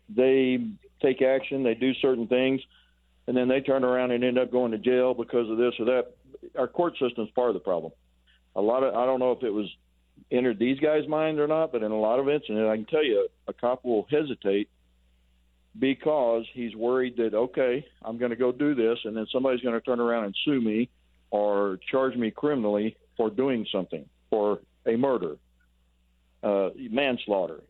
they 0.09 0.65
take 1.03 1.21
action, 1.21 1.63
they 1.63 1.75
do 1.75 1.93
certain 1.95 2.27
things, 2.27 2.63
and 3.27 3.37
then 3.37 3.49
they 3.49 3.61
turn 3.61 3.85
around 3.85 4.13
and 4.13 4.25
end 4.25 4.39
up 4.39 4.51
going 4.51 4.73
to 4.73 4.79
jail 4.79 5.13
because 5.13 5.51
of 5.51 5.59
this 5.59 5.75
or 5.79 5.85
that. 5.87 6.15
Our 6.57 6.69
court 6.69 6.95
system's 6.99 7.31
part 7.31 7.49
of 7.49 7.55
the 7.55 7.61
problem. 7.61 7.93
A 8.55 8.63
lot 8.63 8.83
of, 8.83 8.95
I 8.95 9.05
don't 9.05 9.21
know 9.21 9.33
if 9.33 9.43
it 9.43 9.51
was 9.51 9.69
entered 10.31 10.59
these 10.59 10.79
guys' 10.81 11.07
mind 11.07 11.39
or 11.39 11.47
not, 11.47 11.73
but 11.73 11.83
in 11.83 11.93
a 11.93 11.99
lot 11.99 12.19
of 12.19 12.29
incidents, 12.31 12.69
I 12.71 12.77
can 12.77 12.87
tell 12.87 13.05
you, 13.05 13.29
a 13.47 13.53
cop 13.53 13.85
will 13.85 14.07
hesitate 14.11 14.71
because 15.79 16.45
he's 16.53 16.75
worried 16.75 17.17
that 17.17 17.35
okay, 17.35 17.87
I'm 18.03 18.19
going 18.19 18.31
to 18.31 18.37
go 18.37 18.53
do 18.53 18.75
this, 18.75 18.99
and 19.05 19.17
then 19.17 19.27
somebody's 19.33 19.61
going 19.61 19.75
to 19.75 19.81
turn 19.81 20.01
around 20.01 20.25
and 20.25 20.37
sue 20.45 20.61
me 20.61 20.89
or 21.31 21.79
charge 21.91 22.17
me 22.17 22.31
criminally 22.31 22.97
for 23.17 23.31
doing 23.31 23.67
something, 23.71 24.09
for 24.31 24.61
a 24.87 24.97
murder, 24.97 25.37
uh, 26.43 26.71
manslaughter. 26.91 27.61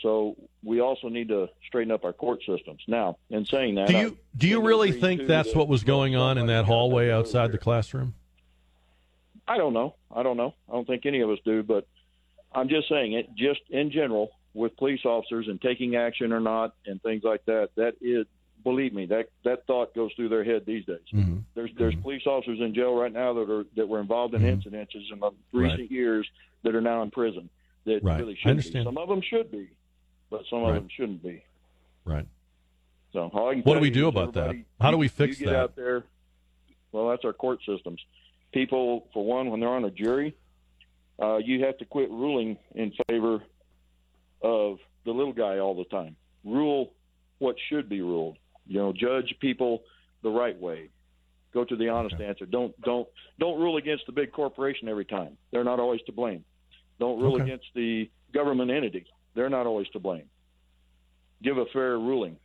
So 0.00 0.36
we 0.62 0.80
also 0.80 1.08
need 1.08 1.28
to 1.28 1.48
straighten 1.66 1.90
up 1.90 2.04
our 2.04 2.12
court 2.12 2.40
systems. 2.46 2.82
Now, 2.86 3.16
in 3.30 3.44
saying 3.46 3.76
that, 3.76 3.88
Do 3.88 3.96
I- 3.96 4.00
you 4.02 4.18
do 4.36 4.48
you 4.48 4.60
really 4.60 4.92
think 4.92 5.26
that's 5.26 5.52
that- 5.52 5.58
what 5.58 5.68
was 5.68 5.84
going 5.84 6.14
on 6.16 6.38
in 6.38 6.46
that 6.46 6.64
hallway 6.66 7.10
outside 7.10 7.52
the 7.52 7.58
classroom? 7.58 8.14
I 9.46 9.58
don't 9.58 9.72
know. 9.72 9.94
I 10.10 10.22
don't 10.22 10.36
know. 10.36 10.54
I 10.68 10.72
don't 10.72 10.86
think 10.86 11.06
any 11.06 11.20
of 11.20 11.30
us 11.30 11.38
do, 11.44 11.62
but 11.62 11.86
I'm 12.52 12.68
just 12.68 12.88
saying 12.88 13.12
it. 13.12 13.34
Just 13.34 13.60
in 13.68 13.90
general, 13.90 14.30
with 14.54 14.76
police 14.76 15.04
officers 15.04 15.48
and 15.48 15.60
taking 15.60 15.96
action 15.96 16.32
or 16.32 16.40
not, 16.40 16.74
and 16.86 17.02
things 17.02 17.22
like 17.24 17.44
that. 17.46 17.70
That 17.76 17.94
is, 18.00 18.26
believe 18.62 18.94
me, 18.94 19.06
that 19.06 19.28
that 19.44 19.66
thought 19.66 19.94
goes 19.94 20.12
through 20.14 20.28
their 20.30 20.44
head 20.44 20.62
these 20.66 20.84
days. 20.86 20.98
Mm-hmm. 21.12 21.38
There's 21.54 21.70
there's 21.76 21.94
police 21.96 22.22
officers 22.26 22.60
in 22.60 22.74
jail 22.74 22.94
right 22.94 23.12
now 23.12 23.34
that 23.34 23.50
are 23.50 23.64
that 23.76 23.88
were 23.88 24.00
involved 24.00 24.34
in 24.34 24.44
incidents 24.44 24.94
in 24.94 25.18
the 25.20 25.30
recent 25.52 25.80
Right. 25.80 25.90
years 25.90 26.26
that 26.62 26.74
are 26.74 26.80
now 26.80 27.02
in 27.02 27.10
prison. 27.10 27.50
That 27.84 28.02
Right. 28.02 28.18
really 28.20 28.34
should 28.36 28.44
be. 28.44 28.50
understand. 28.50 28.84
Some 28.86 28.96
of 28.96 29.08
them 29.08 29.20
should 29.20 29.50
be, 29.50 29.68
but 30.30 30.42
some 30.48 30.60
of 30.60 30.68
Right. 30.68 30.74
them 30.74 30.88
shouldn't 30.96 31.22
be. 31.22 31.42
Right. 32.04 32.26
So 33.12 33.30
all 33.34 33.48
I 33.50 33.54
can 33.54 33.62
What 33.64 33.74
do 33.74 33.80
we 33.80 33.90
do 33.90 34.08
about 34.08 34.32
that? 34.34 34.54
How 34.80 34.90
do 34.90 34.96
we 34.96 35.08
fix 35.08 35.38
you 35.40 35.46
get 35.46 35.52
that? 35.52 35.58
out 35.60 35.76
there. 35.76 36.04
Well, 36.92 37.08
that's 37.10 37.24
our 37.24 37.32
court 37.32 37.60
systems. 37.66 38.00
People, 38.52 39.08
for 39.12 39.24
one, 39.24 39.50
when 39.50 39.58
they're 39.60 39.68
on 39.68 39.84
a 39.84 39.90
jury, 39.90 40.34
uh, 41.20 41.36
you 41.36 41.64
have 41.64 41.76
to 41.78 41.84
quit 41.84 42.08
ruling 42.10 42.56
in 42.74 42.92
favor 43.08 43.42
of 44.44 44.78
the 45.04 45.10
little 45.10 45.32
guy 45.32 45.58
all 45.58 45.74
the 45.74 45.84
time. 45.86 46.14
Rule 46.44 46.92
what 47.38 47.56
should 47.68 47.88
be 47.88 48.00
ruled. 48.00 48.36
You 48.66 48.78
know, 48.78 48.92
judge 48.92 49.34
people 49.40 49.82
the 50.22 50.30
right 50.30 50.58
way. 50.58 50.90
Go 51.52 51.64
to 51.64 51.76
the 51.76 51.88
honest 51.88 52.16
answer. 52.20 52.46
Don't 52.46 52.78
don't 52.82 53.08
don't 53.40 53.58
rule 53.58 53.76
against 53.76 54.06
the 54.06 54.12
big 54.12 54.32
corporation 54.32 54.88
every 54.88 55.04
time. 55.04 55.36
They're 55.50 55.64
not 55.64 55.80
always 55.80 56.00
to 56.06 56.12
blame. 56.12 56.44
Don't 57.00 57.20
rule 57.20 57.34
Okay. 57.36 57.44
against 57.44 57.66
the 57.74 58.10
government 58.32 58.70
entity. 58.70 59.06
They're 59.34 59.48
not 59.50 59.66
always 59.66 59.88
to 59.90 59.98
blame. 59.98 60.24
Give 61.42 61.58
a 61.58 61.66
fair 61.72 61.98
ruling. 61.98 62.36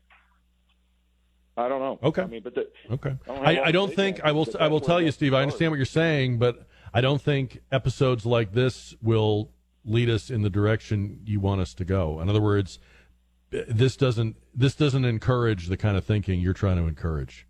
I 1.58 1.68
don't 1.68 1.80
know. 1.80 2.00
Okay. 2.04 2.22
I 2.22 2.26
mean, 2.28 2.42
but 2.44 2.56
the, 2.56 2.68
Okay. 2.92 3.16
I 3.28 3.34
don't 3.34 3.48
I, 3.48 3.64
I 3.66 3.72
don't 3.72 3.94
think 3.94 4.22
on 4.24 4.30
I 4.30 4.32
will. 4.32 4.48
I 4.60 4.68
will 4.68 4.80
tell 4.80 5.00
you, 5.00 5.08
that 5.08 5.14
Steve. 5.14 5.34
I 5.34 5.42
understand 5.42 5.72
what 5.72 5.78
you're 5.78 5.86
saying, 5.86 6.38
but 6.38 6.68
I 6.94 7.02
don't 7.02 7.22
think 7.22 7.60
episodes 7.72 8.26
like 8.26 8.54
this 8.54 8.96
will 9.02 9.52
lead 9.86 10.10
us 10.10 10.30
in 10.30 10.42
the 10.42 10.50
direction 10.50 11.22
you 11.26 11.40
want 11.40 11.62
us 11.62 11.74
to 11.76 11.86
go. 11.86 12.20
In 12.20 12.30
other 12.30 12.42
words, 12.42 12.80
this 13.52 13.96
doesn't 13.98 14.36
this 14.54 14.76
doesn't 14.76 15.06
encourage 15.06 15.68
the 15.68 15.78
kind 15.78 15.98
of 15.98 16.06
thinking 16.06 16.40
you're 16.40 16.54
trying 16.54 16.78
to 16.78 16.84
encourage. 16.84 17.48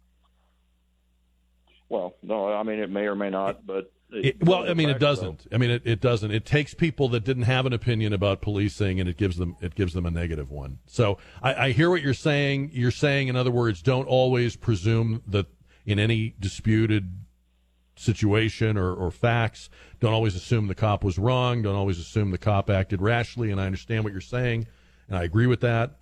Well, 1.90 2.16
no, 2.22 2.54
I 2.54 2.64
mean 2.64 2.80
it 2.80 2.90
may 2.90 3.08
or 3.08 3.16
may 3.16 3.30
not, 3.30 3.66
but 3.66 3.92
It, 4.12 4.44
well, 4.44 4.70
I 4.70 4.74
mean, 4.74 4.90
it 4.90 5.00
doesn't. 5.00 5.46
I 5.52 5.58
mean, 5.58 5.70
it, 5.70 5.84
it 5.86 6.02
doesn't. 6.02 6.32
It 6.32 6.44
takes 6.46 6.74
people 6.74 7.10
that 7.10 7.24
didn't 7.24 7.44
have 7.44 7.66
an 7.66 7.74
opinion 7.74 8.12
about 8.12 8.42
policing, 8.42 9.00
and 9.00 9.08
it 9.08 9.18
gives 9.18 9.38
them 9.38 9.56
it 9.62 9.76
gives 9.76 9.94
them 9.94 10.06
a 10.06 10.12
negative 10.12 10.50
one. 10.50 10.80
So 10.88 11.20
I, 11.44 11.54
I 11.54 11.72
hear 11.72 11.90
what 11.90 12.02
you're 12.02 12.14
saying. 12.16 12.72
You're 12.74 12.92
saying, 12.92 13.28
in 13.28 13.36
other 13.36 13.52
words, 13.52 13.82
don't 13.82 14.08
always 14.08 14.56
presume 14.56 15.22
that 15.28 15.46
in 15.86 16.00
any 16.00 16.34
disputed 16.40 17.20
situation 18.00 18.78
or, 18.78 18.94
or 18.94 19.12
facts, 19.12 19.70
don't 20.00 20.14
always 20.14 20.36
assume 20.36 20.68
the 20.68 20.76
cop 20.76 21.04
was 21.04 21.20
wrong. 21.20 21.62
Don't 21.62 21.76
always 21.76 22.00
assume 22.00 22.32
the 22.32 22.38
cop 22.38 22.70
acted 22.70 23.02
rashly. 23.02 23.52
And 23.52 23.60
I 23.60 23.66
understand 23.66 24.04
what 24.04 24.14
you're 24.14 24.22
saying, 24.22 24.68
and 25.08 25.18
I 25.18 25.24
agree 25.24 25.48
with 25.48 25.62
that. 25.62 26.02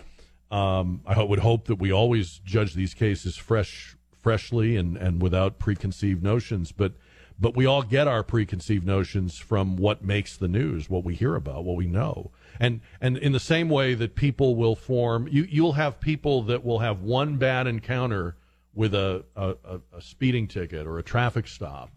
Um, 0.52 1.02
I 1.06 1.22
would 1.22 1.40
hope 1.40 1.66
that 1.66 1.76
we 1.76 1.92
always 1.92 2.40
judge 2.46 2.74
these 2.74 2.94
cases 2.94 3.36
fresh, 3.36 3.98
freshly, 4.22 4.78
and, 4.78 4.96
and 4.96 5.22
without 5.22 5.60
preconceived 5.60 6.24
notions. 6.24 6.72
But 6.72 6.94
but 7.40 7.56
we 7.56 7.68
all 7.68 7.84
get 7.84 8.08
our 8.08 8.24
preconceived 8.24 8.86
notions 8.86 9.38
from 9.38 9.78
what 9.78 10.04
makes 10.04 10.36
the 10.36 10.48
news, 10.48 10.90
what 10.90 11.04
we 11.04 11.14
hear 11.14 11.36
about, 11.36 11.66
what 11.66 11.76
we 11.76 11.86
know. 11.86 12.32
And 12.60 12.82
and 13.02 13.18
in 13.18 13.32
the 13.34 13.40
same 13.40 13.70
way 13.70 13.94
that 13.94 14.16
people 14.16 14.56
will 14.56 14.76
form, 14.76 15.28
you 15.28 15.44
you'll 15.50 15.74
have 15.74 16.00
people 16.00 16.42
that 16.44 16.64
will 16.64 16.80
have 16.80 17.02
one 17.02 17.38
bad 17.38 17.68
encounter 17.68 18.36
with 18.78 18.94
a, 18.94 19.26
a, 19.36 19.56
a- 19.96 20.02
speeding 20.02 20.48
ticket 20.48 20.88
or 20.88 20.98
a 20.98 21.04
traffic 21.04 21.48
stop, 21.48 21.92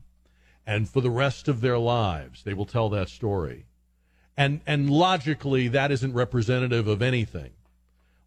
and 0.67 0.89
for 0.89 1.01
the 1.01 1.11
rest 1.11 1.47
of 1.47 1.61
their 1.61 1.79
lives 1.79 2.43
they 2.43 2.55
will 2.55 2.67
tell 2.67 2.89
that 2.89 3.09
story. 3.09 3.67
And 4.37 4.61
and 4.67 4.91
logically 4.91 5.69
that 5.69 5.93
isn't 5.93 6.13
representative 6.13 6.89
of 6.89 7.03
anything. 7.03 7.53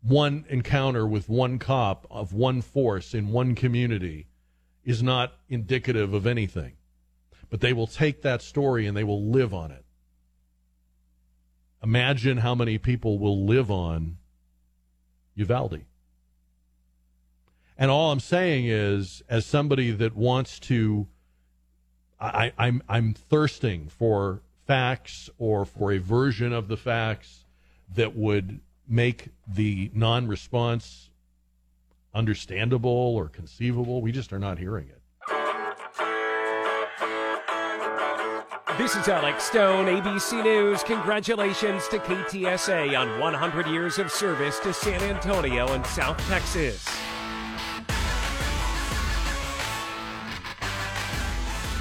One 0.02 0.46
encounter 0.50 1.08
with 1.08 1.28
one 1.28 1.60
cop 1.60 2.06
of 2.12 2.34
one 2.34 2.62
force 2.62 3.14
in 3.14 3.30
one 3.30 3.56
community 3.56 4.28
is 4.84 5.02
not 5.02 5.34
indicative 5.50 6.14
of 6.14 6.28
anything 6.28 6.74
but 7.54 7.62
they 7.62 7.72
will 7.72 7.86
take 7.86 8.24
that 8.24 8.42
story 8.42 8.88
and 8.88 8.98
they 8.98 9.04
will 9.04 9.30
live 9.30 9.54
on 9.54 9.70
it. 9.70 9.86
Imagine 11.84 12.38
how 12.38 12.56
many 12.56 12.80
people 12.80 13.20
will 13.20 13.46
live 13.46 13.70
on 13.70 14.18
Uvalde. 15.36 15.82
And 17.78 17.90
all 17.90 18.12
I'm 18.12 18.20
saying 18.20 18.68
is, 18.68 19.24
as 19.30 19.46
somebody 19.46 19.92
that 19.92 20.16
wants 20.16 20.60
to, 20.62 21.08
I, 22.20 22.54
I'm 22.58 22.84
I'm 22.88 23.14
thirsting 23.14 23.88
for 23.90 24.42
facts 24.66 25.30
or 25.38 25.66
for 25.66 25.92
a 25.92 25.98
version 25.98 26.54
of 26.54 26.68
the 26.68 26.78
facts 26.78 27.46
that 27.96 28.16
would 28.16 28.60
make 28.88 29.30
the 29.48 29.92
non-response 29.94 31.10
understandable 32.14 32.90
or 32.90 33.28
conceivable. 33.28 34.02
We 34.02 34.12
just 34.12 34.32
are 34.34 34.40
not 34.40 34.60
hearing 34.60 34.88
it. 34.88 35.00
This 38.78 38.96
is 38.96 39.08
Alex 39.08 39.44
Stone, 39.44 39.86
ABC 39.86 40.44
News. 40.44 40.82
Congratulations 40.84 41.88
to 41.90 42.00
KTSA 42.00 43.00
on 43.00 43.20
100 43.20 43.68
years 43.68 44.00
of 44.00 44.12
service 44.12 44.60
to 44.60 44.74
San 44.74 45.00
Antonio 45.04 45.68
and 45.74 45.86
South 45.86 46.18
Texas. 46.28 46.84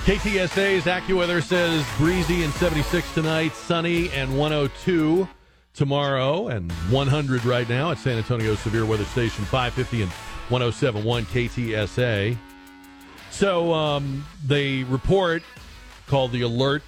KTSA's 0.04 0.86
AccuWeather 0.86 1.40
says 1.40 1.86
breezy 1.96 2.42
and 2.42 2.52
76 2.54 3.14
tonight, 3.14 3.52
sunny 3.54 4.10
and 4.10 4.36
102 4.36 5.28
tomorrow, 5.74 6.48
and 6.48 6.72
100 6.90 7.44
right 7.44 7.68
now 7.68 7.92
at 7.92 7.98
San 7.98 8.18
Antonio 8.18 8.56
Severe 8.56 8.84
Weather 8.84 9.04
Station 9.04 9.44
550 9.44 10.02
and 10.02 10.10
1071 10.48 11.24
KTSA. 11.26 12.36
So 13.30 13.72
um, 13.72 14.26
the 14.44 14.82
report 14.84 15.44
called 16.08 16.32
the 16.32 16.42
ALERRT 16.42 16.82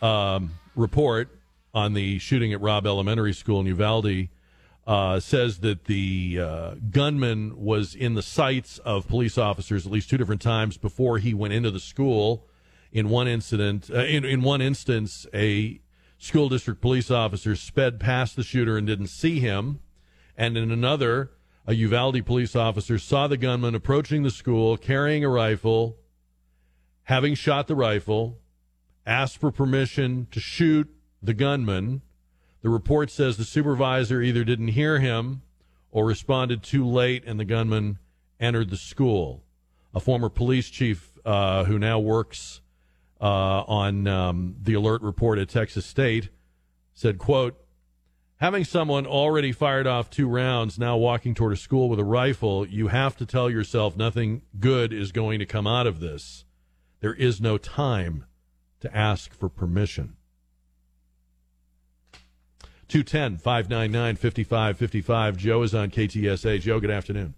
um, 0.00 0.52
report 0.76 1.30
on 1.74 1.92
the 1.92 2.20
shooting 2.20 2.52
at 2.52 2.60
Robb 2.60 2.86
Elementary 2.86 3.32
School 3.32 3.58
in 3.58 3.66
Uvalde 3.66 4.28
uh, 4.86 5.18
says 5.18 5.60
that 5.60 5.86
the 5.86 6.38
uh, 6.40 6.74
gunman 6.90 7.56
was 7.56 7.94
in 7.94 8.14
the 8.14 8.22
sights 8.22 8.78
of 8.78 9.08
police 9.08 9.38
officers 9.38 9.86
at 9.86 9.92
least 9.92 10.10
two 10.10 10.18
different 10.18 10.42
times 10.42 10.76
before 10.76 11.18
he 11.18 11.32
went 11.32 11.54
into 11.54 11.70
the 11.70 11.80
school. 11.80 12.46
In 12.92 13.08
one 13.08 13.26
incident, 13.26 13.90
uh, 13.90 14.04
in, 14.04 14.24
in 14.24 14.42
one 14.42 14.60
instance, 14.60 15.26
a 15.34 15.80
school 16.18 16.48
district 16.48 16.80
police 16.80 17.10
officer 17.10 17.56
sped 17.56 17.98
past 17.98 18.36
the 18.36 18.42
shooter 18.42 18.76
and 18.76 18.86
didn't 18.86 19.08
see 19.08 19.40
him. 19.40 19.80
And 20.36 20.56
in 20.56 20.70
another, 20.70 21.32
a 21.66 21.74
Uvalde 21.74 22.24
police 22.24 22.54
officer 22.54 22.98
saw 22.98 23.26
the 23.26 23.36
gunman 23.36 23.74
approaching 23.74 24.22
the 24.22 24.30
school 24.30 24.76
carrying 24.76 25.24
a 25.24 25.28
rifle, 25.28 25.96
having 27.04 27.34
shot 27.34 27.66
the 27.66 27.74
rifle, 27.74 28.38
asked 29.06 29.38
for 29.38 29.50
permission 29.50 30.28
to 30.30 30.40
shoot 30.40 30.88
the 31.22 31.34
gunman. 31.34 32.02
The 32.64 32.70
report 32.70 33.10
says 33.10 33.36
the 33.36 33.44
supervisor 33.44 34.22
either 34.22 34.42
didn't 34.42 34.68
hear 34.68 34.98
him 34.98 35.42
or 35.90 36.06
responded 36.06 36.62
too 36.62 36.86
late, 36.86 37.22
and 37.26 37.38
the 37.38 37.44
gunman 37.44 37.98
entered 38.40 38.70
the 38.70 38.78
school. 38.78 39.44
A 39.94 40.00
former 40.00 40.30
police 40.30 40.70
chief 40.70 41.18
uh, 41.26 41.64
who 41.64 41.78
now 41.78 41.98
works 41.98 42.62
uh, 43.20 43.24
on 43.24 44.06
um, 44.06 44.56
the 44.62 44.72
ALERRT 44.72 45.02
report 45.02 45.38
at 45.38 45.50
Texas 45.50 45.84
State 45.84 46.30
said, 46.94 47.18
"quote 47.18 47.54
Having 48.36 48.64
someone 48.64 49.06
already 49.06 49.52
fired 49.52 49.86
off 49.86 50.08
two 50.08 50.26
rounds 50.26 50.78
now 50.78 50.96
walking 50.96 51.34
toward 51.34 51.52
a 51.52 51.56
school 51.56 51.90
with 51.90 52.00
a 52.00 52.04
rifle, 52.04 52.66
you 52.66 52.88
have 52.88 53.14
to 53.18 53.26
tell 53.26 53.50
yourself 53.50 53.94
nothing 53.94 54.40
good 54.58 54.90
is 54.90 55.12
going 55.12 55.38
to 55.38 55.44
come 55.44 55.66
out 55.66 55.86
of 55.86 56.00
this. 56.00 56.46
There 57.00 57.12
is 57.12 57.42
no 57.42 57.58
time 57.58 58.24
to 58.80 58.96
ask 58.96 59.34
for 59.34 59.50
permission." 59.50 60.16
210 62.88 63.38
599 63.38 64.16
5555. 64.16 65.36
Joe 65.36 65.62
is 65.62 65.74
on 65.74 65.90
KTSA. 65.90 66.60
Joe, 66.60 66.80
good 66.80 66.90
afternoon. 66.90 67.34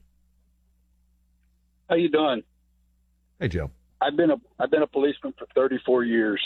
How 1.89 1.97
you 1.97 2.09
doing? 2.09 2.43
Hey, 3.39 3.49
Joe. 3.49 3.71
I've 4.01 4.17
been 4.17 4.31
a 4.31 4.37
I've 4.59 4.71
been 4.71 4.83
a 4.83 4.87
policeman 4.87 5.35
for 5.39 5.47
34 5.55 6.05
years, 6.05 6.41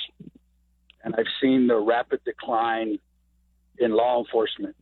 and 1.02 1.14
I've 1.16 1.26
seen 1.40 1.66
the 1.66 1.76
rapid 1.76 2.20
decline 2.24 2.98
in 3.78 3.92
law 3.92 4.18
enforcement, 4.18 4.76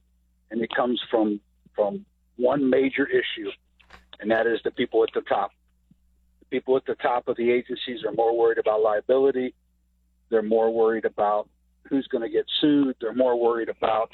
and 0.50 0.60
it 0.60 0.70
comes 0.74 1.00
from 1.10 1.40
from 1.74 2.04
one 2.36 2.68
major 2.68 3.06
issue, 3.06 3.50
and 4.20 4.30
that 4.30 4.46
is 4.46 4.60
the 4.64 4.70
people 4.70 5.02
at 5.02 5.10
the 5.14 5.22
top. 5.22 5.52
The 6.40 6.46
people 6.46 6.76
at 6.76 6.84
the 6.86 6.96
top 6.96 7.28
of 7.28 7.36
the 7.36 7.50
agencies 7.50 8.04
are 8.04 8.12
more 8.12 8.36
worried 8.36 8.58
about 8.58 8.82
liability. 8.82 9.54
They're 10.30 10.42
more 10.42 10.70
worried 10.70 11.04
about 11.04 11.48
who's 11.88 12.06
going 12.08 12.22
to 12.22 12.30
get 12.30 12.46
sued. 12.60 12.96
They're 13.00 13.14
more 13.14 13.38
worried 13.38 13.68
about 13.68 14.10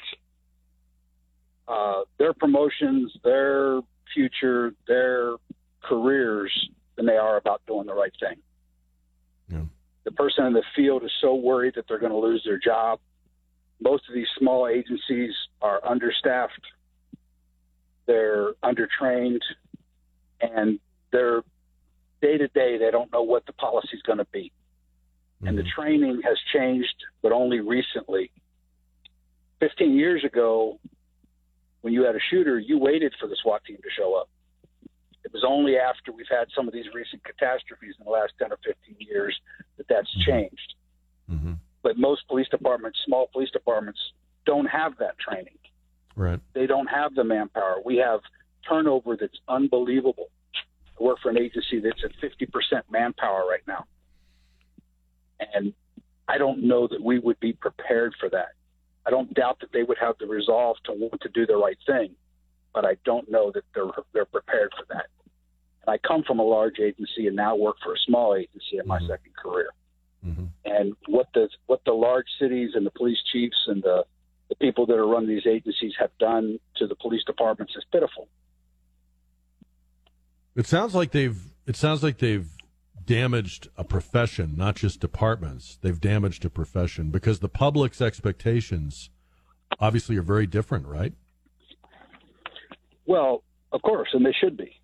uh, 1.67 2.01
their 2.17 2.33
promotions, 2.33 3.11
their 3.23 3.81
future, 4.13 4.73
their 4.87 5.35
careers 5.83 6.51
than 6.95 7.05
they 7.05 7.17
are 7.17 7.37
about 7.37 7.61
doing 7.67 7.87
the 7.87 7.93
right 7.93 8.13
thing. 8.19 8.37
The 10.03 10.11
person 10.11 10.45
in 10.45 10.53
the 10.53 10.63
field 10.75 11.03
is 11.03 11.11
so 11.19 11.35
worried 11.35 11.73
that 11.75 11.85
they're 11.87 11.99
going 11.99 12.11
to 12.11 12.17
lose 12.17 12.43
their 12.45 12.59
job. 12.59 12.99
Most 13.81 14.07
of 14.07 14.15
these 14.15 14.27
small 14.37 14.67
agencies 14.67 15.33
are 15.61 15.85
understaffed, 15.85 16.61
they're 18.05 18.53
undertrained, 18.63 19.41
and 20.39 20.79
they're 21.11 21.41
day 22.21 22.37
to 22.37 22.47
day, 22.49 22.77
they 22.77 22.91
don't 22.91 23.11
know 23.11 23.23
what 23.23 23.45
the 23.45 23.53
policy 23.53 23.89
is 23.93 24.01
going 24.03 24.19
to 24.19 24.27
be. 24.31 24.51
And 25.47 25.57
the 25.57 25.61
mm-hmm. 25.61 25.81
training 25.81 26.21
has 26.23 26.37
changed, 26.53 26.95
but 27.21 27.31
only 27.31 27.59
recently. 27.59 28.31
15 29.59 29.95
years 29.95 30.23
ago, 30.23 30.79
when 31.81 31.93
you 31.93 32.03
had 32.03 32.15
a 32.15 32.19
shooter, 32.29 32.59
you 32.59 32.77
waited 32.79 33.13
for 33.19 33.27
the 33.27 33.35
SWAT 33.41 33.63
team 33.65 33.77
to 33.77 33.89
show 33.95 34.15
up. 34.15 34.29
It 35.23 35.31
was 35.33 35.43
only 35.47 35.77
after 35.77 36.11
we've 36.11 36.25
had 36.29 36.47
some 36.55 36.67
of 36.67 36.73
these 36.73 36.85
recent 36.93 37.23
catastrophes 37.23 37.95
in 37.99 38.05
the 38.05 38.11
last 38.11 38.33
10 38.39 38.51
or 38.51 38.57
15 38.65 38.95
years 38.99 39.39
that 39.77 39.87
that's 39.87 40.09
mm-hmm. 40.11 40.31
changed. 40.31 40.73
Mm-hmm. 41.31 41.53
But 41.83 41.97
most 41.97 42.27
police 42.27 42.47
departments, 42.49 42.99
small 43.05 43.27
police 43.31 43.49
departments, 43.51 43.99
don't 44.45 44.65
have 44.65 44.97
that 44.97 45.17
training. 45.19 45.57
Right. 46.15 46.39
They 46.53 46.67
don't 46.67 46.87
have 46.87 47.15
the 47.15 47.23
manpower. 47.23 47.77
We 47.83 47.97
have 47.97 48.21
turnover 48.67 49.17
that's 49.17 49.37
unbelievable. 49.47 50.29
I 50.99 51.03
work 51.03 51.17
for 51.21 51.29
an 51.29 51.37
agency 51.37 51.79
that's 51.79 52.03
at 52.03 52.11
50% 52.21 52.83
manpower 52.89 53.45
right 53.47 53.63
now. 53.67 53.85
And 55.39 55.73
I 56.27 56.37
don't 56.37 56.63
know 56.63 56.87
that 56.87 57.01
we 57.01 57.19
would 57.19 57.39
be 57.39 57.53
prepared 57.53 58.15
for 58.19 58.29
that. 58.29 58.49
I 59.05 59.11
don't 59.11 59.33
doubt 59.33 59.59
that 59.61 59.71
they 59.71 59.83
would 59.83 59.97
have 59.99 60.15
the 60.19 60.25
resolve 60.25 60.77
to 60.85 60.93
want 60.93 61.21
to 61.21 61.29
do 61.29 61.45
the 61.45 61.55
right 61.55 61.77
thing, 61.85 62.15
but 62.73 62.85
I 62.85 62.97
don't 63.05 63.29
know 63.29 63.51
that 63.51 63.63
they're 63.73 63.91
they're 64.13 64.25
prepared 64.25 64.73
for 64.77 64.85
that. 64.93 65.05
And 65.85 65.93
I 65.93 65.97
come 65.99 66.23
from 66.23 66.39
a 66.39 66.43
large 66.43 66.79
agency 66.79 67.27
and 67.27 67.35
now 67.35 67.55
work 67.55 67.77
for 67.83 67.93
a 67.93 67.97
small 68.05 68.35
agency 68.35 68.79
in 68.79 68.87
my 68.87 68.97
mm-hmm. 68.97 69.07
second 69.07 69.35
career. 69.35 69.69
Mm-hmm. 70.25 70.45
And 70.65 70.95
what 71.07 71.27
the 71.35 71.49
what 71.67 71.81
the 71.85 71.93
large 71.93 72.27
cities 72.39 72.71
and 72.73 72.85
the 72.85 72.91
police 72.91 73.19
chiefs 73.31 73.67
and 73.67 73.83
the 73.83 74.05
the 74.49 74.55
people 74.55 74.85
that 74.87 74.95
are 74.95 75.07
running 75.07 75.29
these 75.29 75.47
agencies 75.47 75.93
have 75.99 76.11
done 76.19 76.59
to 76.77 76.87
the 76.87 76.95
police 76.95 77.23
departments 77.25 77.73
is 77.75 77.83
pitiful. 77.91 78.27
It 80.55 80.67
sounds 80.67 80.95
like 80.95 81.11
they've. 81.11 81.37
It 81.67 81.75
sounds 81.75 82.03
like 82.03 82.19
they've 82.19 82.47
damaged 83.05 83.69
a 83.77 83.83
profession, 83.83 84.55
not 84.55 84.75
just 84.75 84.99
departments. 84.99 85.77
They've 85.81 85.99
damaged 85.99 86.45
a 86.45 86.49
profession 86.49 87.11
because 87.11 87.39
the 87.39 87.49
public's 87.49 88.01
expectations 88.01 89.09
obviously 89.79 90.17
are 90.17 90.23
very 90.23 90.47
different, 90.47 90.87
right? 90.87 91.13
Well, 93.05 93.43
of 93.71 93.81
course, 93.81 94.09
and 94.13 94.25
they 94.25 94.33
should 94.39 94.57
be. 94.57 94.79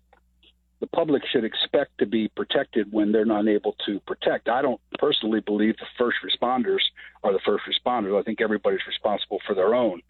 The 0.80 0.86
public 0.88 1.22
should 1.32 1.44
expect 1.44 1.98
to 1.98 2.06
be 2.06 2.28
protected 2.28 2.92
when 2.92 3.12
they're 3.12 3.24
not 3.24 3.46
able 3.46 3.76
to 3.86 4.00
protect. 4.00 4.48
I 4.48 4.62
don't 4.62 4.80
personally 4.98 5.40
believe 5.40 5.76
the 5.76 5.86
first 5.96 6.18
responders 6.24 6.80
are 7.22 7.32
the 7.32 7.40
first 7.44 7.64
responders. 7.68 8.18
I 8.18 8.22
think 8.24 8.40
everybody's 8.40 8.84
responsible 8.86 9.38
for 9.46 9.54
their 9.54 9.74
own. 9.74 10.02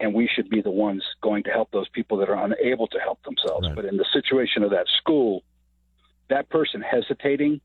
And 0.00 0.14
we 0.14 0.28
should 0.34 0.48
be 0.48 0.62
the 0.62 0.70
ones 0.70 1.04
going 1.22 1.44
to 1.44 1.50
help 1.50 1.70
those 1.70 1.88
people 1.90 2.16
that 2.18 2.28
are 2.28 2.44
unable 2.44 2.88
to 2.88 2.98
help 2.98 3.22
themselves. 3.22 3.68
But 3.74 3.84
in 3.84 3.98
the 3.98 4.06
situation 4.12 4.62
of 4.62 4.70
that 4.70 4.86
school, 4.98 5.44
that 6.30 6.48
person 6.48 6.80
hesitating, 6.80 7.60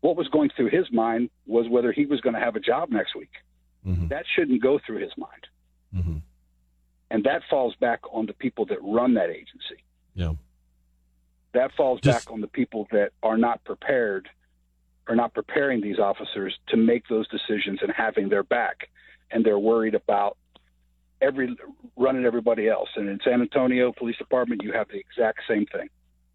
what 0.00 0.16
was 0.16 0.28
going 0.28 0.50
through 0.56 0.70
his 0.70 0.90
mind 0.90 1.30
was 1.46 1.68
whether 1.68 1.92
he 1.92 2.06
was 2.06 2.20
going 2.20 2.34
to 2.34 2.40
have 2.40 2.56
a 2.56 2.60
job 2.60 2.90
next 2.90 3.14
week. 3.14 3.32
Mm-hmm. 3.86 4.08
That 4.08 4.24
shouldn't 4.34 4.62
go 4.62 4.80
through 4.84 4.98
his 4.98 5.12
mind. 5.16 5.46
Mm-hmm. 5.94 6.16
And 7.10 7.24
that 7.24 7.42
falls 7.48 7.74
back 7.76 8.00
on 8.12 8.26
the 8.26 8.32
people 8.32 8.66
that 8.66 8.78
run 8.82 9.14
that 9.14 9.30
agency. 9.30 9.84
Yeah. 10.14 10.32
That 11.52 11.72
falls 11.76 12.00
back 12.00 12.30
on 12.30 12.40
the 12.40 12.48
people 12.48 12.88
that 12.90 13.12
are 13.22 13.38
not 13.38 13.62
prepared 13.64 14.28
are 15.08 15.14
not 15.14 15.32
preparing 15.34 15.80
these 15.80 16.00
officers 16.00 16.58
to 16.68 16.76
make 16.76 17.06
those 17.08 17.28
decisions 17.28 17.78
and 17.80 17.92
having 17.92 18.28
their 18.28 18.42
back. 18.42 18.88
And 19.30 19.44
they're 19.44 19.58
worried 19.58 19.94
about 19.94 20.36
every 21.20 21.56
running 21.96 22.24
everybody 22.24 22.68
else. 22.68 22.88
And 22.96 23.08
in 23.08 23.20
San 23.24 23.40
Antonio 23.40 23.92
Police 23.92 24.16
Department, 24.16 24.62
you 24.62 24.72
have 24.72 24.88
the 24.88 24.98
exact 24.98 25.40
same 25.48 25.64
thing. 25.66 25.88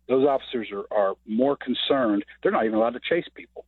Those 0.08 0.28
officers 0.28 0.70
are, 0.72 0.86
are 0.92 1.16
more 1.26 1.56
concerned. 1.56 2.26
They're 2.42 2.52
not 2.52 2.66
even 2.66 2.78
allowed 2.78 2.94
to 2.94 3.00
chase 3.00 3.26
people. 3.34 3.66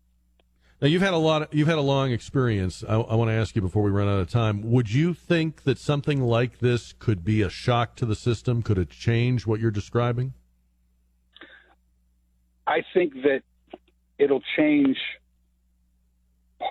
Now 0.82 0.90
you've 0.90 1.02
had 1.02 1.14
a 1.14 1.18
lot. 1.18 1.44
Of, 1.44 1.54
you've 1.54 1.70
had 1.70 1.78
a 1.78 1.82
long 1.82 2.12
experience. 2.12 2.84
I, 2.88 2.96
I 2.96 3.16
want 3.16 3.30
to 3.30 3.34
ask 3.34 3.56
you 3.56 3.62
before 3.62 3.84
we 3.84 3.92
run 3.92 4.10
out 4.10 4.20
of 4.20 4.30
time. 4.30 4.70
Would 4.70 4.92
you 4.92 5.14
think 5.14 5.64
that 5.64 5.78
something 5.78 6.22
like 6.22 6.60
this 6.60 6.94
could 7.00 7.24
be 7.24 7.42
a 7.42 7.50
shock 7.50 7.96
to 7.98 8.06
the 8.06 8.16
system? 8.16 8.62
Could 8.62 8.78
it 8.78 8.90
change 8.90 9.48
what 9.48 9.62
you're 9.62 9.72
describing? 9.72 10.34
I 12.68 12.84
think 12.94 13.14
that 13.24 13.44
it'll 14.18 14.44
change 14.58 14.98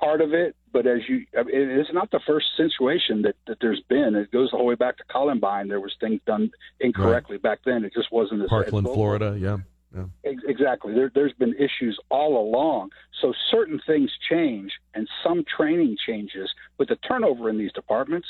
part 0.00 0.20
of 0.20 0.34
it, 0.34 0.56
but 0.72 0.86
as 0.86 1.00
you, 1.08 1.26
I 1.38 1.42
mean, 1.42 1.54
it 1.54 1.78
is 1.80 1.88
not 1.92 2.10
the 2.10 2.20
first 2.26 2.46
situation 2.56 3.22
that, 3.22 3.36
that 3.46 3.58
there's 3.60 3.82
been. 3.88 4.14
It 4.14 4.30
goes 4.30 4.52
all 4.52 4.60
the 4.60 4.64
way 4.64 4.74
back 4.74 4.96
to 4.98 5.04
Columbine. 5.04 5.68
There 5.68 5.80
was 5.80 5.94
things 6.00 6.20
done 6.26 6.50
incorrectly 6.80 7.36
back 7.36 7.60
then. 7.64 7.84
It 7.84 7.92
just 7.94 8.10
wasn't 8.10 8.42
as 8.42 8.48
Parkland, 8.48 8.86
as 8.86 8.94
Florida. 8.94 9.36
Yeah. 9.38 9.58
Yeah. 9.94 10.04
Ex- 10.24 10.42
Exactly. 10.46 10.94
There, 10.94 11.10
there's 11.14 11.34
been 11.34 11.54
issues 11.54 11.98
all 12.08 12.40
along. 12.40 12.90
So 13.20 13.34
certain 13.50 13.80
things 13.86 14.10
change 14.28 14.72
and 14.94 15.06
some 15.22 15.44
training 15.44 15.96
changes, 16.06 16.50
but 16.78 16.88
the 16.88 16.96
turnover 16.96 17.50
in 17.50 17.58
these 17.58 17.72
departments 17.72 18.28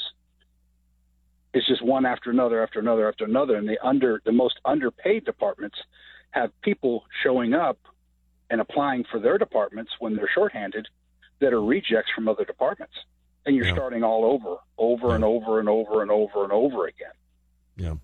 is 1.54 1.64
just 1.66 1.84
one 1.84 2.04
after 2.06 2.30
another 2.30 2.62
after 2.62 2.80
another 2.80 3.08
after 3.08 3.24
another. 3.24 3.56
And 3.56 3.68
the 3.68 3.78
under 3.86 4.20
the 4.24 4.32
most 4.32 4.58
underpaid 4.64 5.24
departments 5.24 5.78
have 6.32 6.50
people 6.62 7.04
showing 7.22 7.54
up 7.54 7.78
and 8.50 8.60
applying 8.60 9.04
for 9.10 9.20
their 9.20 9.38
departments 9.38 9.92
when 10.00 10.16
they're 10.16 10.30
shorthanded 10.34 10.88
that 11.42 11.52
are 11.52 11.62
rejects 11.62 12.10
from 12.14 12.28
other 12.28 12.44
departments. 12.44 12.94
And 13.44 13.56
you're 13.56 13.74
starting 13.74 14.04
all 14.04 14.24
over, 14.24 14.58
over 14.78 15.16
and 15.16 15.24
over 15.24 15.58
and 15.58 15.68
over 15.68 16.00
and 16.00 16.12
over 16.12 16.44
and 16.44 16.52
over 16.52 16.86
again. 16.86 17.10
Yeah. 17.76 17.94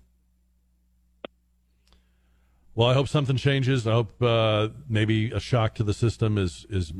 Well, 2.75 2.89
I 2.89 2.93
hope 2.93 3.07
something 3.07 3.37
changes. 3.37 3.87
I 3.87 3.93
hope 3.93 4.21
uh, 4.21 4.67
maybe 4.89 5.31
a 5.31 5.39
shock 5.39 5.75
to 5.75 5.83
the 5.83 5.93
system 5.93 6.37
is 6.37 6.65
is 6.69 6.93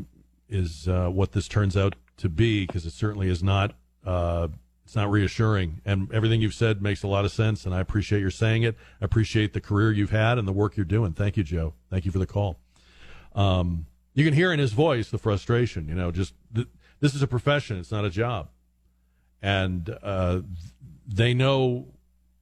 is 0.47 0.87
uh, 0.87 1.09
what 1.09 1.33
this 1.33 1.47
turns 1.49 1.75
out 1.75 1.95
to 2.17 2.29
be 2.29 2.65
because 2.65 2.85
it 2.85 2.93
certainly 2.93 3.29
is 3.29 3.43
not. 3.43 3.75
Uh, 4.05 4.47
it's 4.85 4.95
not 4.95 5.11
reassuring, 5.11 5.81
and 5.85 6.11
everything 6.11 6.41
you've 6.41 6.55
said 6.55 6.81
makes 6.81 7.03
a 7.03 7.07
lot 7.07 7.23
of 7.23 7.31
sense. 7.31 7.65
And 7.65 7.75
I 7.75 7.79
appreciate 7.79 8.21
your 8.21 8.31
saying 8.31 8.63
it. 8.63 8.75
I 9.01 9.05
appreciate 9.05 9.53
the 9.53 9.61
career 9.61 9.91
you've 9.91 10.09
had 10.09 10.37
and 10.37 10.47
the 10.47 10.53
work 10.53 10.75
you're 10.77 10.85
doing. 10.85 11.11
Thank 11.11 11.37
you, 11.37 11.43
Joe. 11.43 11.73
Thank 11.89 12.05
you 12.05 12.11
for 12.11 12.19
the 12.19 12.25
call. 12.25 12.59
Um, 13.35 13.85
you 14.13 14.25
can 14.25 14.33
hear 14.33 14.51
in 14.51 14.59
his 14.59 14.73
voice 14.73 15.09
the 15.09 15.17
frustration. 15.17 15.87
You 15.87 15.95
know, 15.95 16.11
just 16.11 16.33
th- 16.53 16.67
this 16.99 17.15
is 17.15 17.21
a 17.21 17.27
profession; 17.27 17.77
it's 17.77 17.91
not 17.91 18.05
a 18.05 18.09
job, 18.09 18.49
and 19.41 19.97
uh, 20.01 20.41
they 21.07 21.33
know 21.33 21.87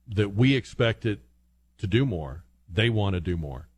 that 0.08 0.34
we 0.34 0.54
expect 0.54 1.04
it 1.06 1.20
to 1.78 1.86
do 1.86 2.04
more. 2.04 2.44
They 2.72 2.90
want 2.90 3.14
to 3.14 3.20
do 3.20 3.36
more. 3.36 3.68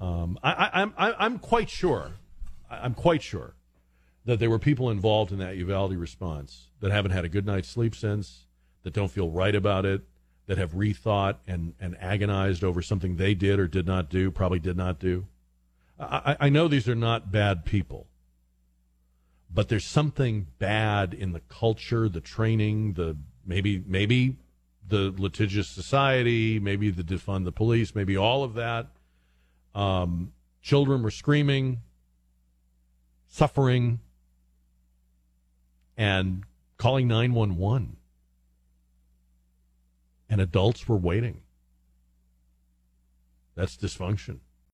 Um, 0.00 0.38
I, 0.42 0.52
I, 0.52 0.82
I'm 0.82 0.94
I'm 0.96 1.38
quite 1.38 1.70
sure. 1.70 2.12
I'm 2.70 2.94
quite 2.94 3.22
sure 3.22 3.54
that 4.24 4.38
there 4.38 4.50
were 4.50 4.58
people 4.58 4.90
involved 4.90 5.32
in 5.32 5.38
that 5.38 5.56
Uvalde 5.56 5.94
response 5.94 6.68
that 6.80 6.90
haven't 6.90 7.10
had 7.10 7.24
a 7.24 7.28
good 7.28 7.44
night's 7.44 7.68
sleep 7.68 7.94
since, 7.94 8.46
that 8.82 8.92
don't 8.92 9.10
feel 9.10 9.30
right 9.30 9.54
about 9.54 9.84
it, 9.84 10.02
that 10.46 10.58
have 10.58 10.72
rethought 10.72 11.36
and, 11.46 11.74
and 11.80 11.96
agonized 12.00 12.64
over 12.64 12.82
something 12.82 13.16
they 13.16 13.34
did 13.34 13.58
or 13.58 13.66
did 13.66 13.86
not 13.86 14.08
do, 14.08 14.30
probably 14.30 14.58
did 14.58 14.76
not 14.76 14.98
do. 14.98 15.26
I, 16.02 16.36
I 16.40 16.48
know 16.48 16.68
these 16.68 16.88
are 16.88 16.94
not 16.94 17.30
bad 17.30 17.64
people, 17.64 18.06
but 19.52 19.68
there's 19.68 19.84
something 19.84 20.48
bad 20.58 21.14
in 21.14 21.32
the 21.32 21.40
culture, 21.40 22.08
the 22.08 22.20
training, 22.20 22.94
the 22.94 23.16
maybe 23.46 23.82
maybe 23.86 24.36
the 24.86 25.14
litigious 25.16 25.68
society, 25.68 26.58
maybe 26.58 26.90
the 26.90 27.04
defund 27.04 27.44
the 27.44 27.52
police, 27.52 27.94
maybe 27.94 28.16
all 28.16 28.42
of 28.44 28.54
that. 28.54 28.88
Um, 29.74 30.32
children 30.60 31.02
were 31.02 31.10
screaming, 31.10 31.80
suffering, 33.28 34.00
and 35.96 36.44
calling 36.76 37.08
911. 37.08 37.96
And 40.28 40.40
adults 40.40 40.88
were 40.88 40.96
waiting. 40.96 41.42
That's 43.54 43.76
dysfunction. 43.76 44.38